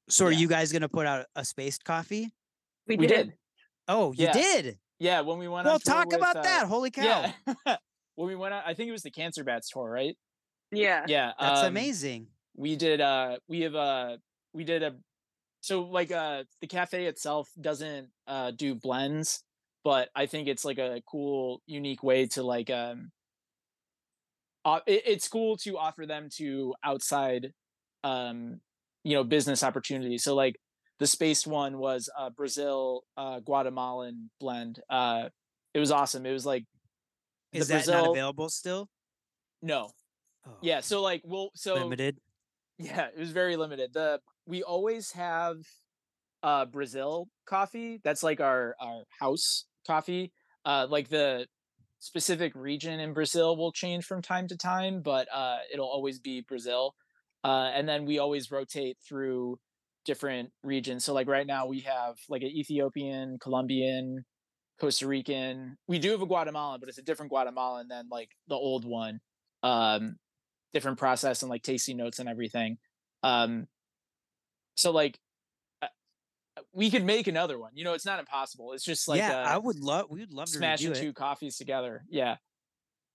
So 0.08 0.26
are 0.26 0.32
Yeah. 0.32 0.38
you 0.38 0.48
guys 0.48 0.72
gonna 0.72 0.88
put 0.88 1.06
out 1.06 1.26
a 1.36 1.44
spaced 1.44 1.84
coffee? 1.84 2.32
We, 2.86 2.96
we 2.96 3.06
did. 3.06 3.26
did 3.28 3.32
Oh, 3.88 4.12
you 4.12 4.24
Yeah. 4.24 4.32
did. 4.32 4.78
yeah 4.98 5.20
when 5.20 5.38
we 5.38 5.48
went 5.48 5.66
Well, 5.66 5.78
talk 5.78 6.06
with, 6.06 6.16
about 6.16 6.36
uh, 6.36 6.42
that. 6.42 6.66
Holy 6.66 6.90
cow! 6.90 7.32
yeah 7.64 7.76
when 8.16 8.28
we 8.28 8.34
went 8.36 8.54
out 8.54 8.64
i 8.66 8.74
think 8.74 8.88
it 8.88 8.92
was 8.92 9.02
the 9.02 9.10
cancer 9.10 9.44
bats 9.44 9.68
tour 9.70 9.88
right 9.90 10.16
Yeah. 10.70 11.04
yeah 11.06 11.32
That's 11.38 11.60
um, 11.62 11.68
amazing. 11.68 12.26
we 12.56 12.76
did 12.76 13.00
uh 13.00 13.38
we 13.48 13.60
have 13.60 13.74
uh 13.74 14.16
we 14.52 14.64
did 14.64 14.82
a 14.82 14.94
so 15.60 15.82
like 15.82 16.10
uh 16.10 16.44
the 16.60 16.66
cafe 16.66 17.06
itself 17.06 17.48
doesn't 17.60 18.10
uh 18.26 18.50
do 18.50 18.74
blends 18.74 19.44
but 19.84 20.08
i 20.14 20.26
think 20.26 20.48
it's 20.48 20.64
like 20.64 20.78
a 20.78 21.02
cool 21.06 21.62
unique 21.66 22.02
way 22.02 22.26
to 22.26 22.42
like 22.42 22.70
um 22.70 23.10
uh, 24.64 24.80
it, 24.86 25.02
it's 25.06 25.28
cool 25.28 25.56
to 25.56 25.76
offer 25.78 26.06
them 26.06 26.28
to 26.36 26.74
outside 26.84 27.52
um 28.04 28.60
you 29.04 29.14
know 29.16 29.24
business 29.24 29.62
opportunities 29.62 30.22
so 30.24 30.34
like 30.34 30.56
the 30.98 31.06
spaced 31.06 31.46
one 31.46 31.78
was 31.78 32.08
uh 32.18 32.30
brazil 32.30 33.02
uh 33.16 33.40
guatemalan 33.40 34.30
blend 34.40 34.80
uh 34.90 35.28
it 35.74 35.78
was 35.80 35.90
awesome 35.90 36.26
it 36.26 36.32
was 36.32 36.46
like 36.46 36.64
Is 37.52 37.68
that 37.68 37.74
not 37.74 37.84
Brazil- 37.84 38.12
available 38.12 38.48
still? 38.48 38.88
no 39.62 39.90
Oh, 40.44 40.56
yeah 40.60 40.80
so 40.80 41.02
like 41.02 41.22
well 41.24 41.50
so 41.54 41.74
limited. 41.74 42.18
yeah, 42.78 43.08
it 43.14 43.18
was 43.18 43.30
very 43.30 43.54
limited. 43.56 43.92
The 43.92 44.20
we 44.46 44.62
always 44.62 45.12
have 45.12 45.56
uh 46.42 46.64
Brazil 46.66 47.28
coffee. 47.46 48.00
That's 48.04 48.22
like 48.22 48.40
our 48.40 48.74
our 48.80 49.04
house 49.20 49.66
coffee. 49.86 50.32
Uh 50.64 50.86
like 50.88 51.08
the 51.08 51.46
specific 51.98 52.52
region 52.56 52.98
in 53.00 53.12
Brazil 53.12 53.56
will 53.56 53.72
change 53.72 54.04
from 54.04 54.22
time 54.22 54.48
to 54.48 54.56
time, 54.56 55.02
but 55.02 55.28
uh 55.32 55.58
it'll 55.72 55.88
always 55.88 56.18
be 56.18 56.40
Brazil. 56.42 56.94
Uh 57.44 57.70
and 57.74 57.88
then 57.88 58.04
we 58.06 58.18
always 58.18 58.50
rotate 58.50 58.98
through 59.06 59.58
different 60.04 60.50
regions. 60.64 61.04
So 61.04 61.14
like 61.14 61.28
right 61.28 61.46
now 61.46 61.66
we 61.66 61.80
have 61.80 62.16
like 62.28 62.42
an 62.42 62.48
Ethiopian, 62.48 63.38
Colombian, 63.40 64.24
Costa 64.80 65.06
Rican. 65.06 65.76
We 65.86 65.98
do 66.00 66.10
have 66.10 66.22
a 66.22 66.26
Guatemalan, 66.26 66.80
but 66.80 66.88
it's 66.88 66.98
a 66.98 67.02
different 67.02 67.30
Guatemalan 67.30 67.86
than 67.88 68.08
like 68.10 68.30
the 68.48 68.56
old 68.56 68.84
one. 68.84 69.20
Um 69.62 70.16
different 70.72 70.98
process 70.98 71.42
and 71.42 71.50
like 71.50 71.62
tasting 71.62 71.96
notes 71.96 72.18
and 72.18 72.28
everything. 72.28 72.78
Um, 73.22 73.66
so 74.76 74.90
like 74.90 75.18
uh, 75.82 75.88
we 76.72 76.90
could 76.90 77.04
make 77.04 77.26
another 77.26 77.58
one. 77.58 77.72
You 77.74 77.84
know, 77.84 77.94
it's 77.94 78.06
not 78.06 78.18
impossible. 78.18 78.72
It's 78.72 78.84
just 78.84 79.08
like 79.08 79.18
yeah, 79.18 79.40
uh, 79.42 79.44
I 79.54 79.58
would 79.58 79.78
love. 79.78 80.06
We 80.10 80.20
would 80.20 80.32
love 80.32 80.46
to 80.46 80.52
smash 80.52 80.80
review 80.82 80.94
two 80.94 81.08
it. 81.08 81.14
coffees 81.14 81.56
together. 81.56 82.04
Yeah, 82.08 82.36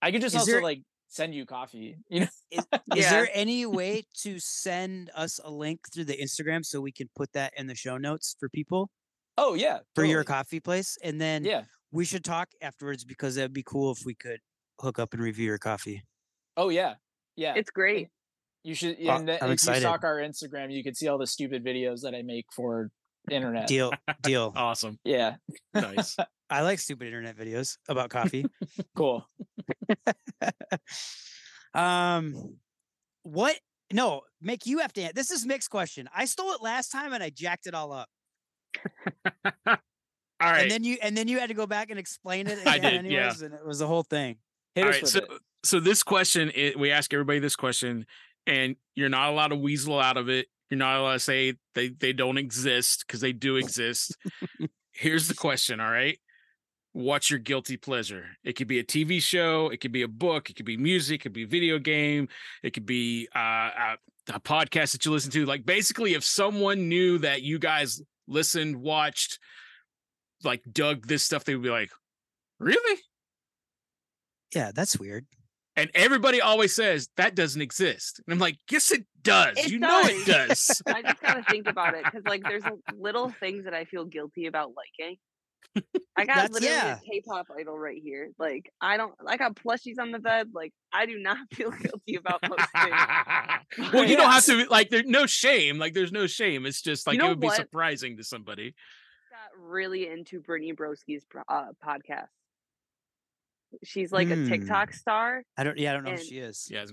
I 0.01 0.11
could 0.11 0.21
just 0.21 0.35
Is 0.35 0.41
also 0.41 0.51
there- 0.53 0.61
like 0.63 0.81
send 1.09 1.33
you 1.33 1.45
coffee. 1.45 1.97
You 2.09 2.21
know, 2.21 2.27
Is 2.51 2.65
Yeah. 2.95 3.09
there 3.11 3.29
any 3.33 3.65
way 3.65 4.03
to 4.23 4.39
send 4.39 5.09
us 5.15 5.39
a 5.43 5.49
link 5.49 5.79
through 5.93 6.05
the 6.05 6.17
Instagram 6.17 6.65
so 6.65 6.81
we 6.81 6.91
can 6.91 7.09
put 7.15 7.31
that 7.33 7.53
in 7.57 7.65
the 7.67 7.75
show 7.75 7.97
notes 7.97 8.35
for 8.39 8.49
people 8.49 8.89
oh 9.37 9.53
yeah, 9.53 9.79
for 9.95 10.03
your 10.03 10.23
coffee 10.23 10.59
place? 10.59 10.97
And 11.03 11.19
then 11.21 11.45
Yeah. 11.45 11.63
we 11.91 12.03
should 12.05 12.25
talk 12.25 12.49
afterwards 12.61 13.05
because 13.05 13.35
that'd 13.35 13.53
be 13.53 13.63
cool 13.63 13.91
if 13.91 13.99
we 14.05 14.15
could 14.15 14.39
hook 14.81 14.99
up 14.99 15.13
and 15.13 15.21
review 15.23 15.45
your 15.45 15.57
coffee. 15.57 16.03
Oh 16.57 16.69
yeah, 16.69 16.95
yeah. 17.37 17.53
It's 17.55 17.71
great. 17.71 18.09
You 18.63 18.73
should. 18.75 18.97
Uh, 19.05 19.11
And 19.17 19.27
th- 19.27 19.39
I'm 19.41 19.49
if 19.49 19.53
excited. 19.53 19.77
you 19.79 19.81
stalk 19.81 20.03
our 20.03 20.17
Instagram, 20.17 20.71
you 20.71 20.83
can 20.83 20.93
see 20.95 21.07
all 21.07 21.17
the 21.17 21.27
stupid 21.27 21.63
videos 21.63 22.01
that 22.01 22.13
I 22.15 22.21
make 22.21 22.45
for 22.55 22.89
internet. 23.29 23.67
Deal, 23.67 23.91
deal. 24.21 24.53
Awesome. 24.55 24.99
Yeah, 25.03 25.35
Nice. 25.73 26.15
I 26.49 26.61
like 26.61 26.79
stupid 26.79 27.07
internet 27.07 27.35
videos 27.37 27.77
about 27.89 28.09
coffee. 28.09 28.45
cool. 28.95 29.27
um, 31.73 32.55
what? 33.23 33.57
No, 33.93 34.21
Mick, 34.43 34.65
you 34.65 34.79
have 34.79 34.93
to. 34.93 35.01
an- 35.01 35.11
This 35.15 35.31
is 35.31 35.45
Mick's 35.45 35.67
question. 35.67 36.09
I 36.13 36.25
stole 36.25 36.51
it 36.53 36.61
last 36.61 36.89
time 36.89 37.13
and 37.13 37.21
I 37.23 37.29
jacked 37.29 37.67
it 37.67 37.73
all 37.73 37.91
up. 37.91 38.09
All 39.65 40.51
right. 40.51 40.61
And 40.63 40.71
then 40.71 40.83
you 40.83 40.97
and 41.01 41.17
then 41.17 41.27
you 41.27 41.39
had 41.39 41.47
to 41.49 41.53
go 41.55 41.65
back 41.65 41.89
and 41.89 41.97
explain 41.99 42.47
it 42.47 42.59
again 42.61 42.67
I 42.67 42.79
did, 42.79 43.05
yeah. 43.11 43.33
and 43.41 43.53
it 43.53 43.65
was 43.65 43.79
the 43.79 43.87
whole 43.87 44.03
thing. 44.03 44.37
Hit 44.75 44.83
All 44.83 44.89
us 44.89 44.95
right, 44.95 45.01
with 45.03 45.11
so 45.11 45.19
it. 45.19 45.29
so 45.63 45.79
this 45.79 46.03
question, 46.03 46.51
i 46.55 46.73
we 46.77 46.91
ask 46.91 47.11
everybody 47.13 47.39
this 47.39 47.55
question, 47.55 48.05
and 48.47 48.75
you're 48.95 49.09
not 49.09 49.29
allowed 49.29 49.49
to 49.49 49.55
weasel 49.55 49.99
out 49.99 50.17
of 50.17 50.29
it. 50.29 50.47
You're 50.69 50.79
not 50.79 50.99
allowed 50.99 51.13
to 51.13 51.19
say 51.19 51.53
they 51.75 51.89
they 51.89 52.13
don't 52.13 52.37
exist 52.37 53.03
because 53.05 53.21
they 53.21 53.33
do 53.33 53.57
exist. 53.57 54.17
Here's 54.91 55.27
the 55.27 55.35
question. 55.35 55.79
All 55.79 55.91
right, 55.91 56.17
what's 56.93 57.29
your 57.29 57.39
guilty 57.39 57.77
pleasure? 57.77 58.25
It 58.43 58.53
could 58.53 58.67
be 58.67 58.79
a 58.79 58.83
TV 58.83 59.21
show, 59.21 59.69
it 59.69 59.81
could 59.81 59.91
be 59.91 60.01
a 60.01 60.07
book, 60.07 60.49
it 60.49 60.55
could 60.55 60.65
be 60.65 60.77
music, 60.77 61.21
it 61.21 61.23
could 61.23 61.33
be 61.33 61.43
a 61.43 61.47
video 61.47 61.77
game, 61.77 62.27
it 62.63 62.73
could 62.73 62.85
be 62.85 63.27
uh, 63.35 63.39
uh 63.39 63.95
the 64.25 64.33
podcast 64.33 64.91
that 64.91 65.05
you 65.05 65.11
listen 65.11 65.31
to. 65.31 65.45
Like 65.45 65.65
basically, 65.65 66.13
if 66.13 66.23
someone 66.23 66.89
knew 66.89 67.19
that 67.19 67.43
you 67.43 67.59
guys 67.59 68.01
listened, 68.27 68.75
watched, 68.75 69.39
like 70.43 70.63
dug 70.69 71.07
this 71.07 71.23
stuff, 71.23 71.45
they 71.45 71.55
would 71.55 71.63
be 71.63 71.69
like, 71.69 71.91
"Really?" 72.59 73.01
Yeah, 74.53 74.71
that's 74.73 74.97
weird. 74.99 75.25
And 75.77 75.91
everybody 75.93 76.41
always 76.41 76.75
says 76.75 77.07
that 77.17 77.35
doesn't 77.35 77.61
exist. 77.61 78.19
And 78.25 78.33
I'm 78.33 78.39
like, 78.39 78.57
yes, 78.69 78.91
it 78.91 79.05
does. 79.21 79.55
It 79.57 79.69
you 79.69 79.77
know 79.77 80.01
it 80.03 80.25
does. 80.25 80.81
I 80.87 81.03
just 81.03 81.21
gotta 81.21 81.43
think 81.43 81.67
about 81.67 81.93
it 81.93 82.03
because 82.03 82.23
like 82.25 82.41
there's 82.43 82.63
little 82.97 83.31
things 83.39 83.65
that 83.65 83.75
I 83.75 83.85
feel 83.85 84.03
guilty 84.03 84.47
about 84.47 84.71
liking. 84.75 85.17
I 85.75 85.81
got 86.25 86.35
That's- 86.35 86.49
literally 86.49 86.73
yeah. 86.73 86.97
a 86.97 86.99
K-pop 86.99 87.47
idol 87.59 87.77
right 87.77 88.01
here. 88.03 88.31
Like 88.39 88.71
I 88.81 88.97
don't, 88.97 89.13
I 89.27 89.37
got 89.37 89.55
plushies 89.55 89.99
on 89.99 90.11
the 90.11 90.17
bed. 90.17 90.47
Like 90.51 90.73
I 90.91 91.05
do 91.05 91.19
not 91.19 91.37
feel 91.53 91.69
guilty 91.69 92.15
about 92.15 92.41
most 92.49 92.67
things. 92.71 93.93
well, 93.93 94.03
you 94.03 94.17
don't 94.17 94.31
have 94.31 94.45
to 94.45 94.65
like 94.69 94.89
there's 94.89 95.05
no 95.05 95.27
shame. 95.27 95.77
Like 95.77 95.93
there's 95.93 96.11
no 96.11 96.25
shame. 96.25 96.65
It's 96.65 96.81
just 96.81 97.05
like 97.05 97.19
know 97.19 97.27
it 97.27 97.29
would 97.29 97.39
be 97.39 97.49
surprising 97.49 98.17
to 98.17 98.23
somebody. 98.23 98.73
got 99.29 99.61
really 99.61 100.07
into 100.07 100.41
Brittany 100.41 100.73
Broski's 100.73 101.23
uh, 101.47 101.67
podcast. 101.85 102.29
She's 103.83 104.11
like 104.11 104.27
Hmm. 104.29 104.45
a 104.45 104.49
TikTok 104.49 104.93
star. 104.93 105.43
I 105.57 105.63
don't. 105.63 105.77
Yeah, 105.77 105.91
I 105.91 105.93
don't 105.93 106.03
know 106.05 106.11
And- 106.11 106.19
if 106.19 106.25
she 106.25 106.37
is. 106.39 106.67
Yeah. 106.71 106.85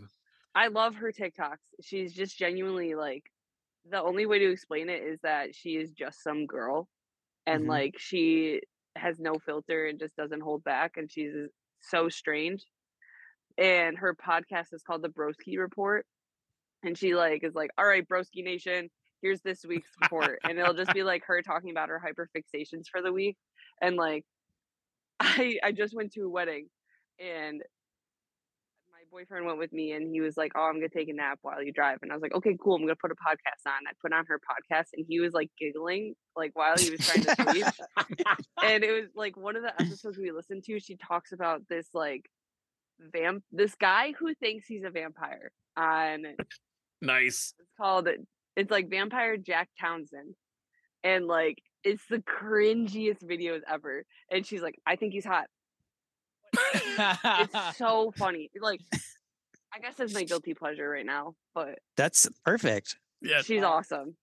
I 0.54 0.68
love 0.68 0.96
her 0.96 1.10
TikToks. 1.12 1.58
She's 1.82 2.14
just 2.14 2.36
genuinely 2.38 2.94
like 2.94 3.24
the 3.86 4.00
only 4.02 4.24
way 4.26 4.38
to 4.38 4.50
explain 4.50 4.88
it 4.88 5.02
is 5.02 5.20
that 5.22 5.54
she 5.54 5.76
is 5.76 5.92
just 5.92 6.22
some 6.22 6.46
girl 6.46 6.88
and 7.46 7.64
Mhm. 7.64 7.68
like 7.68 7.98
she 7.98 8.62
has 8.96 9.18
no 9.18 9.38
filter 9.38 9.86
and 9.86 9.98
just 9.98 10.16
doesn't 10.16 10.40
hold 10.40 10.62
back 10.64 10.96
and 10.96 11.10
she's 11.10 11.34
so 11.80 12.08
strange. 12.08 12.64
And 13.58 13.98
her 13.98 14.14
podcast 14.14 14.72
is 14.72 14.82
called 14.82 15.02
the 15.02 15.08
Broski 15.08 15.58
Report. 15.58 16.06
And 16.82 16.96
she 16.98 17.14
like 17.14 17.44
is 17.44 17.54
like, 17.54 17.70
"All 17.78 17.86
right, 17.86 18.06
Broski 18.06 18.42
Nation, 18.44 18.90
here's 19.22 19.40
this 19.42 19.64
week's 19.64 19.90
report." 20.02 20.38
and 20.44 20.58
it'll 20.58 20.74
just 20.74 20.92
be 20.92 21.02
like 21.02 21.24
her 21.24 21.40
talking 21.42 21.70
about 21.70 21.88
her 21.88 22.00
hyperfixations 22.04 22.88
for 22.90 23.00
the 23.02 23.12
week 23.12 23.36
and 23.80 23.96
like 23.96 24.24
I 25.24 25.58
I 25.62 25.72
just 25.72 25.94
went 25.94 26.12
to 26.12 26.22
a 26.22 26.28
wedding 26.28 26.68
and 27.18 27.62
my 28.90 29.00
boyfriend 29.10 29.46
went 29.46 29.58
with 29.58 29.72
me 29.72 29.92
and 29.92 30.08
he 30.12 30.20
was 30.20 30.36
like, 30.36 30.52
Oh, 30.56 30.62
I'm 30.62 30.74
gonna 30.74 30.88
take 30.88 31.08
a 31.08 31.12
nap 31.12 31.38
while 31.42 31.62
you 31.62 31.72
drive. 31.72 31.98
And 32.02 32.10
I 32.10 32.14
was 32.14 32.22
like, 32.22 32.34
Okay, 32.34 32.56
cool, 32.62 32.76
I'm 32.76 32.82
gonna 32.82 32.96
put 32.96 33.10
a 33.10 33.14
podcast 33.14 33.66
on. 33.66 33.86
I 33.88 33.92
put 34.00 34.12
on 34.12 34.24
her 34.26 34.38
podcast 34.38 34.88
and 34.94 35.04
he 35.08 35.20
was 35.20 35.32
like 35.32 35.50
giggling 35.58 36.14
like 36.36 36.52
while 36.54 36.76
he 36.76 36.90
was 36.90 37.00
trying 37.00 37.24
to 37.24 37.34
sleep. 37.36 37.66
and 38.62 38.84
it 38.84 38.92
was 38.92 39.10
like 39.14 39.36
one 39.36 39.56
of 39.56 39.62
the 39.62 39.72
episodes 39.80 40.18
we 40.18 40.30
listened 40.30 40.64
to, 40.64 40.78
she 40.80 40.96
talks 40.96 41.32
about 41.32 41.62
this 41.68 41.88
like 41.94 42.26
vamp 43.00 43.42
this 43.50 43.74
guy 43.74 44.14
who 44.18 44.34
thinks 44.34 44.66
he's 44.66 44.84
a 44.84 44.90
vampire 44.90 45.50
on 45.76 46.22
nice. 47.02 47.54
it's 47.58 47.72
called 47.76 48.08
it's 48.56 48.70
like 48.70 48.90
Vampire 48.90 49.36
Jack 49.36 49.68
Townsend. 49.80 50.34
And 51.02 51.26
like 51.26 51.58
it's 51.84 52.02
the 52.08 52.18
cringiest 52.18 53.22
videos 53.24 53.60
ever. 53.68 54.04
And 54.30 54.46
she's 54.46 54.62
like, 54.62 54.78
I 54.86 54.96
think 54.96 55.12
he's 55.12 55.24
hot. 55.24 55.46
It's 56.74 57.76
so 57.78 58.12
funny. 58.16 58.50
Like 58.60 58.80
I 59.74 59.78
guess 59.80 59.98
it's 59.98 60.14
my 60.14 60.24
guilty 60.24 60.54
pleasure 60.54 60.88
right 60.88 61.06
now, 61.06 61.34
but 61.54 61.78
That's 61.96 62.28
perfect. 62.44 62.96
Yeah. 63.20 63.42
she's 63.42 63.62
awesome. 63.62 64.16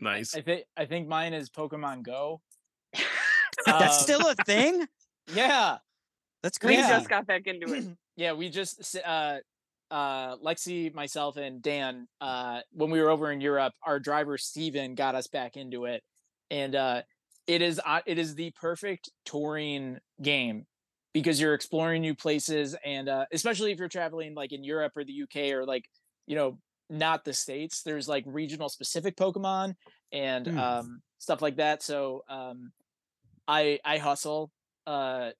Nice. 0.00 0.34
I 0.34 0.40
think 0.42 0.64
I 0.76 0.86
think 0.86 1.08
mine 1.08 1.34
is 1.34 1.50
Pokemon 1.50 2.02
Go. 2.04 2.40
That's 3.66 3.98
Um, 3.98 4.02
still 4.02 4.28
a 4.28 4.34
thing. 4.44 4.86
yeah. 5.34 5.78
That's 6.42 6.58
We 6.62 6.68
crazy. 6.76 6.88
just 6.88 7.08
got 7.08 7.26
back 7.26 7.46
into 7.46 7.72
it. 7.74 7.84
yeah, 8.16 8.32
we 8.32 8.48
just 8.48 8.96
uh 9.04 9.38
uh 9.90 10.36
Lexi, 10.36 10.94
myself, 10.94 11.36
and 11.36 11.60
Dan, 11.62 12.06
uh, 12.20 12.60
when 12.72 12.90
we 12.90 13.00
were 13.00 13.08
over 13.10 13.32
in 13.32 13.40
Europe, 13.40 13.72
our 13.84 13.98
driver 13.98 14.38
Steven 14.38 14.94
got 14.94 15.14
us 15.14 15.26
back 15.26 15.56
into 15.56 15.86
it. 15.86 16.02
And 16.50 16.74
uh 16.74 17.02
it 17.46 17.62
is 17.62 17.80
uh, 17.84 18.00
it 18.06 18.18
is 18.18 18.34
the 18.34 18.50
perfect 18.52 19.10
touring 19.24 19.98
game 20.22 20.66
because 21.14 21.40
you're 21.40 21.54
exploring 21.54 22.02
new 22.02 22.14
places 22.14 22.76
and 22.84 23.08
uh 23.08 23.26
especially 23.32 23.72
if 23.72 23.78
you're 23.78 23.88
traveling 23.88 24.34
like 24.34 24.52
in 24.52 24.64
Europe 24.64 24.92
or 24.96 25.04
the 25.04 25.12
UK 25.12 25.52
or 25.52 25.64
like, 25.64 25.88
you 26.26 26.36
know, 26.36 26.58
not 26.90 27.24
the 27.24 27.32
States, 27.32 27.82
there's 27.82 28.08
like 28.08 28.24
regional 28.26 28.68
specific 28.68 29.16
Pokemon 29.16 29.74
and 30.12 30.48
Hmm. 30.48 30.56
um 30.56 31.02
stuff 31.18 31.42
like 31.42 31.56
that. 31.56 31.82
So 31.82 32.22
um 32.28 32.72
I 33.48 33.80
I 33.84 33.98
hustle, 33.98 34.52
uh 34.86 35.32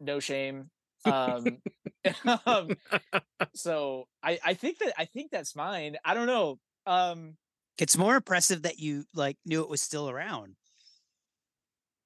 no 0.00 0.20
shame. 0.20 0.70
Um 1.04 1.62
um, 2.46 2.74
so 3.54 4.06
I 4.22 4.38
I 4.44 4.54
think 4.54 4.78
that 4.78 4.94
I 4.98 5.06
think 5.06 5.30
that's 5.30 5.56
mine. 5.56 5.96
I 6.04 6.14
don't 6.14 6.26
know. 6.26 6.58
Um 6.86 7.36
It's 7.78 7.96
more 7.96 8.16
impressive 8.16 8.62
that 8.62 8.78
you 8.78 9.04
like 9.14 9.36
knew 9.44 9.62
it 9.62 9.68
was 9.68 9.80
still 9.80 10.10
around. 10.10 10.56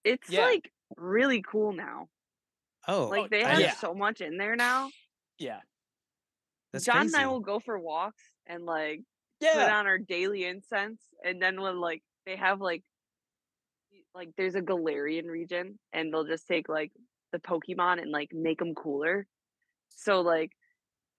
It's 0.04 0.28
Yeah. 0.28 0.46
like 0.46 0.70
really 0.96 1.42
cool 1.42 1.72
now. 1.72 2.08
Oh, 2.88 3.06
Like 3.08 3.30
they 3.30 3.42
have 3.44 3.60
yeah. 3.60 3.74
so 3.74 3.94
much 3.94 4.20
in 4.20 4.36
there 4.36 4.56
now. 4.56 4.90
yeah. 5.38 5.60
that's 6.72 6.84
John 6.84 7.06
and 7.06 7.16
I 7.16 7.26
will 7.26 7.40
go 7.40 7.60
for 7.60 7.78
walks 7.78 8.22
and 8.46 8.64
like 8.64 9.00
put 9.40 9.56
on 9.56 9.86
our 9.86 9.98
daily 9.98 10.44
incense 10.44 11.00
and 11.24 11.40
then 11.42 11.60
when 11.60 11.80
like 11.80 12.02
they 12.26 12.36
have 12.36 12.60
like 12.60 12.82
like 14.14 14.30
there's 14.36 14.54
a 14.54 14.60
Galarian 14.62 15.26
region 15.26 15.78
and 15.92 16.12
they'll 16.12 16.24
just 16.24 16.46
take 16.46 16.68
like 16.68 16.92
the 17.32 17.38
Pokemon 17.38 18.00
and 18.00 18.10
like 18.10 18.30
make 18.32 18.58
them 18.58 18.74
cooler. 18.74 19.26
So 19.88 20.20
like 20.20 20.52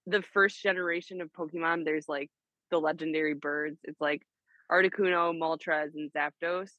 the 0.06 0.22
first 0.22 0.62
generation 0.62 1.22
of 1.22 1.32
Pokemon, 1.32 1.86
there's 1.86 2.08
like 2.08 2.30
the 2.72 2.80
legendary 2.80 3.34
birds. 3.34 3.80
It's 3.84 4.00
like 4.02 4.22
Articuno, 4.72 5.38
Moltres, 5.38 5.90
and 5.96 6.12
Zapdos. 6.14 6.70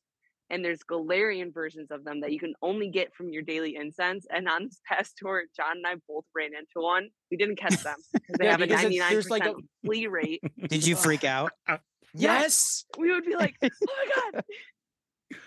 And 0.51 0.62
there's 0.62 0.80
Galarian 0.91 1.55
versions 1.55 1.91
of 1.91 2.05
them 2.05 2.20
that 2.20 2.30
you 2.32 2.39
can 2.39 2.53
only 2.61 2.91
get 2.91 3.14
from 3.14 3.30
your 3.30 3.43
daily 3.43 3.76
incense. 3.76 4.26
And 4.30 4.47
on 4.49 4.64
this 4.64 4.78
past 4.89 5.14
tour, 5.16 5.43
John 5.57 5.78
and 5.78 5.87
I 5.87 5.95
both 6.07 6.24
ran 6.37 6.51
into 6.55 6.85
one. 6.85 7.09
We 7.30 7.37
didn't 7.39 7.57
catch 7.59 7.82
them 7.82 7.97
because 8.12 8.37
they 8.39 8.45
Yeah, 8.45 8.51
have 8.53 8.61
a 8.61 8.66
because 8.66 8.85
it's- 8.85 9.03
99% 9.03 9.11
there's 9.11 9.30
like 9.30 9.47
a- 9.47 9.55
flee 9.85 10.07
rate. 10.07 10.43
Did 10.68 10.87
you 10.87 10.97
freak 10.97 11.24
out? 11.24 11.53
Uh, 11.66 11.78
yes. 12.14 12.85
We 12.99 13.11
would 13.11 13.24
be 13.24 13.37
like, 13.37 13.55
oh 13.62 13.68
my 13.87 14.11
God, 14.32 14.45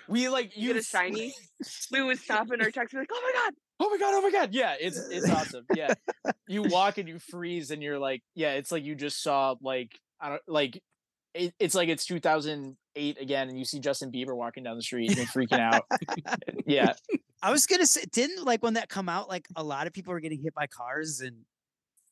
We 0.09 0.29
like 0.29 0.55
you 0.57 0.67
you 0.69 0.73
get 0.73 0.81
a 0.81 0.83
shiny. 0.85 1.33
we 1.91 2.01
would 2.01 2.17
stop 2.19 2.51
in 2.51 2.61
our 2.61 2.71
tracks 2.71 2.93
and 2.93 2.99
be 2.99 3.01
like, 3.01 3.09
oh 3.13 3.21
my 3.33 3.39
God. 3.39 3.53
Oh 3.79 3.89
my 3.91 3.97
god, 3.99 4.13
oh 4.15 4.21
my 4.21 4.31
god. 4.31 4.53
Yeah, 4.53 4.75
it's 4.79 4.97
it's 5.11 5.29
awesome. 5.29 5.65
Yeah. 5.75 5.93
You 6.47 6.63
walk 6.63 6.97
and 6.97 7.07
you 7.07 7.19
freeze 7.19 7.69
and 7.69 7.83
you're 7.83 7.99
like, 7.99 8.23
yeah, 8.33 8.53
it's 8.53 8.71
like 8.71 8.83
you 8.83 8.95
just 8.95 9.21
saw 9.21 9.53
like 9.61 9.91
I 10.19 10.29
don't 10.29 10.41
like 10.47 10.81
it, 11.37 11.53
it's 11.59 11.75
like 11.75 11.89
it's 11.89 12.05
2008 12.05 13.21
again 13.21 13.49
and 13.49 13.57
you 13.57 13.65
see 13.65 13.79
Justin 13.79 14.11
Bieber 14.11 14.35
walking 14.35 14.63
down 14.63 14.75
the 14.75 14.83
street 14.83 15.17
and 15.17 15.27
freaking 15.27 15.59
out. 15.59 15.83
yeah. 16.65 16.93
I 17.41 17.51
was 17.51 17.65
gonna 17.67 17.85
say, 17.85 18.03
didn't 18.11 18.43
like 18.45 18.63
when 18.63 18.73
that 18.73 18.89
come 18.89 19.07
out, 19.09 19.29
like 19.29 19.47
a 19.55 19.63
lot 19.63 19.87
of 19.87 19.93
people 19.93 20.13
were 20.13 20.19
getting 20.19 20.41
hit 20.41 20.53
by 20.53 20.67
cars 20.67 21.21
and 21.21 21.37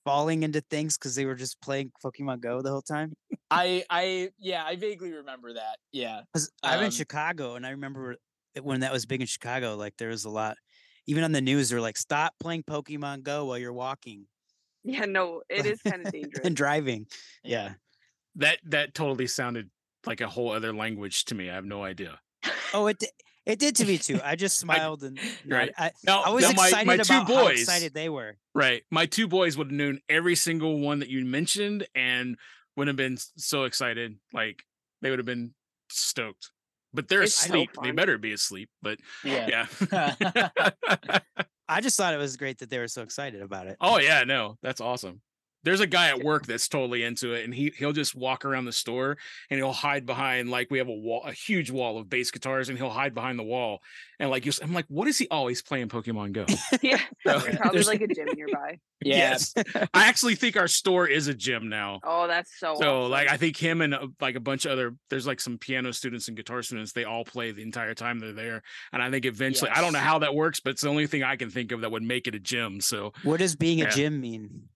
falling 0.03 0.43
into 0.43 0.61
things 0.61 0.97
because 0.97 1.15
they 1.15 1.25
were 1.25 1.35
just 1.35 1.59
playing 1.61 1.91
Pokemon 2.03 2.39
Go 2.39 2.61
the 2.61 2.69
whole 2.69 2.81
time. 2.83 3.13
I 3.51 3.83
I 3.89 4.29
yeah, 4.37 4.63
I 4.63 4.75
vaguely 4.75 5.11
remember 5.11 5.53
that. 5.53 5.77
Yeah. 5.91 6.21
Because 6.31 6.51
I'm 6.63 6.79
in 6.79 6.85
Um, 6.85 6.91
Chicago, 6.91 7.55
and 7.55 7.65
I 7.65 7.71
remember 7.71 8.15
when 8.61 8.81
that 8.81 8.91
was 8.93 9.05
big 9.05 9.21
in 9.21 9.27
Chicago. 9.27 9.75
Like 9.75 9.97
there 9.97 10.09
was 10.09 10.25
a 10.25 10.29
lot, 10.29 10.57
even 11.07 11.23
on 11.23 11.31
the 11.31 11.41
news, 11.41 11.69
they're 11.69 11.81
like, 11.81 11.97
"Stop 11.97 12.33
playing 12.39 12.63
Pokemon 12.63 13.23
Go 13.23 13.45
while 13.45 13.57
you're 13.57 13.73
walking 13.73 14.27
Yeah, 14.83 15.05
no, 15.05 15.41
it 15.49 15.65
is 15.65 15.81
kind 15.81 16.05
of 16.05 16.11
dangerous. 16.11 16.39
and 16.45 16.55
driving." 16.55 17.07
Yeah. 17.43 17.73
That 18.35 18.59
that 18.65 18.93
totally 18.93 19.27
sounded 19.27 19.69
like 20.05 20.21
a 20.21 20.27
whole 20.27 20.51
other 20.51 20.73
language 20.73 21.25
to 21.25 21.35
me. 21.35 21.49
I 21.49 21.55
have 21.55 21.65
no 21.65 21.83
idea. 21.83 22.19
Oh, 22.73 22.87
it 22.87 23.03
it 23.45 23.59
did 23.59 23.75
to 23.77 23.85
me 23.85 23.97
too. 23.97 24.19
I 24.23 24.35
just 24.35 24.57
smiled 24.65 25.03
and 25.03 25.19
Right. 25.47 25.71
I, 25.77 25.91
Now, 26.03 26.21
I 26.23 26.29
was 26.29 26.43
now 26.43 26.51
my, 26.55 26.65
excited 26.67 26.87
my 26.87 26.93
about 26.95 27.05
two 27.05 27.13
how 27.13 27.25
boys, 27.25 27.61
excited 27.61 27.93
they 27.93 28.09
were. 28.09 28.37
right? 28.53 28.83
My 28.91 29.05
two 29.05 29.27
boys 29.27 29.57
would 29.57 29.67
have 29.67 29.73
known 29.73 29.99
every 30.09 30.35
single 30.35 30.79
one 30.79 30.99
that 30.99 31.09
you 31.09 31.23
mentioned 31.25 31.87
and 31.95 32.37
would 32.75 32.87
have 32.87 32.95
been 32.97 33.17
so 33.37 33.63
excited. 33.65 34.17
Like 34.33 34.63
they 35.01 35.09
would 35.11 35.19
have 35.19 35.25
been 35.25 35.53
stoked. 35.89 36.51
But 36.93 37.07
they're 37.07 37.23
It's 37.23 37.37
asleep. 37.45 37.69
they 37.83 37.91
better 37.91 38.17
be 38.17 38.31
asleep. 38.33 38.69
But 38.81 38.99
Yeah. 39.23 39.65
yeah. 39.91 40.49
I 41.67 41.81
just 41.81 41.97
thought 41.97 42.13
it 42.13 42.17
was 42.17 42.37
great 42.37 42.59
that 42.59 42.69
they 42.69 42.77
were 42.79 42.87
so 42.87 43.01
excited 43.01 43.41
about 43.41 43.67
it. 43.67 43.77
Oh 43.81 43.97
yeah, 43.99 44.23
no, 44.23 44.57
that's 44.61 44.81
awesome. 44.81 45.21
There's 45.65 45.81
a 45.81 45.87
guy 45.87 46.07
at 46.07 46.23
work 46.23 46.45
that's 46.45 46.67
totally 46.69 47.03
into 47.03 47.33
it, 47.33 47.43
and 47.43 47.53
he 47.53 47.73
he'll 47.77 47.91
just 47.91 48.15
walk 48.15 48.45
around 48.45 48.65
the 48.65 48.71
store 48.71 49.17
and 49.49 49.57
he'll 49.59 49.73
hide 49.73 50.05
behind 50.05 50.49
like 50.49 50.71
we 50.71 50.77
have 50.77 50.87
a 50.87 50.93
wall, 50.93 51.23
a 51.25 51.33
huge 51.33 51.69
wall 51.71 51.97
of 51.97 52.09
bass 52.09 52.31
guitars, 52.31 52.69
and 52.69 52.77
he'll 52.77 52.89
hide 52.89 53.13
behind 53.13 53.37
the 53.37 53.43
wall 53.43 53.81
and 54.19 54.29
like 54.29 54.45
you. 54.45 54.53
I'm 54.61 54.73
like, 54.73 54.85
what 54.87 55.07
is 55.09 55.17
he 55.17 55.27
always 55.29 55.61
playing 55.61 55.89
Pokemon 55.89 56.31
Go? 56.31 56.45
yeah, 56.81 56.99
So, 57.27 57.39
there's 57.39 57.55
probably 57.57 57.71
there's- 57.73 57.87
like 57.87 58.01
a 58.01 58.07
gym 58.07 58.27
nearby. 58.35 58.79
Yeah. 59.01 59.17
Yes, 59.17 59.53
I 59.93 60.07
actually 60.07 60.35
think 60.35 60.55
our 60.55 60.69
store 60.69 61.05
is 61.05 61.27
a 61.27 61.33
gym 61.33 61.67
now. 61.67 61.99
Oh, 62.03 62.27
that's 62.27 62.57
so. 62.57 62.75
So 62.79 63.05
like 63.07 63.29
I 63.29 63.35
think 63.37 63.57
him 63.57 63.81
and 63.81 63.93
uh, 63.93 64.07
like 64.21 64.35
a 64.35 64.39
bunch 64.39 64.65
of 64.65 64.71
other 64.71 64.95
there's 65.09 65.27
like 65.27 65.41
some 65.41 65.57
piano 65.57 65.91
students 65.91 66.27
and 66.29 66.37
guitar 66.37 66.63
students 66.63 66.93
they 66.93 67.03
all 67.03 67.25
play 67.25 67.51
the 67.51 67.61
entire 67.61 67.93
time 67.93 68.19
they're 68.19 68.31
there 68.31 68.63
and 68.93 69.03
I 69.03 69.11
think 69.11 69.25
eventually 69.25 69.69
I 69.69 69.81
don't 69.81 69.91
know 69.93 69.99
how 69.99 70.19
that 70.19 70.33
works 70.33 70.59
but 70.61 70.71
it's 70.71 70.81
the 70.81 70.89
only 70.89 71.07
thing 71.07 71.23
I 71.23 71.35
can 71.35 71.49
think 71.49 71.71
of 71.73 71.81
that 71.81 71.91
would 71.91 72.03
make 72.03 72.27
it 72.27 72.35
a 72.35 72.39
gym 72.39 72.79
so 72.79 73.11
What 73.23 73.39
does 73.39 73.55
being 73.57 73.79
Yeah. 73.79 73.87
a 73.87 73.91
gym 73.91 74.21
mean? 74.21 74.69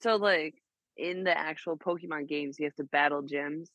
So 0.00 0.16
like 0.16 0.62
in 0.96 1.24
the 1.24 1.36
actual 1.36 1.76
Pokemon 1.78 2.28
games, 2.28 2.58
you 2.58 2.66
have 2.66 2.74
to 2.76 2.84
battle 2.84 3.22
gyms 3.22 3.68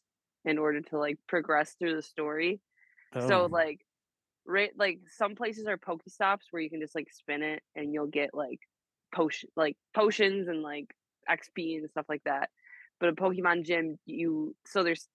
in 0.46 0.58
order 0.58 0.82
to 0.82 0.98
like 0.98 1.20
progress 1.28 1.76
through 1.80 1.96
the 1.96 2.02
story. 2.02 2.62
Oh, 3.16 3.20
so 3.28 3.46
Oh. 3.46 3.48
like 3.48 3.86
right 4.46 4.72
like 4.78 5.00
some 5.08 5.36
places 5.36 5.68
are 5.68 5.78
Pokestops 5.78 6.48
where 6.52 6.62
you 6.62 6.70
can 6.70 6.82
just 6.82 6.96
like 6.96 7.12
spin 7.12 7.44
it 7.44 7.64
and 7.76 7.94
you'll 7.94 8.08
get 8.08 8.34
like 8.34 8.60
potion 9.16 9.50
like 9.56 9.78
potions 9.96 10.48
and 10.48 10.62
like 10.64 10.94
XP 11.30 11.78
and 11.78 11.90
stuff 11.90 12.06
like 12.10 12.24
that. 12.26 12.50
But 13.00 13.10
a 13.10 13.14
Pokemon 13.14 13.66
gym 13.66 14.00
you 14.06 14.56
so 14.66 14.84
there's 14.84 15.08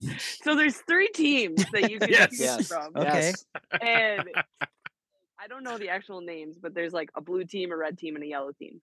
so 0.42 0.56
there's 0.56 0.78
three 0.88 1.08
teams 1.08 1.68
that 1.72 1.86
you 1.86 2.00
can 2.06 2.08
Yes. 2.08 2.30
choose 2.30 2.62
Yes. 2.62 2.66
from. 2.66 2.96
Okay. 2.96 3.38
And 3.80 4.28
I 5.38 5.48
don't 5.48 5.64
know 5.64 5.78
the 5.78 5.88
actual 5.88 6.20
names, 6.20 6.58
but 6.58 6.74
there's 6.74 6.92
like 6.92 7.10
a 7.16 7.20
blue 7.20 7.44
team, 7.44 7.72
a 7.72 7.76
red 7.76 7.98
team, 7.98 8.14
and 8.14 8.24
a 8.24 8.28
yellow 8.28 8.52
team. 8.52 8.82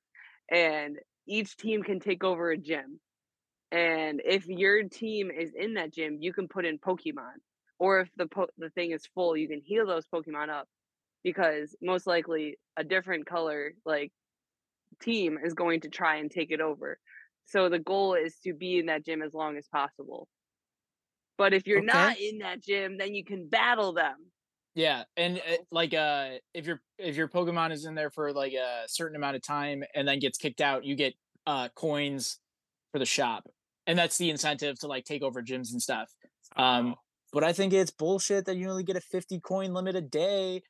And 0.50 0.98
each 1.28 1.58
team 1.58 1.84
can 1.84 2.00
take 2.00 2.24
over 2.24 2.52
a 2.52 2.58
gym. 2.58 3.00
And 3.72 4.22
if 4.24 4.48
your 4.48 4.84
team 4.84 5.32
is 5.32 5.54
in 5.54 5.76
that 5.76 5.94
gym, 5.94 6.18
you 6.22 6.34
can 6.34 6.48
put 6.48 6.66
in 6.66 6.80
Pokemon. 6.80 7.36
Or 7.80 8.00
if 8.02 8.10
the 8.16 8.28
po- 8.28 8.50
the 8.58 8.70
thing 8.72 8.92
is 8.92 9.06
full, 9.14 9.38
you 9.38 9.48
can 9.48 9.62
heal 9.62 9.86
those 9.86 10.08
Pokemon 10.08 10.50
up 10.50 10.68
because 11.24 11.76
most 11.82 12.08
likely 12.08 12.58
a 12.78 12.84
different 12.84 13.26
color 13.26 13.74
like 13.86 14.12
team 15.02 15.38
is 15.44 15.54
going 15.54 15.82
to 15.82 15.90
try 15.90 16.18
and 16.18 16.32
take 16.32 16.52
it 16.52 16.62
over. 16.62 17.00
So 17.46 17.70
the 17.70 17.80
goal 17.80 18.16
is 18.16 18.40
to 18.40 18.54
be 18.54 18.80
in 18.80 18.88
that 18.88 19.06
gym 19.06 19.22
as 19.22 19.34
long 19.34 19.58
as 19.58 19.68
possible. 19.68 20.28
But 21.38 21.54
if 21.54 21.68
you're 21.68 21.82
not 21.82 22.18
in 22.18 22.40
that 22.40 22.64
gym, 22.64 22.98
then 22.98 23.14
you 23.14 23.24
can 23.24 23.48
battle 23.48 23.94
them. 23.94 24.32
Yeah, 24.78 25.06
and 25.18 25.40
uh, 25.40 25.58
like 25.72 25.96
uh, 25.96 26.34
if 26.54 26.68
your 26.68 26.80
if 27.00 27.16
your 27.16 27.28
Pokemon 27.28 27.72
is 27.72 27.86
in 27.86 27.96
there 27.96 28.12
for 28.12 28.32
like 28.32 28.54
a 28.54 28.84
certain 28.86 29.16
amount 29.16 29.36
of 29.36 29.42
time 29.42 29.84
and 29.96 30.08
then 30.08 30.20
gets 30.20 30.38
kicked 30.38 30.62
out, 30.62 30.86
you 30.86 30.96
get 30.96 31.16
uh 31.48 31.70
coins 31.70 32.38
for 32.92 33.00
the 33.00 33.06
shop, 33.06 33.50
and 33.88 33.98
that's 33.98 34.20
the 34.20 34.30
incentive 34.30 34.78
to 34.82 34.88
like 34.88 35.04
take 35.04 35.24
over 35.24 35.42
gyms 35.42 35.72
and 35.72 35.82
stuff. 35.82 36.14
Um, 36.58 36.94
but 37.34 37.44
I 37.44 37.54
think 37.54 37.74
it's 37.74 37.90
bullshit 37.90 38.46
that 38.46 38.56
you 38.56 38.70
only 38.70 38.84
get 38.84 38.96
a 38.96 39.02
fifty 39.02 39.40
coin 39.40 39.74
limit 39.74 39.96
a 39.96 40.02
day. 40.02 40.62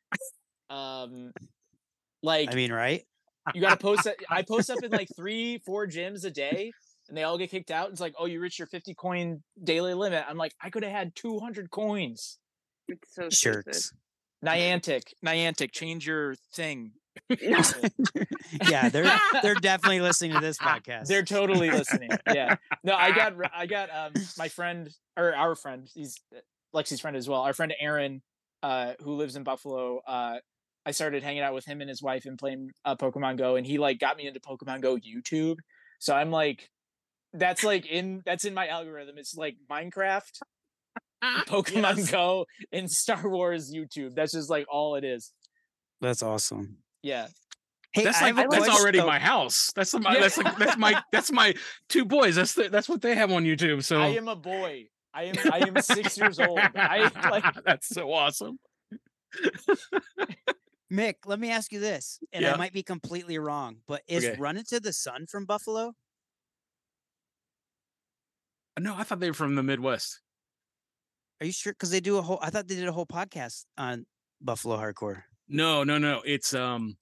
Um, 0.69 1.33
like 2.23 2.49
I 2.49 2.55
mean, 2.55 2.71
right? 2.71 3.03
you 3.53 3.59
got 3.59 3.71
to 3.71 3.77
post 3.77 4.05
that. 4.05 4.15
I 4.29 4.41
post 4.47 4.69
up 4.69 4.81
in 4.81 4.91
like 4.91 5.09
three, 5.17 5.61
four 5.65 5.85
gyms 5.85 6.23
a 6.23 6.31
day, 6.31 6.71
and 7.09 7.17
they 7.17 7.23
all 7.23 7.37
get 7.37 7.51
kicked 7.51 7.71
out. 7.71 7.89
It's 7.89 7.99
like, 7.99 8.13
oh, 8.17 8.25
you 8.25 8.39
reached 8.39 8.57
your 8.57 8.69
fifty 8.69 8.93
coin 8.93 9.43
daily 9.61 9.93
limit. 9.93 10.23
I'm 10.29 10.37
like, 10.37 10.53
I 10.61 10.69
could 10.69 10.83
have 10.83 10.93
had 10.93 11.13
two 11.13 11.39
hundred 11.39 11.71
coins. 11.71 12.39
It's 12.87 13.15
so 13.15 13.29
Shirts. 13.29 13.93
Niantic, 14.45 15.13
Niantic, 15.25 15.71
change 15.71 16.05
your 16.05 16.35
thing. 16.53 16.91
yeah, 18.69 18.89
they're 18.89 19.11
they're 19.41 19.55
definitely 19.55 20.01
listening 20.01 20.33
to 20.33 20.39
this 20.39 20.57
podcast. 20.61 21.07
They're 21.07 21.23
totally 21.23 21.71
listening. 21.71 22.11
Yeah. 22.31 22.55
No, 22.83 22.95
I 22.95 23.11
got 23.15 23.33
I 23.55 23.65
got 23.65 23.89
um 23.89 24.13
my 24.37 24.47
friend 24.47 24.89
or 25.17 25.35
our 25.35 25.55
friend, 25.55 25.89
he's 25.93 26.17
uh, 26.35 26.39
Lexi's 26.75 27.01
friend 27.01 27.17
as 27.17 27.27
well. 27.27 27.41
Our 27.41 27.53
friend 27.53 27.73
Aaron, 27.79 28.21
uh, 28.63 28.93
who 29.01 29.13
lives 29.13 29.35
in 29.35 29.43
Buffalo. 29.43 30.01
Uh, 30.07 30.37
I 30.85 30.91
started 30.91 31.23
hanging 31.23 31.41
out 31.41 31.53
with 31.53 31.65
him 31.65 31.81
and 31.81 31.89
his 31.89 32.01
wife 32.01 32.25
and 32.25 32.37
playing 32.37 32.71
uh, 32.85 32.95
Pokemon 32.95 33.37
Go, 33.37 33.55
and 33.55 33.65
he 33.65 33.77
like 33.77 33.99
got 33.99 34.15
me 34.15 34.27
into 34.27 34.39
Pokemon 34.39 34.81
Go 34.81 34.95
YouTube. 34.97 35.57
So 35.99 36.15
I'm 36.15 36.31
like, 36.31 36.69
that's 37.33 37.63
like 37.63 37.85
in 37.85 38.21
that's 38.25 38.45
in 38.45 38.53
my 38.53 38.67
algorithm. 38.67 39.17
It's 39.17 39.35
like 39.35 39.57
Minecraft, 39.69 40.39
Pokemon 41.47 41.97
Yes. 41.97 42.11
Go, 42.11 42.45
and 42.71 42.89
Star 42.89 43.27
Wars 43.27 43.73
YouTube. 43.73 44.13
That's 44.15 44.31
just 44.33 44.49
like 44.49 44.65
all 44.69 44.95
it 44.95 45.03
is. 45.03 45.31
That's 46.01 46.21
awesome. 46.23 46.77
Yeah. 47.01 47.27
Hey, 47.93 48.03
That's 48.03 48.21
I 48.21 48.25
like 48.31 48.35
have 48.35 48.49
that's 48.51 48.65
question- 48.65 48.81
already 48.81 49.01
my 49.01 49.17
house. 49.17 49.71
That's 49.75 49.93
my 49.97 50.13
Yeah. 50.13 50.19
that's 50.21 50.37
like 50.37 50.57
that's 50.57 50.77
my 50.77 51.01
that's 51.11 51.31
my 51.31 51.55
two 51.89 52.05
boys. 52.05 52.35
That's 52.35 52.53
the, 52.53 52.69
that's 52.69 52.87
what 52.87 53.01
they 53.01 53.15
have 53.15 53.31
on 53.31 53.43
YouTube. 53.45 53.83
So 53.83 53.99
I 53.99 54.07
am 54.09 54.27
a 54.27 54.35
boy. 54.35 54.87
I 55.13 55.23
am 55.23 55.35
I 55.51 55.59
am 55.67 55.81
six 55.81 56.17
years 56.17 56.39
old. 56.39 56.59
I 56.59 57.09
like 57.31 57.45
that's 57.65 57.87
so 57.87 58.11
awesome. 58.13 58.59
Mick, 60.93 61.15
let 61.25 61.39
me 61.39 61.49
ask 61.49 61.71
you 61.71 61.79
this, 61.79 62.19
and 62.31 62.43
Yeah. 62.43 62.53
I 62.53 62.57
might 62.57 62.73
be 62.73 62.83
completely 62.83 63.39
wrong, 63.39 63.77
but 63.87 64.03
is 64.07 64.23
Okay. 64.25 64.37
Run 64.39 64.57
Into 64.57 64.79
the 64.79 64.93
Sun 64.93 65.25
from 65.27 65.45
Buffalo? 65.45 65.93
No, 68.79 68.95
I 68.95 69.03
thought 69.03 69.19
they 69.19 69.29
were 69.29 69.33
from 69.33 69.55
the 69.55 69.63
Midwest. 69.63 70.19
Are 71.41 71.45
you 71.45 71.51
sure? 71.51 71.73
Because 71.73 71.91
they 71.91 71.99
do 71.99 72.17
a 72.17 72.21
whole. 72.21 72.39
I 72.41 72.49
thought 72.49 72.67
they 72.67 72.75
did 72.75 72.87
a 72.87 72.91
whole 72.91 73.05
podcast 73.05 73.65
on 73.77 74.05
Buffalo 74.41 74.77
hardcore. 74.77 75.23
No, 75.47 75.83
no, 75.83 75.97
no. 75.97 76.21
It's 76.25 76.53
um. 76.53 76.97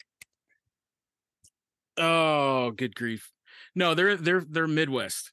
Oh, 1.98 2.72
good 2.72 2.96
grief! 2.96 3.32
No, 3.74 3.94
they're 3.94 4.18
they're 4.18 4.42
they're 4.48 4.68
Midwest. 4.68 5.32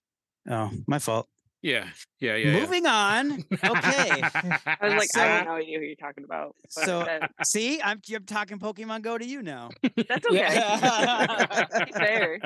Oh, 0.49 0.71
my 0.87 0.99
fault. 0.99 1.29
Yeah, 1.61 1.87
yeah, 2.19 2.35
yeah. 2.35 2.51
yeah. 2.55 2.61
Moving 2.61 2.87
on. 2.87 3.33
Okay. 3.53 3.61
I 3.71 4.79
was 4.83 4.95
like, 4.95 5.01
I 5.03 5.07
So- 5.07 5.21
have 5.21 5.47
no 5.47 5.53
idea 5.53 5.79
who 5.79 5.85
you're 5.85 5.95
talking 5.95 6.25
about. 6.25 6.57
So- 6.69 7.05
that- 7.05 7.31
See, 7.45 7.81
I'm 7.81 8.01
I'm 8.13 8.25
talking 8.25 8.59
Pokemon 8.59 9.03
Go 9.03 9.17
to 9.17 9.25
you 9.25 9.43
now. 9.43 9.71
that's 9.97 10.27
okay. 10.31 11.91
Fair. 11.93 12.41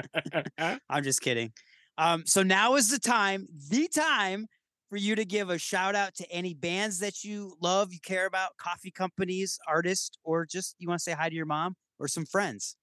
I'm 0.91 1.03
just 1.03 1.23
kidding. 1.23 1.53
Um, 1.97 2.25
so 2.27 2.43
now 2.43 2.75
is 2.75 2.91
the 2.91 2.99
time, 2.99 3.49
the 3.71 3.89
time 3.89 4.49
for 4.89 4.97
you 4.97 5.15
to 5.17 5.25
give 5.25 5.51
a 5.51 5.59
shout 5.59 5.95
out 5.95 6.15
to 6.15 6.31
any 6.31 6.55
bands 6.55 6.99
that 7.01 7.25
you 7.25 7.57
love, 7.61 7.93
you 7.93 7.99
care 8.05 8.27
about, 8.27 8.57
coffee 8.57 8.91
companies, 8.91 9.59
artists, 9.67 10.17
or 10.23 10.47
just 10.47 10.77
you 10.79 10.89
want 10.89 10.99
to 10.99 11.03
say 11.03 11.13
hi 11.13 11.29
to 11.29 11.35
your 11.35 11.47
mom 11.47 11.75
or 11.99 12.09
some 12.09 12.25
friends. 12.25 12.77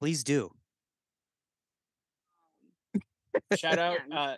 Please 0.00 0.24
do. 0.24 0.50
shout 3.56 3.78
out 3.78 3.98
uh 4.12 4.34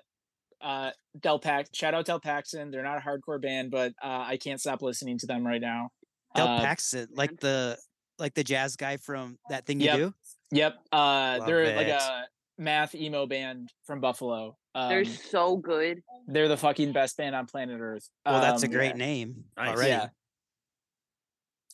uh 0.60 0.90
Del 1.20 1.38
Pax 1.38 1.70
shout 1.72 1.94
out 1.94 2.04
Del 2.06 2.20
Paxton. 2.20 2.70
They're 2.70 2.82
not 2.82 2.98
a 2.98 3.00
hardcore 3.00 3.40
band, 3.40 3.70
but 3.70 3.92
uh 4.02 4.24
I 4.26 4.36
can't 4.36 4.60
stop 4.60 4.82
listening 4.82 5.18
to 5.18 5.26
them 5.26 5.46
right 5.46 5.60
now. 5.60 5.90
Del 6.34 6.48
Uh, 6.48 6.60
Paxton, 6.60 7.08
like 7.12 7.38
the 7.40 7.78
like 8.18 8.34
the 8.34 8.44
jazz 8.44 8.76
guy 8.76 8.96
from 8.96 9.38
that 9.50 9.66
thing 9.66 9.80
you 9.80 9.86
Yep. 9.86 9.96
do. 9.98 10.14
Yep. 10.52 10.74
Uh 10.92 11.36
Love 11.38 11.46
they're 11.46 11.76
like 11.76 11.88
a 11.88 12.24
math 12.58 12.94
emo 12.94 13.26
band 13.26 13.72
from 13.84 14.00
Buffalo. 14.00 14.56
Um, 14.76 14.88
They're 14.90 15.04
so 15.06 15.56
good. 15.56 16.02
they're 16.28 16.48
the 16.48 16.56
fucking 16.58 16.92
best 16.92 17.16
band 17.16 17.34
on 17.34 17.46
planet 17.46 17.80
Earth. 17.80 18.08
Well, 18.26 18.40
that's 18.42 18.62
a 18.62 18.66
Um, 18.66 18.72
great 18.72 18.88
yeah. 18.90 18.96
name 18.96 19.44
Nice. 19.56 19.70
already. 19.70 19.88
Yeah. 19.90 20.08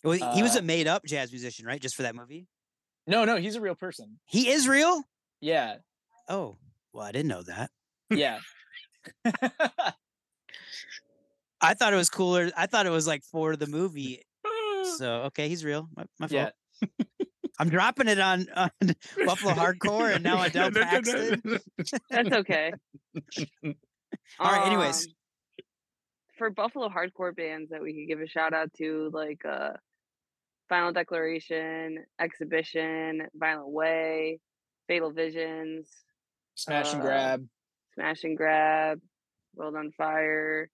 Well, 0.05 0.35
he 0.35 0.43
was 0.43 0.55
Uh, 0.57 0.61
a 0.61 0.63
made 0.63 0.87
up 0.87 1.05
jazz 1.05 1.33
musician, 1.33 1.67
right? 1.67 1.81
Just 1.81 1.97
for 1.97 2.03
that 2.03 2.15
movie. 2.15 2.47
No, 3.09 3.25
no, 3.25 3.37
he's 3.37 3.57
a 3.57 3.61
real 3.61 3.75
person. 3.75 4.21
He 4.27 4.49
is 4.51 4.69
real. 4.69 5.03
Yeah. 5.41 5.79
Oh, 6.29 6.59
well, 6.93 7.05
I 7.05 7.11
didn't 7.13 7.29
know 7.29 7.43
that. 7.43 7.71
Yeah. 8.11 8.39
I 11.61 11.75
thought 11.75 11.93
it 11.93 11.97
was 11.97 12.11
cooler. 12.11 12.51
I 12.57 12.67
thought 12.67 12.87
it 12.87 12.91
was 12.91 13.07
like 13.07 13.23
for 13.25 13.57
the 13.57 13.67
movie. 13.67 14.23
So 14.99 15.23
okay, 15.27 15.49
he's 15.49 15.65
real. 15.65 15.89
My, 15.97 16.05
my 16.19 16.27
fault. 16.29 16.53
yeah. 16.83 16.89
I'm 17.63 17.69
dropping 17.69 18.09
it 18.09 18.19
on, 18.19 18.49
on 18.57 18.71
Buffalo 19.25 19.53
Hardcore 19.55 20.13
and 20.13 20.25
now 20.25 20.43
Adele 20.43 20.71
Paxton. 20.75 21.61
That's 22.11 22.33
okay. 22.33 22.73
All 24.41 24.51
right, 24.51 24.67
anyways. 24.67 25.07
Um, 25.07 25.13
for 26.39 26.51
Buffalo 26.51 26.89
hardcore 26.89 27.37
bands 27.37 27.71
that 27.71 27.81
we 27.81 27.93
could 27.95 28.09
give 28.09 28.21
a 28.21 28.27
shout 28.27 28.53
out 28.53 28.73
to, 28.79 29.11
like 29.13 29.43
uh, 29.49 29.75
Final 30.69 30.93
Declaration, 30.93 32.05
Exhibition, 32.21 33.29
Violent 33.33 33.69
Way, 33.71 34.41
Fatal 34.89 35.13
Visions, 35.13 35.89
Smash 36.57 36.95
and 36.95 37.03
Uh, 37.03 37.05
grab. 37.05 37.47
Smash 37.95 38.25
and 38.25 38.37
Grab, 38.37 39.01
World 39.55 39.77
on 39.77 39.93
Fire, 39.93 40.69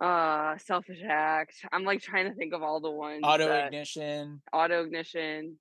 uh, 0.00 0.56
Selfish 0.58 1.00
Act. 1.06 1.54
I'm 1.72 1.84
like 1.84 2.00
trying 2.00 2.28
to 2.28 2.34
think 2.34 2.52
of 2.54 2.62
all 2.62 2.80
the 2.80 2.90
ones. 2.90 3.20
Auto 3.22 3.46
that- 3.48 3.66
ignition. 3.66 4.40
Auto 4.52 4.84
Ignition, 4.84 5.56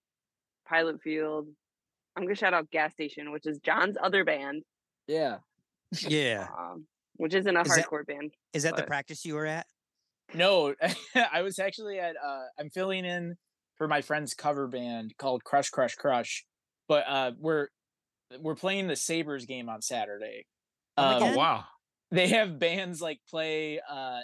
Pilot 0.68 1.02
Field. 1.02 1.48
I'm 2.16 2.24
gonna 2.24 2.36
shout 2.36 2.54
out 2.54 2.70
Gas 2.72 2.94
Station, 2.94 3.32
which 3.32 3.46
is 3.48 3.60
John's 3.60 3.96
other 4.02 4.24
band, 4.26 4.64
Yeah. 5.08 5.38
Yeah. 6.02 6.48
um, 6.58 6.86
which 7.16 7.34
isn't 7.34 7.56
a 7.56 7.62
Is 7.62 7.68
that- 7.76 7.86
hardcore 7.86 8.06
band. 8.06 8.32
Is 8.54 8.64
that 8.64 8.76
the 8.76 8.84
practice 8.84 9.26
you 9.26 9.36
were 9.36 9.46
at? 9.46 9.68
No, 10.34 10.76
I 11.32 11.42
was 11.42 11.60
actually 11.60 12.00
at 12.00 12.16
uh 12.24 12.44
I'm 12.60 12.70
filling 12.70 13.04
in 13.06 13.36
for 13.78 13.88
my 13.88 14.02
friend's 14.02 14.34
cover 14.34 14.68
band 14.68 15.14
called 15.18 15.44
Crush 15.44 15.70
Crush 15.70 15.96
Crush. 15.96 16.46
But 16.88 17.06
uh 17.08 17.32
we're 17.40 17.68
we're 18.40 18.56
playing 18.56 18.88
the 18.88 18.96
Sabres 18.96 19.46
game 19.46 19.70
on 19.70 19.82
Saturday. 19.82 20.46
Come 20.98 21.24
Um, 21.24 21.34
Oh 21.34 21.36
wow! 21.38 21.64
They 22.12 22.28
have 22.30 22.60
bands 22.60 23.02
like 23.02 23.20
play 23.30 23.80
uh 23.90 24.20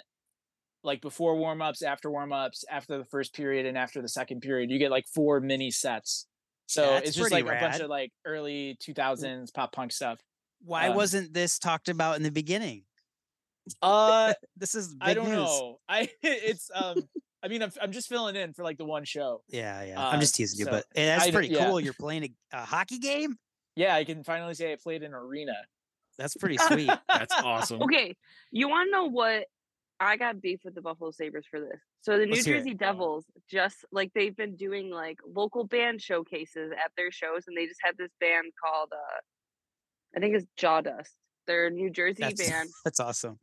like 0.84 1.00
before 1.00 1.36
warm-ups, 1.36 1.82
after 1.82 2.08
warm-ups, 2.10 2.64
after 2.70 2.96
the 2.96 3.04
first 3.04 3.34
period 3.34 3.66
and 3.66 3.76
after 3.76 4.00
the 4.00 4.08
second 4.08 4.40
period. 4.40 4.70
You 4.70 4.78
get 4.78 4.92
like 4.92 5.06
four 5.12 5.40
mini 5.40 5.70
sets. 5.72 6.26
So 6.66 6.82
That's 6.82 7.08
it's 7.08 7.16
just 7.16 7.32
like 7.32 7.44
a 7.44 7.48
bunch 7.48 7.80
of 7.80 7.88
like 7.90 8.12
early 8.24 8.76
2000s 8.80 9.52
pop 9.52 9.72
punk 9.72 9.90
stuff. 9.92 10.20
Why 10.64 10.88
Um, 10.88 10.96
wasn't 10.96 11.32
this 11.34 11.58
talked 11.58 11.88
about 11.88 12.16
in 12.16 12.22
the 12.22 12.30
beginning? 12.30 12.84
Uh 13.82 14.32
This 14.56 14.74
is 14.74 14.94
I 15.00 15.14
don't 15.14 15.26
news. 15.26 15.36
know. 15.36 15.78
I 15.88 16.08
it's 16.22 16.70
um 16.74 16.96
I 17.42 17.48
mean 17.48 17.62
I'm 17.62 17.72
I'm 17.82 17.92
just 17.92 18.08
filling 18.08 18.36
in 18.36 18.52
for 18.52 18.62
like 18.62 18.78
the 18.78 18.84
one 18.84 19.04
show. 19.04 19.42
Yeah, 19.48 19.82
yeah. 19.84 20.00
I'm 20.08 20.18
Uh, 20.18 20.20
just 20.20 20.34
teasing 20.36 20.58
you, 20.60 20.64
so 20.66 20.70
but 20.70 20.86
eh, 20.94 21.06
that's 21.06 21.24
I 21.26 21.30
pretty 21.32 21.48
yeah. 21.48 21.66
cool. 21.68 21.80
You're 21.80 21.94
playing 21.94 22.24
a, 22.24 22.30
a 22.58 22.64
hockey 22.64 22.98
game. 22.98 23.36
Yeah, 23.74 23.94
I 23.94 24.04
can 24.04 24.24
finally 24.24 24.54
say 24.54 24.72
I 24.72 24.76
played 24.82 25.02
in 25.02 25.12
arena. 25.12 25.54
That's 26.18 26.36
pretty 26.40 26.56
sweet. 26.58 26.90
That's 27.08 27.34
awesome. 27.34 27.82
Okay, 27.82 28.14
you 28.50 28.68
want 28.68 28.88
to 28.88 28.92
know 28.92 29.04
what? 29.06 29.44
I 29.98 30.16
got 30.18 30.42
beef 30.42 30.60
with 30.62 30.74
the 30.74 30.82
Buffalo 30.82 31.10
Sabres 31.10 31.46
for 31.50 31.58
this. 31.58 31.80
So 32.02 32.18
the 32.18 32.26
New 32.26 32.32
Let's 32.34 32.46
it. 32.46 32.50
Jersey 32.52 32.74
Devils 32.74 33.24
just 33.50 33.76
like 33.92 34.12
they've 34.14 34.36
been 34.36 34.54
doing 34.54 34.90
like 34.90 35.18
local 35.26 35.64
band 35.64 36.02
showcases 36.02 36.70
at 36.72 36.90
their 36.96 37.10
shows, 37.10 37.44
and 37.46 37.56
they 37.56 37.66
just 37.66 37.80
had 37.82 37.96
this 37.98 38.10
band 38.20 38.46
called 38.62 38.90
uh, 38.92 39.18
I 40.16 40.20
think 40.20 40.34
it's 40.36 40.46
Jawdust. 40.56 41.12
They're 41.46 41.66
a 41.68 41.70
New 41.70 41.90
Jersey 41.90 42.22
That's, 42.22 42.50
band. 42.50 42.68
that's 42.84 43.00
awesome. 43.00 43.38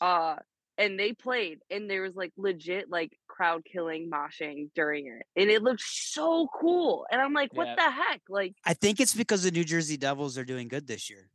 uh 0.00 0.36
and 0.78 1.00
they 1.00 1.14
played 1.14 1.60
and 1.70 1.88
there 1.88 2.02
was 2.02 2.14
like 2.14 2.32
legit 2.36 2.90
like 2.90 3.10
crowd 3.28 3.62
killing 3.64 4.10
moshing 4.12 4.68
during 4.74 5.06
it 5.06 5.22
and 5.40 5.50
it 5.50 5.62
looked 5.62 5.80
so 5.82 6.46
cool 6.60 7.06
and 7.10 7.18
i'm 7.18 7.32
like 7.32 7.48
what 7.54 7.66
Yeah. 7.66 7.76
the 7.76 7.90
heck 7.90 8.20
like 8.28 8.54
I 8.62 8.74
think 8.74 9.00
it's 9.00 9.14
because 9.14 9.42
the 9.42 9.50
New 9.50 9.64
Jersey 9.64 9.96
Devils 9.96 10.36
are 10.36 10.44
doing 10.44 10.68
good 10.68 10.86
this 10.86 11.08
year. 11.08 11.30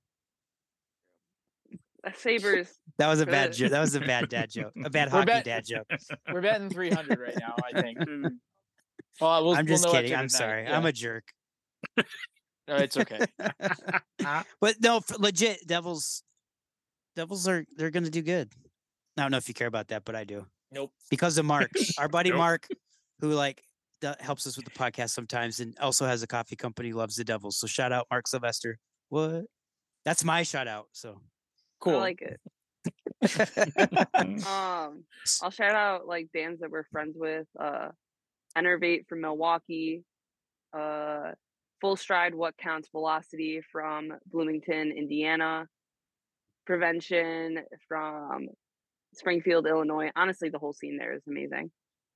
Sabers 2.15 2.67
That 2.97 3.07
was 3.07 3.19
a 3.21 3.25
bad 3.25 3.53
joke. 3.53 3.71
That 3.71 3.79
was 3.79 3.95
a 3.95 3.99
bad 3.99 4.29
dad 4.29 4.49
joke. 4.49 4.73
A 4.83 4.89
bad 4.89 5.07
We're 5.11 5.19
hockey 5.19 5.25
bet- 5.27 5.45
dad 5.45 5.63
joke. 5.65 5.87
We're 6.31 6.41
betting 6.41 6.69
300 6.69 7.19
right 7.19 7.37
now, 7.39 7.55
I 7.73 7.81
think. 7.81 7.97
Hmm. 8.07 8.27
Well, 9.19 9.43
we'll, 9.45 9.55
I'm 9.55 9.65
we'll 9.65 9.75
just 9.77 9.87
kidding. 9.89 10.13
I'm 10.13 10.27
tonight. 10.27 10.31
sorry. 10.31 10.63
Yeah. 10.63 10.77
I'm 10.77 10.85
a 10.85 10.91
jerk. 10.91 11.25
No, 12.67 12.75
it's 12.77 12.95
okay. 12.97 13.19
But 14.61 14.75
no, 14.81 14.97
f- 14.97 15.19
legit 15.19 15.67
Devils. 15.67 16.23
Devils 17.15 17.47
are 17.47 17.65
they're 17.75 17.89
gonna 17.91 18.09
do 18.09 18.21
good. 18.21 18.51
I 19.17 19.23
don't 19.23 19.31
know 19.31 19.37
if 19.37 19.47
you 19.47 19.53
care 19.53 19.67
about 19.67 19.89
that, 19.89 20.05
but 20.05 20.15
I 20.15 20.23
do 20.23 20.45
Nope. 20.71 20.91
because 21.09 21.37
of 21.37 21.45
Mark, 21.45 21.69
our 21.97 22.07
buddy 22.07 22.29
Nope. 22.29 22.37
Mark, 22.39 22.67
who 23.19 23.31
like 23.31 23.61
do- 23.99 24.13
helps 24.19 24.47
us 24.47 24.55
with 24.55 24.65
the 24.65 24.71
podcast 24.71 25.09
sometimes, 25.09 25.59
and 25.59 25.77
also 25.79 26.05
has 26.05 26.23
a 26.23 26.27
coffee 26.27 26.55
company. 26.55 26.93
Loves 26.93 27.15
the 27.15 27.23
Devils. 27.25 27.57
So 27.57 27.67
shout 27.67 27.91
out 27.91 28.07
Mark 28.09 28.27
Sylvester. 28.27 28.77
What? 29.09 29.43
That's 30.05 30.23
my 30.23 30.43
shout 30.43 30.67
out. 30.69 30.87
So 30.93 31.19
Cool. 31.81 31.95
i 31.95 31.99
like 31.99 32.21
it. 32.21 32.39
Um 34.47 35.03
i'll 35.43 35.51
shout 35.51 35.75
out 35.75 36.07
like 36.07 36.29
bands 36.33 36.61
that 36.61 36.71
we're 36.71 36.85
friends 36.91 37.15
with 37.17 37.45
uh 37.59 37.89
enervate 38.55 39.05
from 39.07 39.21
milwaukee 39.21 40.03
uh 40.77 41.31
full 41.79 41.95
stride 41.95 42.33
what 42.33 42.57
counts 42.57 42.89
velocity 42.91 43.61
from 43.71 44.13
bloomington 44.31 44.91
indiana 44.91 45.67
prevention 46.65 47.59
from 47.87 48.47
springfield 49.13 49.67
illinois. 49.67 50.09
Honestly 50.15 50.49
the 50.49 50.59
whole 50.59 50.73
scene 50.73 50.97
there 50.97 51.13
is 51.13 51.23
amazing. 51.27 51.69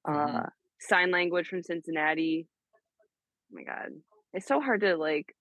Mhm. 0.07 0.45
uh 0.45 0.49
sign 0.79 1.11
language 1.11 1.47
from 1.47 1.61
cincinnati. 1.63 2.47
Oh 3.51 3.55
my 3.55 3.63
god. 3.63 3.89
It's 4.33 4.47
so 4.47 4.59
hard 4.59 4.81
to 4.81 4.97
like 4.97 5.33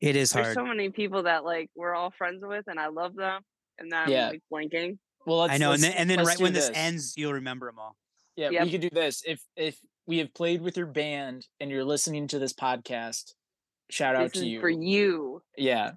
it 0.00 0.16
is 0.16 0.32
hard. 0.32 0.46
there's 0.46 0.56
hard. 0.56 0.66
so 0.66 0.68
many 0.68 0.90
people 0.90 1.24
that 1.24 1.44
like 1.44 1.70
we're 1.76 1.94
all 1.94 2.10
friends 2.10 2.42
with 2.44 2.64
and 2.68 2.78
i 2.80 2.88
love 2.88 3.14
them 3.14 3.40
and 3.78 3.90
then 3.92 4.08
Yeah. 4.08 4.26
i'm 4.28 4.30
like 4.32 4.42
blanking 4.52 4.98
well, 5.26 5.40
let's, 5.40 5.52
I 5.52 5.58
know, 5.58 5.72
and 5.72 5.82
let's- 5.82 5.94
then 5.94 6.00
and 6.00 6.10
then 6.10 6.24
right 6.24 6.38
do 6.38 6.44
when 6.44 6.52
this. 6.54 6.70
ends, 6.72 7.12
you'll 7.14 7.34
remember 7.34 7.66
them 7.66 7.78
all. 7.78 7.94
Yeah, 8.36 8.48
Yep. 8.48 8.62
we 8.64 8.70
could 8.70 8.80
do 8.80 8.88
this. 8.90 9.22
If 9.26 9.42
if 9.54 9.78
we 10.06 10.16
have 10.16 10.32
played 10.32 10.62
with 10.62 10.78
your 10.78 10.86
band 10.86 11.46
and 11.60 11.70
you're 11.70 11.84
listening 11.84 12.26
to 12.28 12.38
this 12.38 12.54
podcast, 12.54 13.34
shout 13.90 14.16
out 14.16 14.22
this 14.32 14.32
to 14.32 14.38
is 14.38 14.44
you. 14.46 14.60
for 14.60 14.70
you 14.70 15.42
Yeah, 15.58 15.90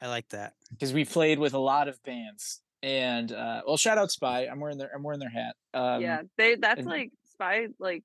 I 0.00 0.08
like 0.08 0.26
that. 0.30 0.54
because 0.70 0.94
we 0.94 1.04
played 1.04 1.38
with 1.38 1.52
a 1.52 1.58
lot 1.58 1.86
of 1.88 2.02
bands. 2.02 2.62
And 2.82 3.30
uh 3.30 3.60
well, 3.66 3.76
shout 3.76 3.98
out 3.98 4.10
Spy. 4.10 4.46
I'm 4.46 4.58
wearing 4.58 4.78
their 4.78 4.90
I'm 4.94 5.02
wearing 5.02 5.20
their 5.20 5.28
hat. 5.30 5.54
Um, 5.74 6.00
yeah 6.00 6.22
they 6.38 6.54
that's 6.56 6.78
and- 6.78 6.88
like 6.88 7.10
spy 7.30 7.66
like 7.78 8.04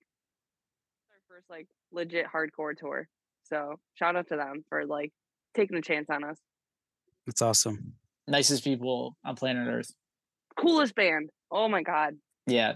their 1.09 1.19
first 1.29 1.49
like 1.49 1.67
legit 1.93 2.25
hardcore 2.27 2.75
tour 2.77 3.07
so 3.43 3.79
shout 3.95 4.17
out 4.17 4.27
to 4.27 4.35
them 4.35 4.65
for 4.67 4.85
like 4.85 5.13
taking 5.57 5.75
a 5.77 5.81
chance 5.81 6.07
on 6.09 6.23
us 6.23 6.37
That's 7.25 7.41
awesome. 7.41 7.93
nicest 8.27 8.63
people 8.63 9.17
on 9.25 9.35
planet 9.35 9.67
Earth. 9.67 9.91
coolest 10.57 10.95
band 10.95 11.29
oh 11.51 11.67
my 11.67 11.81
god 11.83 12.15
Yeah, 12.45 12.73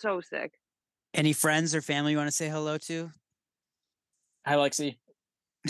so 0.00 0.20
sick 0.20 0.52
Any 1.14 1.32
friends 1.32 1.74
or 1.74 1.80
family 1.82 2.12
you 2.12 2.18
want 2.18 2.28
to 2.28 2.34
say 2.34 2.48
hello 2.48 2.78
to? 2.78 3.10
hi 4.46 4.54
Lexi. 4.56 4.96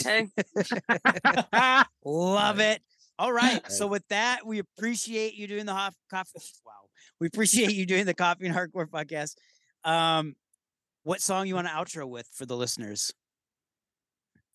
hey 0.05 0.29
Love 2.05 2.61
it. 2.61 2.81
All 3.19 3.33
right. 3.33 3.61
So 3.71 3.87
with 3.87 4.07
that, 4.09 4.47
we 4.47 4.61
appreciate 4.61 5.35
you 5.35 5.47
doing 5.47 5.67
the 5.67 5.75
hot 5.75 5.95
coffee. 6.11 6.39
Wow. 6.65 6.73
We 7.21 7.27
appreciate 7.27 7.73
you 7.73 7.85
doing 7.85 8.07
the 8.07 8.15
coffee 8.15 8.47
and 8.47 8.55
hardcore 8.57 8.87
podcast. 8.87 9.35
Um, 9.85 10.37
what 11.03 11.21
song 11.21 11.47
you 11.47 11.55
want 11.55 11.67
to 11.67 11.73
outro 11.73 12.09
with 12.09 12.27
for 12.33 12.47
the 12.47 12.57
listeners? 12.57 13.13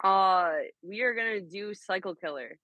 Uh 0.05 0.51
we 0.83 1.01
are 1.01 1.15
gonna 1.15 1.41
do 1.41 1.73
cycle 1.73 2.13
killer 2.15 2.57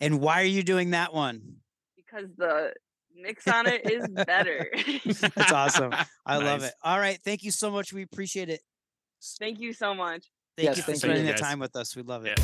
And 0.00 0.20
why 0.20 0.40
are 0.42 0.46
you 0.46 0.62
doing 0.62 0.90
that 0.90 1.12
one? 1.12 1.56
because 1.96 2.28
the 2.36 2.72
mix 3.14 3.46
on 3.48 3.66
it 3.66 3.90
is 3.90 4.08
better 4.08 4.70
That's 5.06 5.52
awesome. 5.52 5.92
I 6.26 6.38
love 6.38 6.62
it. 6.62 6.72
All 6.82 6.98
right. 6.98 7.18
Thank 7.24 7.42
you 7.42 7.50
so 7.50 7.70
much. 7.70 7.92
We 7.92 8.02
appreciate 8.02 8.48
it. 8.48 8.60
thank 9.38 9.60
you 9.60 9.72
so 9.72 9.94
much 9.94 10.26
Thank 10.56 10.68
Yes, 10.68 10.76
you 10.76 10.82
for 10.82 10.94
spending 10.94 11.26
the 11.26 11.32
time 11.34 11.58
with 11.58 11.74
us. 11.76 11.96
We 11.96 12.02
love 12.02 12.26
it. 12.26 12.38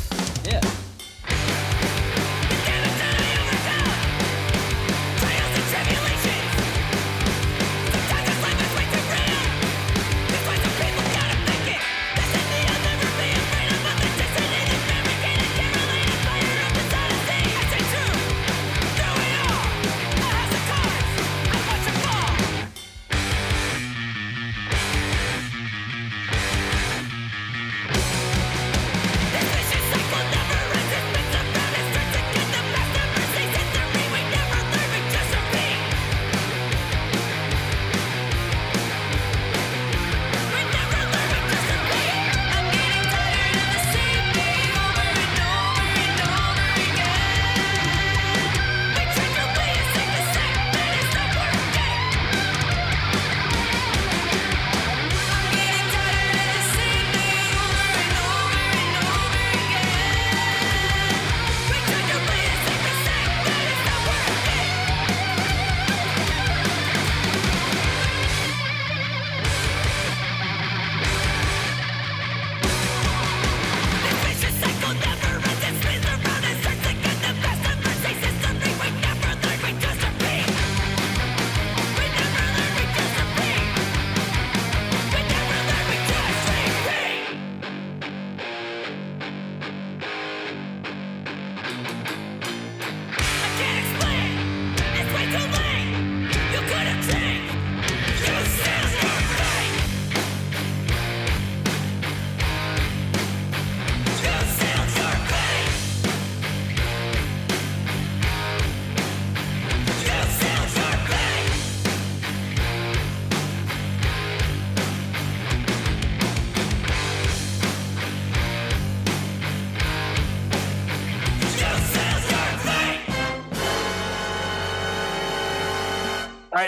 Yeah. 0.45 0.61
Yeah. 0.61 0.88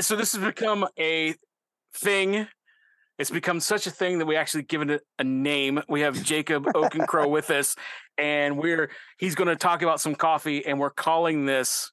Right, 0.01 0.05
so 0.07 0.15
this 0.15 0.33
has 0.33 0.43
become 0.43 0.87
a 0.97 1.35
thing. 1.93 2.47
It's 3.19 3.29
become 3.29 3.59
such 3.59 3.85
a 3.85 3.91
thing 3.91 4.17
that 4.17 4.25
we 4.25 4.35
actually 4.35 4.63
given 4.63 4.89
it 4.89 5.03
a 5.19 5.23
name. 5.23 5.79
We 5.87 6.01
have 6.01 6.23
Jacob 6.23 6.65
Oak 6.75 6.95
and 6.95 7.07
Crow 7.07 7.27
with 7.27 7.51
us, 7.51 7.75
and 8.17 8.57
we're 8.57 8.89
he's 9.19 9.35
going 9.35 9.49
to 9.49 9.55
talk 9.55 9.83
about 9.83 10.01
some 10.01 10.15
coffee, 10.15 10.65
and 10.65 10.79
we're 10.79 10.89
calling 10.89 11.45
this 11.45 11.91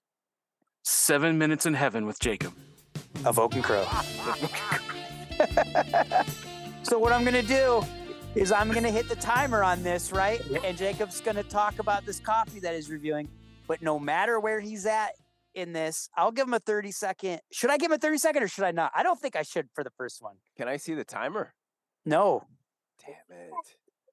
Seven 0.85 1.37
Minutes 1.37 1.67
in 1.67 1.75
Heaven 1.75 2.07
with 2.07 2.19
Jacob. 2.19 2.55
Of 3.27 3.39
Oak 3.39 3.57
and 3.57 3.63
Crow. 3.63 3.85
so 6.85 6.99
what 6.99 7.13
I'm 7.13 7.27
gonna 7.27 7.43
do 7.43 7.85
is 8.35 8.53
I'm 8.53 8.73
gonna 8.73 8.91
hit 8.91 9.11
the 9.11 9.17
timer 9.17 9.63
on 9.63 9.83
this, 9.83 10.13
right? 10.13 10.41
And 10.65 10.79
Jacob's 10.79 11.21
gonna 11.21 11.43
talk 11.43 11.79
about 11.79 12.07
this 12.07 12.21
coffee 12.21 12.61
that 12.61 12.75
he's 12.75 12.89
reviewing. 12.89 13.29
But 13.67 13.83
no 13.83 13.99
matter 13.99 14.41
where 14.41 14.61
he's 14.61 14.87
at 14.87 15.11
in 15.59 15.73
this, 15.73 16.09
I'll 16.17 16.33
give 16.33 16.47
him 16.47 16.55
a 16.55 16.59
30 16.59 16.93
second. 16.93 17.41
Should 17.53 17.71
I 17.71 17.77
give 17.77 17.91
him 17.91 17.97
a 17.97 17.99
30 17.99 18.19
second 18.19 18.43
or 18.43 18.49
should 18.49 18.65
I 18.65 18.71
not? 18.71 18.93
I 18.95 19.03
don't 19.03 19.21
think 19.21 19.37
I 19.37 19.43
should 19.43 19.69
for 19.75 19.85
the 19.85 19.91
first 19.91 20.23
one. 20.23 20.37
Can 20.57 20.69
I 20.69 20.77
see 20.77 20.95
the 20.95 21.05
timer? 21.05 21.53
No. 22.07 22.45
Damn 23.05 23.39
it. 23.39 23.51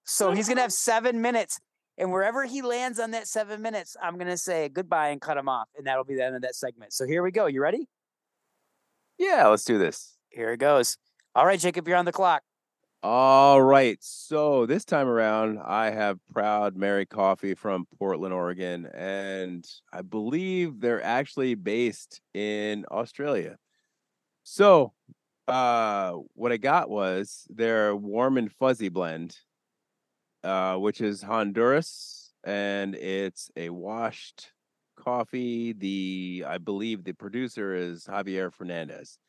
So 0.03 0.31
he's 0.31 0.47
gonna 0.47 0.61
have 0.61 0.73
seven 0.73 1.21
minutes. 1.21 1.59
And 1.97 2.11
wherever 2.11 2.43
he 2.43 2.61
lands 2.61 2.99
on 2.99 3.11
that 3.11 3.27
seven 3.27 3.61
minutes, 3.61 3.95
I'm 4.01 4.17
gonna 4.17 4.37
say 4.37 4.67
goodbye 4.69 5.09
and 5.09 5.21
cut 5.21 5.37
him 5.37 5.47
off. 5.47 5.69
And 5.77 5.87
that'll 5.87 6.03
be 6.03 6.15
the 6.15 6.25
end 6.25 6.35
of 6.35 6.41
that 6.41 6.55
segment. 6.55 6.93
So 6.93 7.05
here 7.05 7.23
we 7.23 7.31
go. 7.31 7.45
You 7.45 7.61
ready? 7.61 7.87
Yeah, 9.17 9.47
let's 9.47 9.63
do 9.63 9.77
this. 9.77 10.17
Here 10.29 10.51
it 10.51 10.57
goes. 10.57 10.97
All 11.33 11.45
right, 11.45 11.59
Jacob, 11.59 11.87
you're 11.87 11.97
on 11.97 12.05
the 12.05 12.11
clock. 12.11 12.43
All 13.07 13.61
right. 13.61 13.99
So 14.01 14.65
this 14.65 14.83
time 14.83 15.07
around, 15.07 15.59
I 15.63 15.91
have 15.91 16.17
Proud 16.33 16.75
Mary 16.75 17.05
Coffee 17.05 17.53
from 17.53 17.85
Portland, 17.99 18.33
Oregon, 18.33 18.87
and 18.95 19.63
I 19.93 20.01
believe 20.01 20.79
they're 20.79 21.03
actually 21.03 21.53
based 21.53 22.19
in 22.33 22.83
Australia. 22.89 23.57
So, 24.41 24.93
uh, 25.47 26.13
what 26.33 26.51
I 26.51 26.57
got 26.57 26.89
was 26.89 27.45
their 27.51 27.95
warm 27.95 28.39
and 28.39 28.51
fuzzy 28.51 28.89
blend, 28.89 29.37
uh, 30.43 30.77
which 30.77 30.99
is 30.99 31.21
Honduras, 31.21 32.33
and 32.43 32.95
it's 32.95 33.51
a 33.55 33.69
washed 33.69 34.51
coffee. 34.95 35.73
The 35.73 36.45
I 36.47 36.57
believe 36.57 37.03
the 37.03 37.13
producer 37.13 37.75
is 37.75 38.05
Javier 38.05 38.51
Fernandez. 38.51 39.19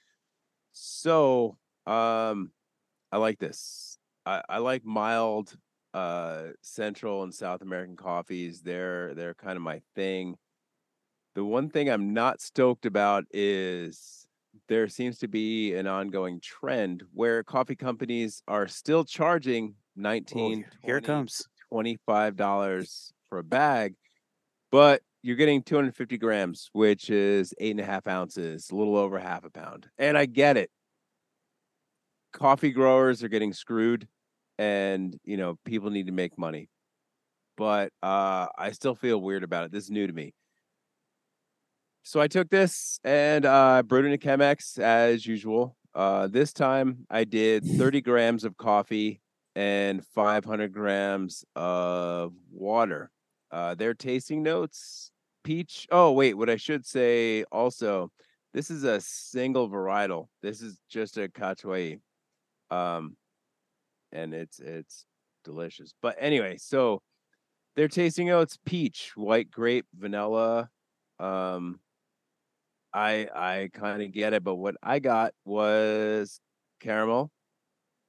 So, 0.73 1.59
um, 1.87 2.53
I 3.13 3.19
like 3.19 3.39
this. 3.39 3.99
I, 4.25 4.43
I 4.49 4.59
like 4.59 4.85
mild 4.85 5.57
uh 5.95 6.49
Central 6.63 7.23
and 7.23 7.33
South 7.33 7.63
American 7.63 7.97
coffees. 7.97 8.61
They're 8.61 9.15
they're 9.15 9.35
kind 9.35 9.57
of 9.57 9.63
my 9.63 9.81
thing. 9.95 10.37
The 11.35 11.45
one 11.45 11.69
thing 11.71 11.89
I'm 11.89 12.13
not 12.15 12.41
stoked 12.41 12.87
about 12.87 13.25
is 13.31 14.27
there 14.69 14.89
seems 14.89 15.19
to 15.19 15.29
be 15.29 15.75
an 15.75 15.87
ongoing 15.87 16.41
trend 16.41 17.03
where 17.13 17.45
coffee 17.45 17.77
companies 17.77 18.43
are 18.49 18.67
still 18.67 19.05
charging 19.05 19.75
19 19.97 20.65
Here 20.83 20.97
it 20.99 21.05
20, 21.05 21.07
comes. 21.07 21.47
25 21.71 22.37
dollars 22.37 23.13
for 23.29 23.39
a 23.39 23.45
bag 23.45 23.95
but 24.71 25.03
you're 25.23 25.37
getting 25.37 25.63
250 25.63 26.17
grams 26.19 26.71
which 26.73 27.11
is 27.11 27.53
eight 27.59 27.73
and 27.73 27.81
a 27.81 27.85
half 27.85 28.07
ounces 28.07 28.71
a 28.71 28.75
little 28.77 28.97
over 28.97 29.19
half 29.19 29.45
a 29.45 29.51
pound 29.51 29.89
and 29.99 30.17
i 30.17 30.27
get 30.27 30.57
it 30.57 30.71
coffee 32.37 32.71
growers 32.71 33.25
are 33.25 33.29
getting 33.29 33.53
screwed 33.53 34.07
and 34.59 35.19
you 35.25 35.37
know 35.37 35.59
people 35.65 35.91
need 35.91 36.07
to 36.07 36.13
make 36.13 36.39
money. 36.39 36.69
But 37.57 37.93
uh 38.03 38.47
i 38.57 38.71
still 38.73 38.95
feel 38.95 39.21
weird 39.21 39.43
about 39.43 39.65
it. 39.65 39.73
This 39.73 39.85
is 39.85 39.91
new 39.91 40.07
to 40.07 40.13
me. 40.13 40.35
So 42.03 42.21
i 42.21 42.29
took 42.29 42.51
this 42.51 43.01
and 43.05 43.45
uh 43.47 43.83
brewed 43.83 44.05
in 44.05 44.13
a 44.13 44.19
chemex 44.19 44.79
as 44.79 45.27
usual. 45.27 45.77
Uh 45.95 46.27
this 46.27 46.53
time 46.53 47.07
i 47.11 47.25
did 47.25 47.65
30 47.65 48.03
grams 48.03 48.45
of 48.45 48.57
coffee 48.57 49.21
and 49.55 50.05
500 50.05 50.73
grams 50.73 51.45
of 51.57 52.35
water. 52.53 53.11
Uh 53.51 53.75
their 53.75 53.95
tasting 53.95 54.43
notes 54.43 55.11
peach 55.43 55.87
oh 55.93 56.11
wait 56.11 56.35
what 56.35 56.51
i 56.51 56.57
should 56.57 56.85
say 56.85 57.45
also 57.53 58.11
this 58.57 58.71
is 58.71 58.85
a 58.85 59.03
single 59.03 59.69
varietal. 59.69 60.29
This 60.41 60.63
is 60.63 60.81
just 60.89 61.19
a 61.19 61.29
Catuai 61.29 62.01
um 62.71 63.17
and 64.13 64.35
it's 64.35 64.59
it's 64.61 65.05
delicious. 65.45 65.93
But 66.03 66.17
anyway 66.19 66.57
so 66.59 67.01
they're 67.77 67.89
tasting 67.89 68.29
notes 68.29 68.59
peach 68.65 69.13
white 69.15 69.51
grape 69.51 69.87
vanilla 69.95 70.69
um 71.21 71.79
i 72.93 73.29
i 73.35 73.71
kind 73.73 74.03
of 74.03 74.13
get 74.13 74.33
it 74.33 74.43
but 74.43 74.57
what 74.57 74.75
i 74.83 74.99
got 74.99 75.33
was 75.45 76.41
caramel 76.81 77.31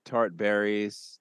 tart 0.05 0.36
berries 0.36 1.20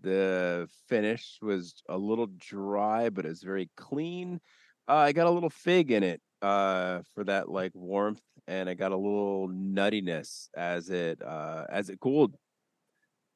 the 0.00 0.68
finish 0.88 1.38
was 1.42 1.82
a 1.88 1.98
little 1.98 2.28
dry 2.38 3.08
but 3.10 3.26
it's 3.26 3.42
very 3.42 3.68
clean. 3.76 4.40
Uh, 4.88 4.96
i 4.96 5.12
got 5.12 5.26
a 5.26 5.30
little 5.30 5.50
fig 5.50 5.90
in 5.90 6.02
it 6.02 6.20
uh 6.40 7.00
for 7.14 7.24
that 7.24 7.48
like 7.48 7.72
warmth 7.74 8.22
and 8.46 8.68
i 8.68 8.74
got 8.74 8.92
a 8.92 8.96
little 8.96 9.48
nuttiness 9.48 10.48
as 10.56 10.88
it 10.88 11.20
uh 11.22 11.64
as 11.68 11.90
it 11.90 11.98
cooled 12.00 12.34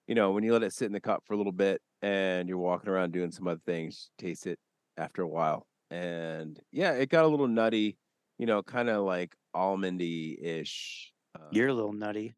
you 0.06 0.14
know, 0.14 0.32
when 0.32 0.44
you 0.44 0.52
let 0.52 0.62
it 0.62 0.72
sit 0.72 0.86
in 0.86 0.92
the 0.92 1.00
cup 1.00 1.22
for 1.26 1.34
a 1.34 1.36
little 1.36 1.52
bit 1.52 1.80
and 2.02 2.48
you're 2.48 2.58
walking 2.58 2.90
around 2.90 3.12
doing 3.12 3.30
some 3.30 3.46
other 3.46 3.60
things, 3.64 4.10
taste 4.18 4.46
it 4.46 4.58
after 4.96 5.22
a 5.22 5.28
while. 5.28 5.66
And 5.90 6.58
yeah, 6.72 6.92
it 6.92 7.08
got 7.10 7.24
a 7.24 7.28
little 7.28 7.48
nutty, 7.48 7.96
you 8.38 8.46
know, 8.46 8.62
kind 8.62 8.88
of 8.88 9.04
like 9.04 9.34
almondy 9.54 10.36
ish. 10.42 11.12
Uh, 11.38 11.44
You're 11.50 11.68
a 11.68 11.74
little 11.74 11.92
nutty. 11.92 12.34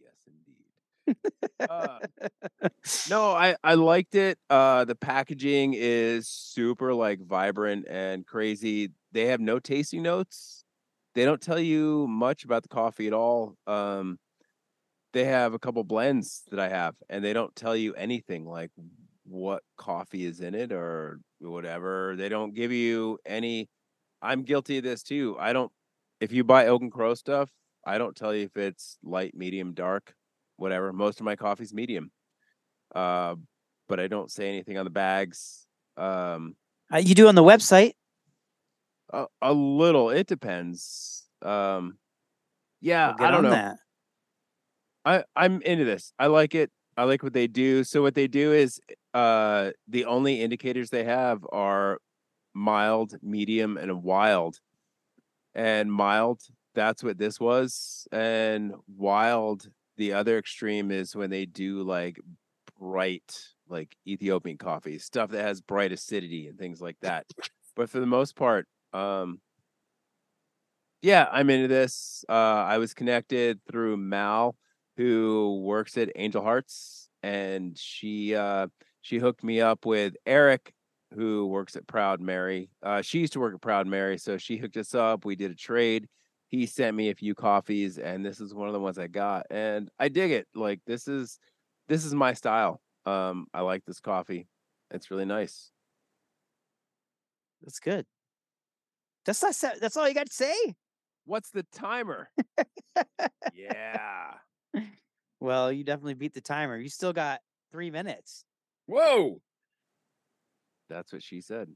yes, 0.00 0.12
indeed. 1.06 1.16
uh, 1.68 1.98
no, 3.10 3.32
I 3.32 3.56
I 3.62 3.74
liked 3.74 4.14
it. 4.14 4.38
Uh, 4.50 4.84
the 4.84 4.94
packaging 4.94 5.74
is 5.76 6.28
super 6.28 6.94
like 6.94 7.20
vibrant 7.20 7.86
and 7.88 8.26
crazy. 8.26 8.90
They 9.12 9.26
have 9.26 9.40
no 9.40 9.58
tasting 9.58 10.02
notes. 10.02 10.64
They 11.14 11.24
don't 11.24 11.40
tell 11.40 11.60
you 11.60 12.06
much 12.08 12.44
about 12.44 12.62
the 12.64 12.68
coffee 12.68 13.06
at 13.06 13.12
all. 13.12 13.54
Um, 13.66 14.18
they 15.14 15.24
have 15.24 15.54
a 15.54 15.58
couple 15.58 15.82
blends 15.84 16.42
that 16.50 16.60
I 16.60 16.68
have, 16.68 16.94
and 17.08 17.24
they 17.24 17.32
don't 17.32 17.54
tell 17.56 17.74
you 17.74 17.94
anything 17.94 18.44
like 18.44 18.70
what 19.24 19.62
coffee 19.78 20.26
is 20.26 20.40
in 20.40 20.54
it 20.54 20.70
or 20.72 21.20
whatever. 21.40 22.14
They 22.16 22.28
don't 22.28 22.52
give 22.54 22.70
you 22.72 23.18
any. 23.24 23.70
I'm 24.20 24.42
guilty 24.42 24.76
of 24.78 24.84
this 24.84 25.02
too. 25.02 25.36
I 25.40 25.54
don't. 25.54 25.72
If 26.20 26.32
you 26.32 26.44
buy 26.44 26.66
Oak 26.66 26.82
and 26.82 26.92
Crow 26.92 27.14
stuff, 27.14 27.50
I 27.86 27.96
don't 27.96 28.14
tell 28.14 28.34
you 28.34 28.44
if 28.44 28.56
it's 28.56 28.98
light, 29.02 29.34
medium, 29.34 29.72
dark, 29.72 30.14
whatever. 30.56 30.92
Most 30.92 31.20
of 31.20 31.24
my 31.24 31.36
coffee's 31.36 31.72
medium. 31.72 32.10
Uh, 32.94 33.36
but 33.88 34.00
I 34.00 34.06
don't 34.08 34.30
say 34.30 34.48
anything 34.48 34.78
on 34.78 34.84
the 34.84 34.90
bags. 34.90 35.66
Um, 35.96 36.54
Uh, 36.92 36.98
you 36.98 37.14
do 37.14 37.28
on 37.28 37.34
the 37.34 37.42
website. 37.42 37.92
a, 39.12 39.26
a 39.42 39.52
little. 39.52 40.10
It 40.10 40.26
depends. 40.26 41.24
Um, 41.42 41.98
yeah, 42.80 43.14
We'll 43.18 43.28
I 43.28 43.30
don't 43.30 43.42
know. 43.42 43.50
that. 43.50 43.76
I 45.04 45.24
I'm 45.36 45.60
into 45.62 45.84
this. 45.84 46.12
I 46.18 46.26
like 46.26 46.54
it. 46.54 46.70
I 46.96 47.04
like 47.04 47.22
what 47.22 47.32
they 47.32 47.46
do. 47.46 47.84
So 47.84 48.02
what 48.02 48.14
they 48.14 48.26
do 48.28 48.52
is 48.52 48.80
uh 49.12 49.70
the 49.88 50.04
only 50.06 50.40
indicators 50.42 50.90
they 50.90 51.04
have 51.04 51.44
are 51.52 51.98
mild, 52.54 53.16
medium, 53.22 53.76
and 53.76 54.02
wild. 54.02 54.60
And 55.54 55.92
mild, 55.92 56.42
that's 56.74 57.04
what 57.04 57.18
this 57.18 57.40
was. 57.40 58.08
And 58.12 58.74
wild, 58.96 59.68
the 59.96 60.12
other 60.14 60.38
extreme 60.38 60.90
is 60.90 61.16
when 61.16 61.30
they 61.30 61.46
do 61.46 61.82
like 61.82 62.20
bright, 62.78 63.48
like 63.68 63.96
Ethiopian 64.06 64.58
coffee, 64.58 64.98
stuff 64.98 65.30
that 65.30 65.44
has 65.44 65.60
bright 65.60 65.92
acidity 65.92 66.48
and 66.48 66.58
things 66.58 66.80
like 66.80 66.98
that. 67.02 67.26
But 67.76 67.90
for 67.90 68.00
the 68.00 68.06
most 68.06 68.36
part, 68.36 68.66
um 68.92 69.40
yeah, 71.02 71.28
I'm 71.30 71.50
into 71.50 71.68
this. 71.68 72.24
Uh 72.28 72.32
I 72.32 72.78
was 72.78 72.94
connected 72.94 73.60
through 73.70 73.96
Mal 73.96 74.56
who 74.96 75.62
works 75.64 75.96
at 75.98 76.10
Angel 76.16 76.42
Hearts, 76.42 77.08
and 77.22 77.76
she 77.76 78.34
uh, 78.34 78.68
she 79.02 79.18
hooked 79.18 79.42
me 79.44 79.60
up 79.60 79.86
with 79.86 80.14
Eric, 80.26 80.72
who 81.14 81.46
works 81.46 81.76
at 81.76 81.86
Proud 81.86 82.20
Mary. 82.20 82.70
Uh, 82.82 83.02
she 83.02 83.20
used 83.20 83.32
to 83.34 83.40
work 83.40 83.54
at 83.54 83.60
Proud 83.60 83.86
Mary, 83.86 84.18
so 84.18 84.36
she 84.36 84.56
hooked 84.56 84.76
us 84.76 84.94
up. 84.94 85.24
We 85.24 85.36
did 85.36 85.50
a 85.50 85.56
trade. 85.56 86.08
He 86.48 86.66
sent 86.66 86.96
me 86.96 87.10
a 87.10 87.14
few 87.14 87.34
coffees, 87.34 87.98
and 87.98 88.24
this 88.24 88.40
is 88.40 88.54
one 88.54 88.68
of 88.68 88.74
the 88.74 88.80
ones 88.80 88.98
I 88.98 89.08
got, 89.08 89.46
and 89.50 89.90
I 89.98 90.08
dig 90.08 90.30
it. 90.30 90.46
Like 90.54 90.80
this 90.86 91.08
is 91.08 91.38
this 91.88 92.04
is 92.04 92.14
my 92.14 92.32
style. 92.32 92.80
Um, 93.06 93.46
I 93.52 93.60
like 93.62 93.84
this 93.84 94.00
coffee. 94.00 94.46
It's 94.90 95.10
really 95.10 95.24
nice. 95.24 95.70
That's 97.62 97.80
good. 97.80 98.06
That's 99.24 99.42
not. 99.42 99.80
That's 99.80 99.96
all 99.96 100.06
you 100.06 100.14
got 100.14 100.28
to 100.28 100.34
say. 100.34 100.74
What's 101.24 101.50
the 101.50 101.64
timer? 101.72 102.28
yeah. 103.54 104.34
Well, 105.40 105.70
you 105.72 105.84
definitely 105.84 106.14
beat 106.14 106.32
the 106.34 106.40
timer. 106.40 106.76
You 106.76 106.88
still 106.88 107.12
got 107.12 107.40
three 107.70 107.90
minutes. 107.90 108.44
Whoa. 108.86 109.40
That's 110.88 111.12
what 111.12 111.22
she 111.22 111.40
said. 111.40 111.68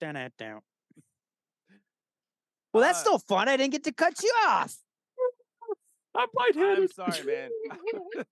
Down, 0.00 0.14
down, 0.14 0.30
down. 0.38 0.60
Well, 2.72 2.82
that's 2.82 2.98
Uh, 2.98 3.02
still 3.02 3.18
fun. 3.18 3.48
I 3.48 3.56
didn't 3.56 3.72
get 3.72 3.84
to 3.84 3.92
cut 3.92 4.22
you 4.22 4.32
off. 4.46 4.76
I'm 6.14 6.28
I'm 6.38 6.88
sorry, 6.88 7.22
man. 7.24 7.50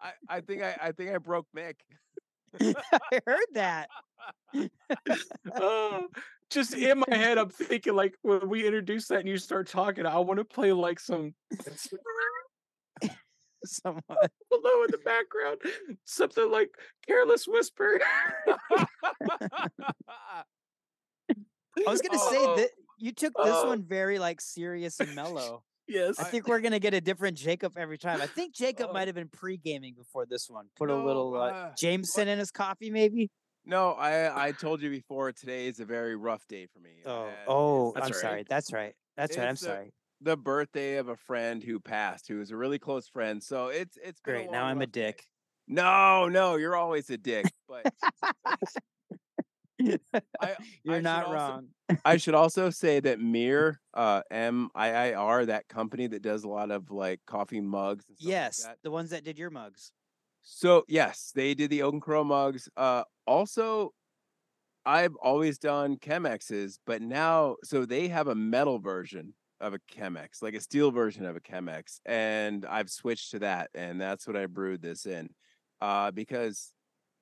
I, 0.00 0.12
I 0.28 0.40
think 0.40 0.62
I 0.62 0.76
I 0.80 0.92
think 0.92 1.10
I 1.10 1.18
broke 1.18 1.46
Mick. 1.56 1.76
I 2.60 3.20
heard 3.26 3.46
that. 3.54 3.88
Uh, 5.54 6.02
just 6.52 6.74
in 6.74 6.98
my 7.08 7.16
head, 7.16 7.38
I'm 7.38 7.48
thinking 7.50 7.94
like 7.94 8.14
when 8.22 8.48
we 8.48 8.66
introduce 8.66 9.08
that 9.08 9.20
and 9.20 9.28
you 9.28 9.38
start 9.38 9.68
talking, 9.68 10.06
I 10.06 10.18
want 10.18 10.38
to 10.38 10.44
play 10.44 10.72
like 10.72 11.00
some 11.00 11.34
Someone. 13.64 14.02
below 14.50 14.82
in 14.84 14.90
the 14.90 14.98
background, 15.04 15.58
something 16.04 16.50
like 16.50 16.70
"Careless 17.06 17.46
Whisper." 17.46 18.00
I 20.10 20.44
was 21.86 22.00
gonna 22.02 22.18
say 22.18 22.36
Oh, 22.38 22.56
that 22.56 22.70
you 22.98 23.12
took 23.12 23.32
this 23.36 23.54
oh. 23.54 23.68
one 23.68 23.82
very 23.84 24.18
like 24.18 24.40
serious 24.40 24.98
and 25.00 25.14
mellow. 25.14 25.62
yes, 25.86 26.18
I 26.18 26.24
think 26.24 26.48
we're 26.48 26.60
gonna 26.60 26.80
get 26.80 26.92
a 26.94 27.00
different 27.00 27.36
Jacob 27.38 27.78
every 27.78 27.98
time. 27.98 28.20
I 28.20 28.26
think 28.26 28.52
Jacob 28.54 28.88
Oh. 28.90 28.92
might 28.92 29.06
have 29.08 29.14
been 29.14 29.28
pre-gaming 29.28 29.94
before 29.94 30.26
this 30.26 30.50
one. 30.50 30.66
Put 30.76 30.90
a 30.90 30.96
little 30.96 31.34
uh, 31.36 31.46
uh, 31.46 31.72
Jameson 31.78 32.26
in 32.28 32.38
his 32.40 32.50
coffee, 32.50 32.90
maybe. 32.90 33.30
No, 33.64 33.92
I 33.92 34.46
I 34.48 34.52
told 34.52 34.82
you 34.82 34.90
before. 34.90 35.32
Today 35.32 35.66
is 35.66 35.78
a 35.80 35.84
very 35.84 36.16
rough 36.16 36.46
day 36.48 36.66
for 36.66 36.80
me. 36.80 37.02
Oh, 37.06 37.30
oh, 37.46 37.92
I'm 37.96 38.02
all 38.02 38.12
sorry. 38.12 38.44
That's 38.48 38.72
right. 38.72 38.94
That's 39.16 39.36
right. 39.36 39.44
I'm 39.46 39.52
It's 39.52 39.62
a- 39.62 39.66
sorry. 39.66 39.92
the 40.20 40.36
birthday 40.36 40.96
of 40.96 41.08
a 41.08 41.16
friend 41.16 41.62
who 41.62 41.78
passed, 41.80 42.26
who 42.28 42.38
was 42.38 42.50
a 42.50 42.56
really 42.56 42.78
close 42.78 43.08
friend. 43.08 43.42
So 43.42 43.68
it's 43.68 43.96
it's 44.02 44.20
Great. 44.20 44.50
Now 44.50 44.64
I'm 44.64 44.78
a 44.78 44.80
rough 44.80 44.92
day. 44.92 45.06
dick. 45.12 45.26
No, 45.68 46.28
no, 46.28 46.56
you're 46.56 46.74
always 46.76 47.08
a 47.10 47.16
dick. 47.16 47.46
But 47.68 47.86
I, 48.40 48.56
You're 50.84 50.96
should 50.96 51.02
not 51.04 51.24
also- 51.26 51.34
wrong. 51.34 51.68
I 52.04 52.16
should 52.16 52.34
also 52.42 52.70
say 52.70 53.00
that 53.00 53.18
MiiR, 53.20 53.76
uh, 53.94 54.22
M 54.30 54.70
I 54.74 54.90
I 54.92 55.14
R, 55.14 55.46
that 55.46 55.68
company 55.68 56.06
that 56.08 56.22
does 56.22 56.42
a 56.44 56.48
lot 56.48 56.70
of 56.70 56.90
like 56.90 57.20
coffee 57.26 57.60
mugs. 57.60 58.04
And 58.08 58.18
stuff 58.18 58.28
Yes, 58.28 58.64
Like 58.66 58.76
the 58.82 58.90
ones 58.90 59.10
that 59.10 59.24
did 59.24 59.38
your 59.38 59.50
mugs. 59.50 59.92
So 60.42 60.84
yes, 60.88 61.32
they 61.34 61.54
did 61.54 61.70
the 61.70 61.82
Oak 61.82 61.94
and 61.94 62.02
Crow 62.02 62.24
mugs. 62.24 62.68
Uh, 62.76 63.04
also, 63.26 63.92
I've 64.84 65.14
always 65.16 65.58
done 65.58 65.96
Chemexes, 65.96 66.78
but 66.86 67.02
now 67.02 67.56
so 67.64 67.86
they 67.86 68.08
have 68.08 68.28
a 68.28 68.34
metal 68.34 68.78
version 68.78 69.34
of 69.60 69.74
a 69.74 69.78
Chemex, 69.80 70.42
like 70.42 70.54
a 70.54 70.60
steel 70.60 70.90
version 70.90 71.24
of 71.24 71.36
a 71.36 71.40
Chemex, 71.40 72.00
and 72.04 72.66
I've 72.66 72.90
switched 72.90 73.30
to 73.32 73.38
that, 73.40 73.70
and 73.74 74.00
that's 74.00 74.26
what 74.26 74.36
I 74.36 74.46
brewed 74.46 74.82
this 74.82 75.06
in. 75.06 75.30
Uh, 75.80 76.10
because 76.10 76.72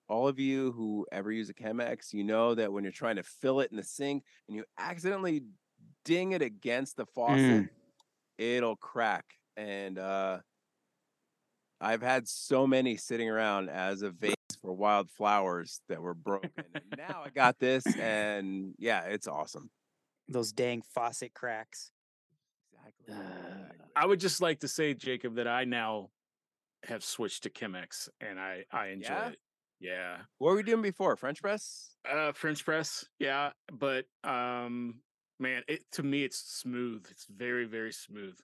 all 0.09 0.29
of 0.29 0.39
you 0.39 0.73
who 0.73 1.07
ever 1.13 1.33
use 1.33 1.51
a 1.51 1.55
Chemex, 1.55 2.13
you 2.13 2.25
know 2.25 2.55
that 2.55 2.73
when 2.73 2.85
you're 2.85 2.93
trying 2.93 3.17
to 3.17 3.23
fill 3.23 3.61
it 3.61 3.71
in 3.71 3.77
the 3.77 3.85
sink 3.85 4.25
and 4.49 4.57
you 4.57 4.65
accidentally 4.79 5.43
ding 6.05 6.33
it 6.33 6.43
against 6.43 6.97
the 6.97 7.07
faucet, 7.07 7.67
it'll 8.39 8.77
crack. 8.77 9.27
And 9.57 9.99
uh 9.99 10.41
I've 11.81 12.03
had 12.03 12.29
so 12.29 12.67
many 12.67 12.97
sitting 12.97 13.29
around 13.29 13.71
as 13.71 14.03
a 14.03 14.11
vase 14.11 14.35
for 14.61 14.73
wildflowers 14.73 15.81
that 15.89 16.01
were 16.03 16.15
broken. 16.15 16.51
and 16.75 16.85
now 16.99 17.23
I 17.25 17.31
got 17.31 17.59
this 17.59 17.85
and 17.99 18.75
yeah, 18.79 19.03
it's 19.05 19.27
awesome. 19.27 19.71
Those 20.29 20.53
dang 20.53 20.83
faucet 20.95 21.33
cracks. 21.35 21.91
Exactly. 23.09 23.15
I 23.97 24.07
would 24.07 24.21
just 24.21 24.41
like 24.41 24.61
to 24.61 24.69
say, 24.69 24.95
Jacob, 24.95 25.37
that 25.37 25.49
I 25.49 25.65
now 25.65 26.11
have 26.85 27.03
switched 27.05 27.43
to 27.45 27.51
Chemex 27.51 28.09
and 28.21 28.39
I 28.39 28.65
I 28.71 28.89
enjoy 28.89 29.09
Yeah? 29.15 29.29
it. 29.29 29.39
Yeah. 29.81 30.17
What 30.39 30.51
were 30.51 30.57
we 30.57 30.63
doing 30.63 30.83
before? 30.83 31.17
French 31.17 31.41
press? 31.41 31.97
Uh 32.11 32.33
French 32.33 32.65
press, 32.65 33.05
yeah, 33.19 33.51
but 33.73 34.05
um 34.25 35.01
man, 35.39 35.63
it 35.69 35.85
to 35.93 36.03
me 36.03 36.25
it's 36.25 36.39
smooth. 36.39 37.07
It's 37.11 37.27
very 37.27 37.65
very 37.65 37.93
smooth. 37.93 38.39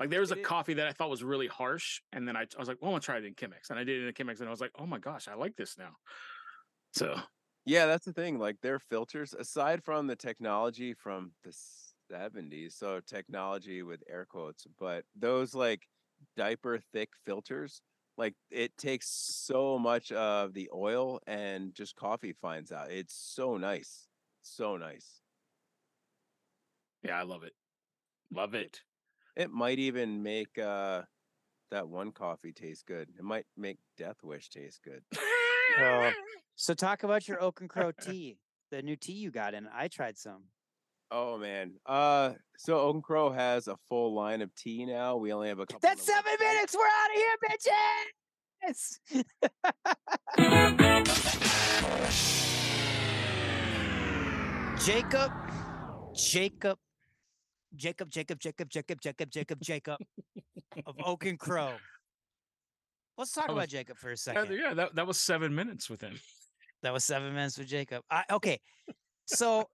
Like 0.00 0.10
there 0.10 0.20
was 0.20 0.32
a 0.32 0.36
coffee 0.36 0.74
that 0.74 0.88
I 0.88 0.92
thought 0.92 1.10
was 1.10 1.22
really 1.22 1.46
harsh 1.46 2.00
and 2.12 2.26
then 2.26 2.36
I, 2.36 2.42
I 2.42 2.58
was 2.58 2.68
like, 2.68 2.78
"Well, 2.80 2.92
I'm 2.94 3.00
to 3.00 3.04
try 3.04 3.18
it 3.18 3.24
in 3.24 3.34
Chemex." 3.34 3.70
And 3.70 3.78
I 3.78 3.84
did 3.84 4.02
it 4.02 4.08
in 4.08 4.14
Chemex 4.14 4.40
and 4.40 4.48
I 4.48 4.50
was 4.50 4.60
like, 4.60 4.72
"Oh 4.76 4.86
my 4.86 4.98
gosh, 4.98 5.28
I 5.28 5.34
like 5.34 5.56
this 5.56 5.78
now." 5.78 5.96
So, 6.92 7.20
Yeah, 7.64 7.86
that's 7.86 8.04
the 8.04 8.12
thing. 8.12 8.38
Like 8.38 8.60
their 8.60 8.78
filters, 8.78 9.32
aside 9.34 9.84
from 9.84 10.06
the 10.06 10.16
technology 10.16 10.92
from 10.94 11.32
the 11.44 11.52
70s, 12.10 12.76
so 12.76 13.00
technology 13.00 13.82
with 13.82 14.02
air 14.08 14.26
quotes, 14.26 14.66
but 14.78 15.06
those 15.14 15.54
like 15.54 15.88
diaper 16.36 16.78
thick 16.78 17.10
filters, 17.24 17.80
like 18.18 18.34
it 18.50 18.76
takes 18.76 19.08
so 19.08 19.78
much 19.78 20.12
of 20.12 20.52
the 20.54 20.70
oil 20.74 21.20
and 21.26 21.74
just 21.74 21.96
coffee 21.96 22.32
fines 22.34 22.70
out. 22.72 22.90
It's 22.90 23.14
so 23.14 23.56
nice. 23.56 24.08
So 24.42 24.76
nice. 24.76 25.22
yeah, 27.02 27.18
I 27.18 27.22
love 27.22 27.44
it. 27.44 27.54
Love 28.30 28.54
it. 28.54 28.82
It 29.36 29.50
might 29.50 29.78
even 29.78 30.22
make 30.22 30.58
uh 30.58 31.02
that 31.70 31.88
one 31.88 32.12
coffee 32.12 32.52
taste 32.52 32.86
good. 32.86 33.08
It 33.18 33.24
might 33.24 33.46
make 33.56 33.78
Death 33.98 34.18
Wish 34.22 34.48
taste 34.50 34.80
good. 34.84 35.02
Oh. 35.80 36.10
So 36.56 36.72
talk 36.72 37.02
about 37.02 37.26
your 37.26 37.42
Oak 37.42 37.62
and 37.62 37.68
Crow 37.68 37.90
tea, 38.00 38.38
the 38.70 38.80
new 38.80 38.94
tea 38.94 39.14
you 39.14 39.32
got 39.32 39.54
in. 39.54 39.66
I 39.74 39.88
tried 39.88 40.16
some. 40.16 40.44
Oh 41.10 41.36
man. 41.36 41.72
Uh 41.84 42.34
so 42.56 42.90
and 42.90 43.02
Crow 43.02 43.32
has 43.32 43.66
a 43.66 43.76
full 43.88 44.14
line 44.14 44.40
of 44.40 44.54
tea 44.54 44.86
now. 44.86 45.16
We 45.16 45.32
only 45.32 45.48
have 45.48 45.58
a 45.58 45.66
couple 45.66 45.80
That's 45.82 46.06
seven 46.06 46.32
minutes. 46.38 46.76
We're 46.76 46.86
out 46.86 47.10
of 47.10 47.16
here, 47.16 47.36
bitches. 47.50 48.98
Jacob, 54.86 55.32
Jacob, 56.14 56.78
Jacob, 57.76 58.10
Jacob, 58.10 58.38
Jacob, 58.40 58.68
Jacob, 58.70 59.00
Jacob, 59.00 59.30
Jacob, 59.30 59.58
Jacob 59.62 59.98
of 60.86 60.94
Oak 61.04 61.26
and 61.26 61.38
Crow. 61.38 61.72
Let's 63.16 63.32
talk 63.32 63.46
That 63.46 63.52
about 63.52 63.68
Jacob 63.68 63.96
for 63.98 64.10
a 64.10 64.16
second. 64.16 64.56
yeah, 64.58 64.74
that, 64.74 64.94
that 64.96 65.06
was 65.06 65.20
seven 65.20 65.54
minutes 65.54 65.88
with 65.88 66.00
him. 66.00 66.18
That 66.82 66.92
was 66.92 67.04
seven 67.04 67.32
minutes 67.32 67.56
with 67.58 67.68
Jacob. 67.68 68.02
I, 68.10 68.24
okay, 68.30 68.58
so 69.24 69.68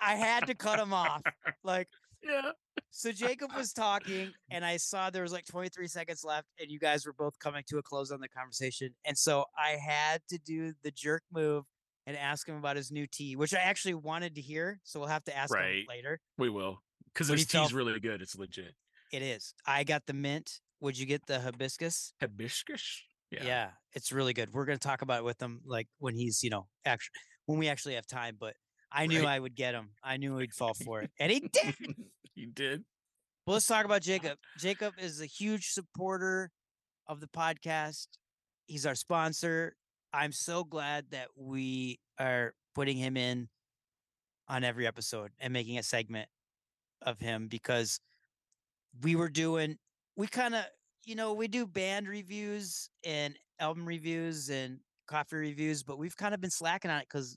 I 0.00 0.14
had 0.14 0.46
to 0.46 0.54
cut 0.54 0.78
him 0.78 0.92
off. 0.94 1.22
Like, 1.64 1.88
Yeah. 2.22 2.52
so 2.90 3.10
Jacob 3.10 3.50
was 3.56 3.72
talking, 3.72 4.32
and 4.50 4.64
I 4.64 4.76
saw 4.76 5.10
there 5.10 5.22
was 5.24 5.32
like 5.32 5.44
23 5.46 5.88
seconds 5.88 6.22
left, 6.24 6.46
and 6.60 6.70
you 6.70 6.78
guys 6.78 7.04
were 7.04 7.12
both 7.12 7.36
coming 7.40 7.64
to 7.68 7.78
a 7.78 7.82
close 7.82 8.12
on 8.12 8.20
the 8.20 8.28
conversation. 8.28 8.94
And 9.04 9.18
so 9.18 9.44
I 9.58 9.70
had 9.70 10.22
to 10.28 10.38
do 10.38 10.72
the 10.84 10.92
jerk 10.92 11.22
move 11.32 11.64
and 12.06 12.16
ask 12.16 12.48
him 12.48 12.56
about 12.56 12.76
his 12.76 12.90
new 12.92 13.06
tea, 13.08 13.34
which 13.36 13.54
I 13.54 13.58
actually 13.58 13.94
wanted 13.94 14.36
to 14.36 14.40
hear. 14.40 14.80
So 14.84 15.00
we'll 15.00 15.08
have 15.08 15.24
to 15.24 15.36
ask 15.36 15.54
him 15.54 15.84
later. 15.88 16.20
We 16.38 16.48
will. 16.48 16.78
Because 17.14 17.28
his 17.28 17.46
tea's 17.46 17.66
f- 17.70 17.72
really 17.74 17.98
good. 18.00 18.22
It's 18.22 18.36
legit. 18.36 18.74
It 19.12 19.22
is. 19.22 19.54
I 19.66 19.84
got 19.84 20.06
the 20.06 20.14
mint. 20.14 20.60
Would 20.80 20.98
you 20.98 21.06
get 21.06 21.26
the 21.26 21.38
hibiscus? 21.40 22.12
Hibiscus? 22.20 23.02
Yeah. 23.30 23.44
Yeah, 23.44 23.70
it's 23.94 24.12
really 24.12 24.32
good. 24.34 24.52
We're 24.52 24.64
gonna 24.66 24.78
talk 24.78 25.00
about 25.02 25.20
it 25.20 25.24
with 25.24 25.40
him 25.40 25.60
like 25.64 25.88
when 25.98 26.14
he's, 26.14 26.42
you 26.42 26.50
know, 26.50 26.66
actually 26.84 27.14
when 27.46 27.58
we 27.58 27.68
actually 27.68 27.94
have 27.94 28.06
time. 28.06 28.36
But 28.38 28.54
I 28.90 29.06
knew 29.06 29.20
Right. 29.20 29.28
I 29.36 29.38
would 29.40 29.54
get 29.54 29.74
him. 29.74 29.90
I 30.02 30.16
knew 30.18 30.36
he'd 30.38 30.52
fall 30.52 30.74
for 30.84 31.00
it, 31.02 31.10
and 31.18 31.30
he 31.32 31.40
did. 31.52 31.74
he 32.34 32.46
did. 32.46 32.84
Well, 33.46 33.54
let's 33.54 33.66
talk 33.66 33.84
about 33.84 34.02
Jacob. 34.02 34.38
Jacob 34.58 34.94
is 34.98 35.20
a 35.20 35.26
huge 35.26 35.70
supporter 35.70 36.50
of 37.06 37.20
the 37.20 37.26
podcast. 37.28 38.06
He's 38.66 38.86
our 38.86 38.94
sponsor. 38.94 39.76
I'm 40.12 40.32
so 40.32 40.62
glad 40.62 41.06
that 41.12 41.28
we 41.36 42.00
are 42.18 42.54
putting 42.74 42.96
him 42.98 43.16
in 43.16 43.48
on 44.48 44.62
every 44.62 44.86
episode 44.86 45.30
and 45.40 45.52
making 45.52 45.78
a 45.78 45.82
segment 45.82 46.28
of 47.04 47.18
him 47.18 47.48
because 47.48 48.00
we 49.02 49.16
were 49.16 49.28
doing, 49.28 49.78
we 50.16 50.26
kind 50.26 50.54
of, 50.54 50.64
you 51.04 51.14
know, 51.14 51.34
we 51.34 51.48
do 51.48 51.66
band 51.66 52.08
reviews 52.08 52.88
and 53.04 53.36
album 53.58 53.86
reviews 53.86 54.50
and 54.50 54.78
coffee 55.06 55.36
reviews, 55.36 55.82
but 55.82 55.98
we've 55.98 56.16
kind 56.16 56.34
of 56.34 56.40
been 56.40 56.50
slacking 56.50 56.90
on 56.90 57.00
it 57.00 57.06
because 57.08 57.36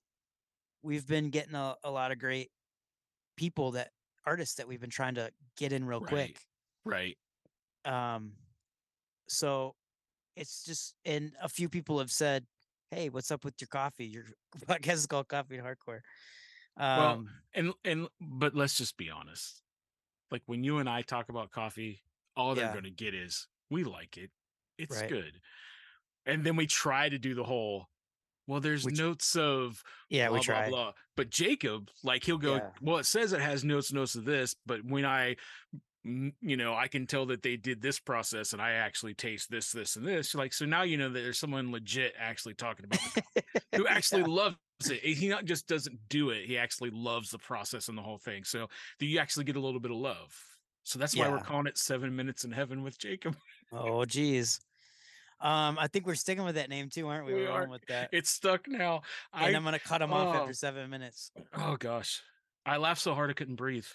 we've 0.84 1.08
been 1.08 1.30
getting 1.30 1.56
a, 1.56 1.76
a 1.84 1.92
lot 1.92 2.12
of 2.12 2.20
great 2.20 2.50
people 3.36 3.72
that 3.72 3.90
artists 4.26 4.56
that 4.56 4.68
we've 4.68 4.82
been 4.82 4.90
trying 4.90 5.16
to 5.16 5.32
get 5.58 5.72
in 5.72 5.86
real 5.86 6.02
quick. 6.02 6.38
Right. 6.86 7.18
Um, 7.86 8.34
so 9.28 9.76
it's 10.36 10.64
just, 10.64 10.96
and 11.06 11.32
a 11.42 11.50
few 11.50 11.70
people 11.70 12.00
have 12.00 12.12
said, 12.12 12.46
"Hey, 12.92 13.10
what's 13.10 13.32
up 13.32 13.44
with 13.44 13.56
your 13.60 13.68
coffee? 13.68 14.06
Your 14.06 14.24
podcast 14.68 14.94
is 14.94 15.08
called 15.08 15.28
Coffee 15.28 15.58
and 15.58 15.66
Hardcore." 15.66 16.00
Um, 16.78 16.98
Well, 16.98 17.26
and 17.54 17.74
and 17.84 18.08
but 18.20 18.56
let's 18.56 18.78
just 18.78 18.98
be 18.98 19.10
honest. 19.10 19.62
Like 20.32 20.44
when 20.46 20.64
you 20.64 20.80
and 20.80 20.90
I 20.90 21.02
talk 21.02 21.30
about 21.30 21.52
coffee, 21.52 22.02
all 22.36 22.56
they're 22.56 22.66
Yeah. 22.66 22.72
going 22.74 22.84
to 22.86 22.90
get 22.92 23.14
is 23.14 23.48
we 23.70 23.84
like 23.84 24.18
it. 24.18 24.32
It's 24.78 25.00
Right. 25.00 25.10
good. 25.10 25.42
And 26.26 26.44
then 26.44 26.56
we 26.56 26.68
try 26.68 27.08
to 27.10 27.18
do 27.20 27.34
the 27.34 27.44
whole 27.44 27.90
well 28.48 28.60
there's 28.60 28.84
Which- 28.86 28.98
notes 28.98 29.36
of 29.36 29.84
yeah, 30.10 30.28
blah, 30.28 30.38
we 30.38 30.44
tried. 30.44 30.70
blah 30.70 30.84
blah. 30.92 30.94
But 31.16 31.30
Jacob, 31.30 31.90
like 32.04 32.24
he'll 32.26 32.38
go, 32.38 32.56
Yeah. 32.56 32.72
well 32.82 32.98
it 32.98 33.06
says 33.06 33.32
it 33.34 33.42
has 33.42 33.64
notes 33.64 33.92
notes 33.94 34.16
of 34.16 34.26
this, 34.26 34.56
but 34.66 34.84
when 34.84 35.06
I 35.06 35.38
you 36.06 36.56
know, 36.56 36.76
I 36.76 36.88
can 36.88 37.08
tell 37.08 37.26
that 37.28 37.42
they 37.42 37.58
did 37.58 37.82
this 37.82 38.00
process 38.00 38.54
and 38.54 38.62
I 38.62 38.74
actually 38.74 39.16
taste 39.16 39.50
this 39.50 39.72
this 39.72 39.96
and 39.96 40.08
this. 40.08 40.36
Like 40.36 40.54
so 40.54 40.66
now 40.66 40.84
you 40.84 40.98
know 40.98 41.10
that 41.10 41.20
there's 41.20 41.40
someone 41.40 41.72
legit 41.72 42.14
actually 42.20 42.54
talking 42.54 42.86
about 42.86 43.00
who 43.76 43.88
actually 43.90 44.24
loves 44.24 44.56
it. 44.86 45.00
He 45.04 45.28
not 45.28 45.46
just 45.46 45.68
doesn't 45.68 45.98
do 46.10 46.30
it; 46.30 46.46
he 46.46 46.58
actually 46.58 46.92
loves 46.92 47.32
the 47.32 47.40
process 47.40 47.90
and 47.90 47.98
the 47.98 48.04
whole 48.04 48.20
thing. 48.20 48.44
So 48.44 48.68
do 49.00 49.06
you 49.06 49.20
actually 49.20 49.46
get 49.46 49.56
a 49.56 49.60
little 49.60 49.80
bit 49.80 49.92
of 49.92 49.98
love? 49.98 50.36
So 50.84 51.00
that's 51.00 51.16
why 51.18 51.28
we're 51.30 51.40
calling 51.40 51.66
it 51.66 51.80
Seven 51.80 52.16
Minutes 52.16 52.44
in 52.44 52.52
Heaven 52.52 52.84
with 52.84 53.00
Jacob. 53.00 53.36
Oh, 53.74 54.06
geez. 54.06 54.60
Um, 55.42 55.78
I 55.80 55.88
think 55.88 56.06
we're 56.06 56.14
sticking 56.14 56.46
with 56.46 56.56
that 56.56 56.70
name 56.70 56.90
too, 56.90 57.08
aren't 57.08 57.26
we? 57.26 57.34
We 57.34 57.42
We're 57.42 57.52
are. 57.52 57.68
with 57.68 57.86
that. 57.88 58.10
It's 58.12 58.30
stuck 58.30 58.68
now. 58.68 59.02
And 59.34 59.56
I'm 59.56 59.64
gonna 59.64 59.80
cut 59.80 60.02
him 60.02 60.14
off 60.14 60.36
oh. 60.36 60.40
after 60.42 60.54
seven 60.54 60.90
minutes. 60.90 61.32
oh 61.58 61.76
gosh, 61.78 62.22
I 62.66 62.78
laughed 62.78 63.02
so 63.02 63.16
hard 63.16 63.32
I 63.32 63.34
couldn't 63.34 63.56
breathe. 63.56 63.88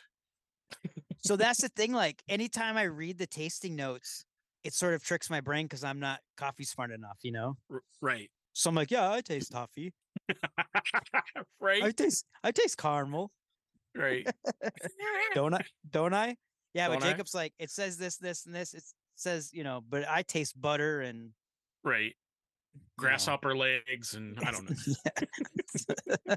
So 1.22 1.36
that's 1.36 1.60
the 1.60 1.68
thing. 1.68 1.92
Like 1.92 2.22
anytime 2.28 2.76
I 2.76 2.84
read 2.84 3.18
the 3.18 3.26
tasting 3.26 3.76
notes, 3.76 4.24
it 4.64 4.74
sort 4.74 4.94
of 4.94 5.02
tricks 5.02 5.30
my 5.30 5.40
brain 5.40 5.66
because 5.66 5.84
I'm 5.84 6.00
not 6.00 6.20
coffee 6.36 6.64
smart 6.64 6.90
enough, 6.90 7.18
you 7.22 7.32
know. 7.32 7.56
Right, 8.00 8.30
So 8.52 8.70
I'm 8.70 8.76
like, 8.76 8.90
yeah, 8.90 9.10
I 9.10 9.20
taste 9.20 9.52
toffee. 9.52 9.92
I 10.28 10.34
right, 11.60 11.96
taste, 11.96 12.24
I 12.42 12.50
taste 12.52 12.76
caramel. 12.78 13.30
right. 13.96 14.26
Don't 15.34 15.54
I? 15.54 15.60
Don't 15.90 16.14
I? 16.14 16.36
Yeah, 16.74 16.88
but 16.88 17.00
Don't 17.00 17.04
I? 17.04 17.10
Jacob's 17.12 17.34
like, 17.34 17.52
it 17.58 17.70
says 17.70 17.96
this, 17.96 18.16
this, 18.16 18.46
and 18.46 18.54
this. 18.54 18.74
It 18.74 18.84
says, 19.16 19.50
you 19.52 19.64
know, 19.64 19.82
but 19.88 20.08
I 20.08 20.22
taste 20.22 20.60
butter 20.60 21.00
and 21.00 21.30
right. 21.84 22.02
you 22.02 22.08
know. 22.08 22.84
Grasshopper 22.98 23.56
legs, 23.56 24.14
and 24.14 24.38
I 24.44 24.50
don't 24.50 24.68
know. 24.68 24.76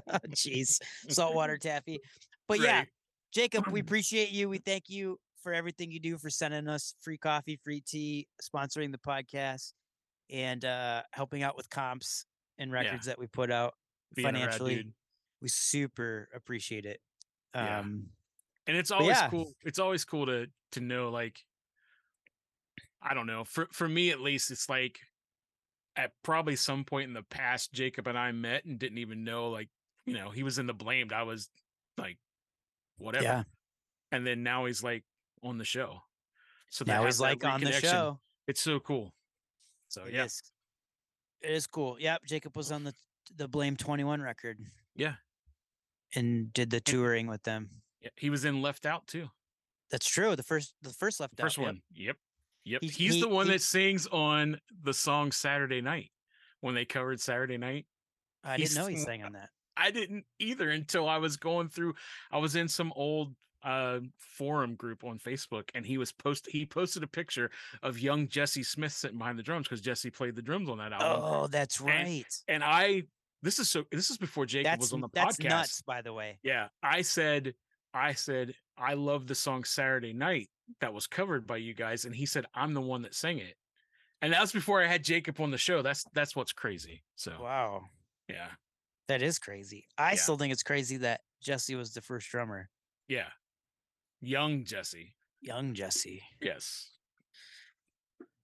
Jeez, 0.28 0.80
saltwater 1.08 1.58
taffy. 1.58 2.00
But 2.48 2.60
yeah, 2.60 2.78
Right. 2.78 2.88
Jacob, 3.34 3.66
we 3.68 3.80
appreciate 3.80 4.30
you. 4.30 4.48
We 4.48 4.58
thank 4.58 4.84
you 4.88 5.18
for 5.42 5.52
everything 5.52 5.90
you 5.90 6.00
do 6.00 6.16
for 6.16 6.30
sending 6.30 6.68
us 6.68 6.94
free 7.00 7.18
coffee, 7.18 7.58
free 7.62 7.80
tea, 7.80 8.28
sponsoring 8.42 8.92
the 8.92 8.98
podcast, 8.98 9.72
and 10.30 10.64
uh 10.64 11.02
helping 11.12 11.42
out 11.42 11.56
with 11.56 11.68
comps 11.68 12.24
and 12.58 12.72
records 12.72 13.06
that 13.06 13.18
we 13.18 13.26
put 13.26 13.50
out 13.50 13.74
Being 14.14 14.28
financially. 14.28 14.86
We 15.42 15.48
super 15.48 16.30
appreciate 16.34 16.86
it. 16.86 17.00
Yeah. 17.54 17.80
Um 17.80 18.06
and 18.66 18.76
it's 18.76 18.90
always 18.90 19.16
yeah. 19.16 19.28
cool 19.28 19.52
it's 19.62 19.78
always 19.78 20.04
cool 20.04 20.26
to 20.26 20.46
to 20.72 20.80
know 20.80 21.10
like 21.10 21.38
i 23.02 23.14
don't 23.14 23.26
know 23.26 23.44
for 23.44 23.68
for 23.72 23.88
me 23.88 24.10
at 24.10 24.20
least 24.20 24.50
it's 24.50 24.68
like 24.68 24.98
at 25.96 26.12
probably 26.22 26.56
some 26.56 26.84
point 26.84 27.08
in 27.08 27.14
the 27.14 27.22
past 27.22 27.72
jacob 27.72 28.06
and 28.06 28.18
i 28.18 28.32
met 28.32 28.64
and 28.64 28.78
didn't 28.78 28.98
even 28.98 29.24
know 29.24 29.50
like 29.50 29.68
you 30.06 30.14
know 30.14 30.30
he 30.30 30.42
was 30.42 30.58
in 30.58 30.66
the 30.66 30.74
blamed 30.74 31.12
i 31.12 31.22
was 31.22 31.48
like 31.98 32.18
whatever 32.98 33.24
Yeah. 33.24 33.42
and 34.12 34.26
then 34.26 34.42
now 34.42 34.64
he's 34.66 34.82
like 34.82 35.04
on 35.42 35.58
the 35.58 35.64
show 35.64 36.00
so 36.70 36.84
now 36.86 37.04
he's 37.04 37.20
like 37.20 37.44
on 37.44 37.60
the 37.60 37.72
show. 37.72 38.18
it's 38.46 38.60
so 38.60 38.80
cool 38.80 39.12
so 39.88 40.04
It 40.04 40.14
yeah 40.14 40.24
is. 40.24 40.42
It 41.40 41.50
is 41.50 41.66
cool. 41.66 41.96
Yep. 42.00 42.22
Jacob 42.26 42.56
was 42.56 42.72
on 42.72 42.84
the 42.84 42.94
the 43.36 43.46
Blamed 43.46 43.78
21 43.78 44.22
record. 44.22 44.58
Yeah. 44.96 45.16
And 46.14 46.52
did 46.52 46.70
the 46.70 46.80
touring 46.80 47.26
with 47.26 47.42
them. 47.42 47.68
yeah, 48.00 48.08
he 48.16 48.30
was 48.30 48.44
in 48.44 48.62
left 48.62 48.86
out 48.86 49.06
too 49.06 49.28
That's 49.90 50.08
true. 50.08 50.34
The 50.36 50.42
first 50.42 50.74
the 50.82 50.90
first 50.92 51.20
left 51.20 51.34
first 51.36 51.40
out. 51.40 51.44
First 51.46 51.58
one 51.58 51.82
yep 51.92 52.16
yep 52.64 52.80
He- 52.82 52.88
he's 52.88 53.14
he- 53.14 53.20
the 53.20 53.28
one 53.28 53.46
he- 53.46 53.52
that 53.52 53.60
sings 53.62 54.06
on 54.06 54.58
the 54.82 54.94
song 54.94 55.32
saturday 55.32 55.80
night 55.82 56.10
when 56.60 56.74
they 56.74 56.84
covered 56.86 57.20
saturday 57.20 57.58
night 57.58 57.86
I 58.42 58.56
didn't 58.56 58.74
know 58.74 58.86
he 58.86 58.96
sang 58.96 59.22
on 59.24 59.32
that. 59.32 59.50
I 59.76 59.90
didn't 59.90 60.24
either 60.38 60.70
until 60.70 61.08
I 61.08 61.18
was 61.18 61.36
going 61.36 61.68
through. 61.68 61.94
I 62.30 62.38
was 62.38 62.56
in 62.56 62.68
some 62.68 62.92
old 62.96 63.34
uh 63.62 64.00
forum 64.18 64.74
group 64.74 65.04
on 65.04 65.18
Facebook, 65.18 65.70
and 65.74 65.86
he 65.86 65.98
was 65.98 66.12
post. 66.12 66.46
He 66.50 66.66
posted 66.66 67.02
a 67.02 67.06
picture 67.06 67.50
of 67.82 67.98
young 67.98 68.28
Jesse 68.28 68.62
Smith 68.62 68.92
sitting 68.92 69.18
behind 69.18 69.38
the 69.38 69.42
drums 69.42 69.66
because 69.66 69.80
Jesse 69.80 70.10
played 70.10 70.36
the 70.36 70.42
drums 70.42 70.68
on 70.68 70.78
that 70.78 70.92
album. 70.92 71.22
Oh, 71.22 71.46
that's 71.46 71.80
right. 71.80 72.24
And 72.48 72.62
I, 72.62 73.04
this 73.42 73.58
is 73.58 73.68
so. 73.68 73.84
This 73.90 74.10
is 74.10 74.18
before 74.18 74.46
Jacob 74.46 74.72
That's 74.72 74.80
was 74.80 74.92
on 74.92 75.00
the 75.00 75.08
that's 75.12 75.36
podcast. 75.36 75.48
nuts, 75.48 75.82
by 75.82 76.02
the 76.02 76.12
way. 76.12 76.38
Yeah, 76.42 76.68
I 76.82 77.02
said, 77.02 77.54
I 77.92 78.12
said, 78.12 78.54
I 78.76 78.94
love 78.94 79.26
the 79.26 79.34
song 79.34 79.64
Saturday 79.64 80.12
Night 80.12 80.48
that 80.80 80.94
was 80.94 81.06
covered 81.06 81.46
by 81.46 81.58
you 81.58 81.74
guys, 81.74 82.04
and 82.04 82.14
he 82.14 82.26
said 82.26 82.46
I'm 82.54 82.74
the 82.74 82.80
one 82.80 83.02
that 83.02 83.14
sang 83.14 83.38
it. 83.38 83.54
And 84.22 84.32
that 84.32 84.40
was 84.40 84.52
before 84.52 84.82
I 84.82 84.86
had 84.86 85.04
Jacob 85.04 85.40
on 85.40 85.50
the 85.50 85.58
show. 85.58 85.82
That's 85.82 86.04
that's 86.14 86.34
what's 86.34 86.52
crazy. 86.52 87.02
So 87.16 87.32
Wow, 87.40 87.82
yeah, 88.28 88.48
that 89.08 89.22
is 89.22 89.38
crazy. 89.38 89.86
I 89.98 90.12
Yeah. 90.12 90.16
still 90.18 90.36
think 90.36 90.52
it's 90.52 90.62
crazy 90.62 90.96
that 90.98 91.20
Jesse 91.42 91.74
was 91.74 91.92
the 91.94 92.00
first 92.00 92.28
drummer, 92.30 92.70
yeah, 93.08 93.30
young 94.20 94.64
Jesse. 94.64 95.14
young 95.40 95.74
Jesse. 95.74 96.22
Yes. 96.40 96.90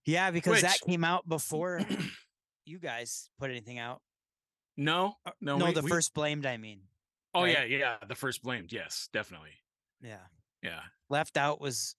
Yeah, 0.05 0.31
because 0.31 0.61
that 0.61 0.79
came 0.81 1.03
out 1.03 1.27
before 1.27 1.79
you 2.65 2.79
guys 2.79 3.29
put 3.39 3.49
anything 3.51 3.77
out. 3.79 4.01
No, 4.77 5.15
Uh, 5.25 5.31
no, 5.41 5.57
no, 5.57 5.65
we- 5.67 5.73
the 5.73 5.81
we- 5.81 5.89
first 5.89 6.13
blamed. 6.13 6.45
I 6.45 6.57
mean, 6.57 6.87
Oh 7.33 7.43
right? 7.43 7.69
yeah, 7.69 7.77
yeah, 7.77 7.97
the 8.07 8.15
first 8.15 8.41
blamed. 8.41 8.71
Yes, 8.71 9.09
definitely. 9.13 9.53
yeah. 10.01 10.27
Yeah, 10.63 10.83
Left 11.09 11.37
out 11.37 11.59
was, 11.59 11.95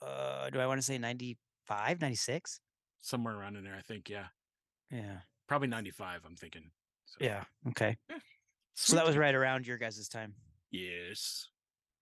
uh, 0.00 0.48
do 0.48 0.58
I 0.60 0.66
want 0.66 0.78
to 0.78 0.82
say 0.82 0.96
95, 0.96 2.00
96? 2.00 2.60
somewhere 3.02 3.36
around 3.36 3.56
in 3.56 3.64
there. 3.64 3.74
I 3.76 3.82
think. 3.82 4.08
Yeah, 4.08 4.28
Yeah, 4.90 5.20
probably 5.46 5.68
ninety-five. 5.68 6.24
I'm 6.24 6.36
thinking. 6.36 6.70
So, 7.10 7.24
yeah. 7.24 7.44
Okay, 7.68 7.96
eh, 8.10 8.18
so 8.74 8.96
that 8.96 9.06
was 9.06 9.16
right 9.16 9.34
around 9.34 9.66
your 9.66 9.78
guys' 9.78 10.08
time. 10.08 10.34
Yes. 10.70 11.48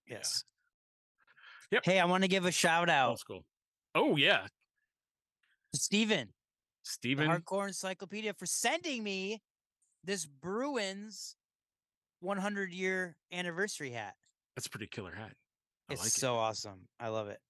Yeah. 0.06 0.16
Yes. 0.16 0.44
Yep. 1.70 1.84
Hey, 1.84 1.98
I 2.00 2.04
want 2.06 2.24
to 2.24 2.28
give 2.28 2.46
a 2.46 2.52
shout 2.52 2.88
out 2.88 3.10
Old 3.10 3.18
school. 3.18 3.44
Oh 3.94 4.16
yeah, 4.16 4.46
Steven. 5.74 6.28
Steven. 6.82 7.28
Hardcore 7.28 7.66
Encyclopedia 7.66 8.32
for 8.32 8.46
sending 8.46 9.02
me 9.02 9.42
this 10.04 10.24
Bruins 10.24 11.36
100 12.20 12.72
year 12.72 13.16
anniversary 13.32 13.90
hat. 13.90 14.14
That's 14.56 14.66
a 14.66 14.70
pretty 14.70 14.86
killer 14.86 15.14
hat. 15.14 15.32
I 15.88 15.94
It's 15.94 16.02
like 16.02 16.12
so 16.12 16.36
awesome. 16.36 16.88
I 16.98 17.08
love 17.08 17.28
it. 17.28 17.32
it. 17.32 17.40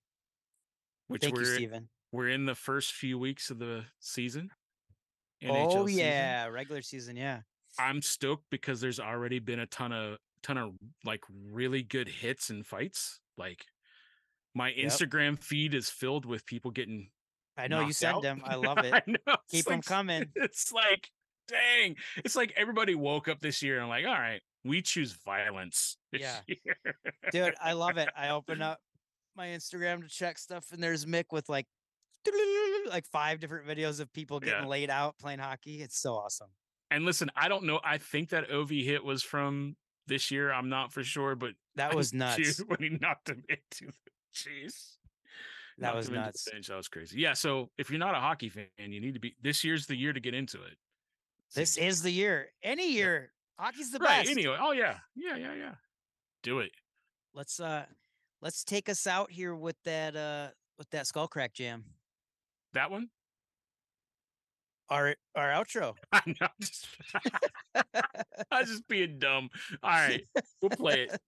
Which 1.08 1.22
Thank 1.22 1.36
you, 1.36 1.42
we're 1.42 1.54
Steven. 1.54 1.88
we're 2.12 2.28
in 2.28 2.46
the 2.46 2.54
first 2.54 2.92
few 2.92 3.18
weeks 3.18 3.50
of 3.50 3.58
the 3.58 3.84
season. 4.00 4.50
Oh 5.44 5.46
NHL 5.52 5.86
season. 5.86 5.98
yeah, 6.04 6.46
regular 6.46 6.82
season. 6.82 7.16
Yeah. 7.16 7.40
I'm 7.78 8.02
stoked 8.02 8.44
because 8.50 8.80
there's 8.80 8.98
already 9.00 9.38
been 9.38 9.60
a 9.60 9.66
ton 9.66 9.92
of 9.92 10.18
ton 10.42 10.58
of 10.58 10.72
like 11.04 11.22
really 11.52 11.82
good 11.82 12.08
hits 12.08 12.50
and 12.50 12.66
fights. 12.66 13.20
Like 13.36 13.64
my 14.54 14.70
Yep. 14.70 14.86
Instagram 14.90 15.42
feed 15.42 15.74
is 15.74 15.88
filled 15.90 16.24
with 16.24 16.44
people 16.46 16.70
getting 16.70 17.10
I 17.56 17.68
know 17.68 17.80
you 17.86 17.92
send 17.92 18.16
out. 18.16 18.22
them. 18.22 18.42
I 18.44 18.54
love 18.56 18.78
it. 18.78 18.92
I 18.94 19.02
know. 19.06 19.36
Keep 19.50 19.68
like- 19.68 19.84
coming. 19.84 20.26
It's 20.36 20.72
like, 20.72 21.08
dang. 21.48 21.96
It's 22.24 22.34
like 22.36 22.52
everybody 22.56 22.94
woke 22.94 23.28
up 23.28 23.40
this 23.40 23.62
year 23.62 23.78
and 23.80 23.88
like, 23.88 24.06
all 24.06 24.12
right, 24.12 24.40
we 24.64 24.82
choose 24.82 25.12
violence 25.24 25.96
Yeah. 26.12 26.40
Dude, 27.32 27.54
I 27.60 27.72
love 27.72 27.96
it. 27.96 28.08
I 28.16 28.30
open 28.30 28.62
up 28.62 28.78
my 29.36 29.48
Instagram 29.48 30.02
to 30.02 30.08
check 30.08 30.36
stuff, 30.38 30.66
and 30.72 30.82
there's 30.82 31.04
Mick 31.06 31.26
with 31.30 31.48
like 31.48 31.66
like 32.90 33.06
five 33.06 33.40
different 33.40 33.66
videos 33.66 34.00
of 34.00 34.12
people 34.12 34.40
getting 34.40 34.62
Yeah. 34.62 34.68
laid 34.68 34.90
out 34.90 35.18
playing 35.18 35.38
hockey. 35.38 35.82
It's 35.82 35.98
so 35.98 36.14
awesome. 36.14 36.48
and 36.90 37.04
listen, 37.04 37.30
I 37.36 37.48
don't 37.48 37.64
know. 37.64 37.80
I 37.84 37.98
think 37.98 38.30
that 38.30 38.50
OV 38.50 38.70
hit 38.70 39.04
was 39.04 39.22
from 39.22 39.76
this 40.06 40.30
year. 40.30 40.50
I'm 40.52 40.68
not 40.68 40.92
for 40.92 41.04
sure, 41.04 41.34
but 41.34 41.52
That 41.76 41.94
was 41.94 42.12
nuts. 42.14 42.58
when 42.66 42.78
he 42.80 42.88
knocked 42.90 43.28
him 43.28 43.44
into 43.48 43.92
the 43.92 44.10
jeez. 44.34 44.96
That 45.78 45.88
knocked 45.88 45.96
was 45.96 46.08
him 46.08 46.14
into 46.14 46.20
the 46.22 46.26
nuts. 46.28 46.48
bench, 46.50 46.66
That 46.68 46.76
was 46.76 46.88
crazy. 46.88 47.20
Yeah. 47.20 47.34
So 47.34 47.70
if 47.78 47.90
you're 47.90 47.98
not 47.98 48.14
a 48.14 48.20
hockey 48.20 48.48
fan, 48.48 48.66
you 48.78 49.00
need 49.00 49.14
to 49.14 49.20
be. 49.20 49.36
This 49.42 49.62
year's 49.64 49.86
the 49.86 49.96
year 49.96 50.12
to 50.12 50.20
get 50.20 50.34
into 50.34 50.62
it. 50.62 50.76
This 51.54 51.76
is 51.78 52.02
the 52.02 52.10
year. 52.10 52.48
Any 52.62 52.92
year, 52.92 53.32
hockey's 53.58 53.90
the 53.90 53.98
right. 53.98 54.20
best. 54.24 54.30
Anyway. 54.30 54.56
Oh 54.60 54.72
yeah. 54.72 54.98
Yeah. 55.14 55.36
Yeah. 55.36 55.54
Yeah. 55.54 55.74
Do 56.42 56.58
it. 56.60 56.72
let's 57.34 57.58
uh 57.60 57.84
let's 58.40 58.64
take 58.64 58.88
us 58.88 59.06
out 59.06 59.30
here 59.30 59.54
with 59.54 59.76
that 59.84 60.14
uh 60.16 60.48
with 60.78 60.88
that 60.90 61.06
skull 61.06 61.28
crack 61.28 61.52
jam. 61.54 61.84
That 62.74 62.90
one. 62.90 63.08
Our 64.90 65.14
our 65.34 65.48
outro. 65.48 65.94
I 66.12 66.22
know. 66.26 66.34
I'm 66.42 66.48
just, 66.60 66.86
I'm 68.50 68.66
just 68.66 68.88
being 68.88 69.18
dumb. 69.18 69.50
All 69.82 69.90
right. 69.90 70.22
We'll 70.60 70.70
play 70.70 71.08
it. 71.08 71.20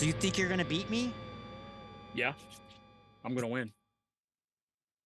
So 0.00 0.06
you 0.06 0.14
think 0.14 0.38
you're 0.38 0.48
gonna 0.48 0.64
beat 0.64 0.88
me? 0.88 1.12
Yeah. 2.14 2.32
I'm 3.22 3.34
gonna 3.34 3.48
win. 3.48 3.70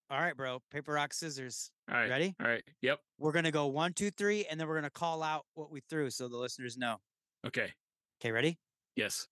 All 0.08 0.20
right, 0.20 0.36
bro. 0.36 0.62
Paper, 0.70 0.92
rock, 0.92 1.12
scissors. 1.12 1.72
All 1.90 1.96
right. 1.96 2.08
Ready? 2.08 2.36
All 2.40 2.46
right. 2.46 2.62
Yep. 2.80 3.00
We're 3.18 3.32
gonna 3.32 3.50
go 3.50 3.66
one, 3.66 3.92
two, 3.92 4.12
three, 4.12 4.46
and 4.48 4.60
then 4.60 4.68
we're 4.68 4.76
gonna 4.76 4.90
call 4.90 5.24
out 5.24 5.46
what 5.54 5.72
we 5.72 5.80
threw 5.90 6.10
so 6.10 6.28
the 6.28 6.36
listeners 6.36 6.78
know. 6.78 6.98
Okay. 7.44 7.72
Okay, 8.20 8.30
ready? 8.30 8.56
Yes. 8.94 9.26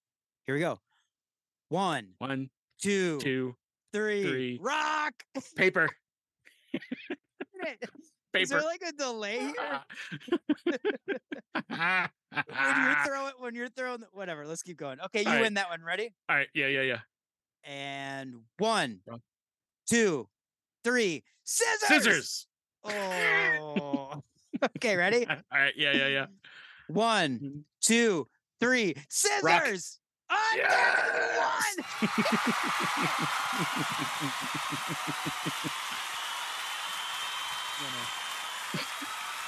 Here 0.47 0.57
we 0.57 0.61
go. 0.61 0.81
One, 1.69 2.09
One, 2.19 2.51
two, 2.81 3.21
two, 3.21 3.55
three. 3.93 4.25
three. 4.25 4.59
Rock. 4.61 5.15
paper. 5.55 5.89
Is 8.35 8.49
there 8.49 8.63
like 8.63 8.83
a 8.87 8.93
delay 8.93 9.39
here? 9.39 9.81
When 12.33 12.85
you're 12.85 12.97
throwing, 13.07 13.33
when 13.39 13.55
you're 13.55 13.69
throwing, 13.69 14.01
the- 14.01 14.09
whatever. 14.13 14.47
Let's 14.47 14.63
keep 14.63 14.77
going. 14.79 15.01
Okay, 15.01 15.21
you 15.23 15.29
All 15.29 15.35
right. 15.35 15.43
win 15.43 15.55
that 15.55 15.69
one. 15.69 15.83
Ready? 15.83 16.15
All 16.29 16.37
right. 16.37 16.49
Yeah. 16.55 16.69
Yeah. 16.69 16.83
Yeah. 16.83 16.99
And 17.65 18.35
one, 18.59 19.01
two, 19.87 20.29
three. 20.85 21.23
Scissors. 21.45 21.89
Scissors. 21.89 22.47
Oh. 22.85 24.23
okay, 24.77 24.97
ready? 24.97 25.27
All 25.29 25.37
right. 25.53 25.75
Yeah. 25.77 25.93
Yeah. 25.93 26.09
Yeah. 26.09 26.27
One, 26.89 27.39
mm-hmm. 27.39 27.59
two, 27.81 28.27
three. 28.61 28.95
Scissors. 29.09 29.99
Oh, 30.31 30.55
Yes! 30.57 31.03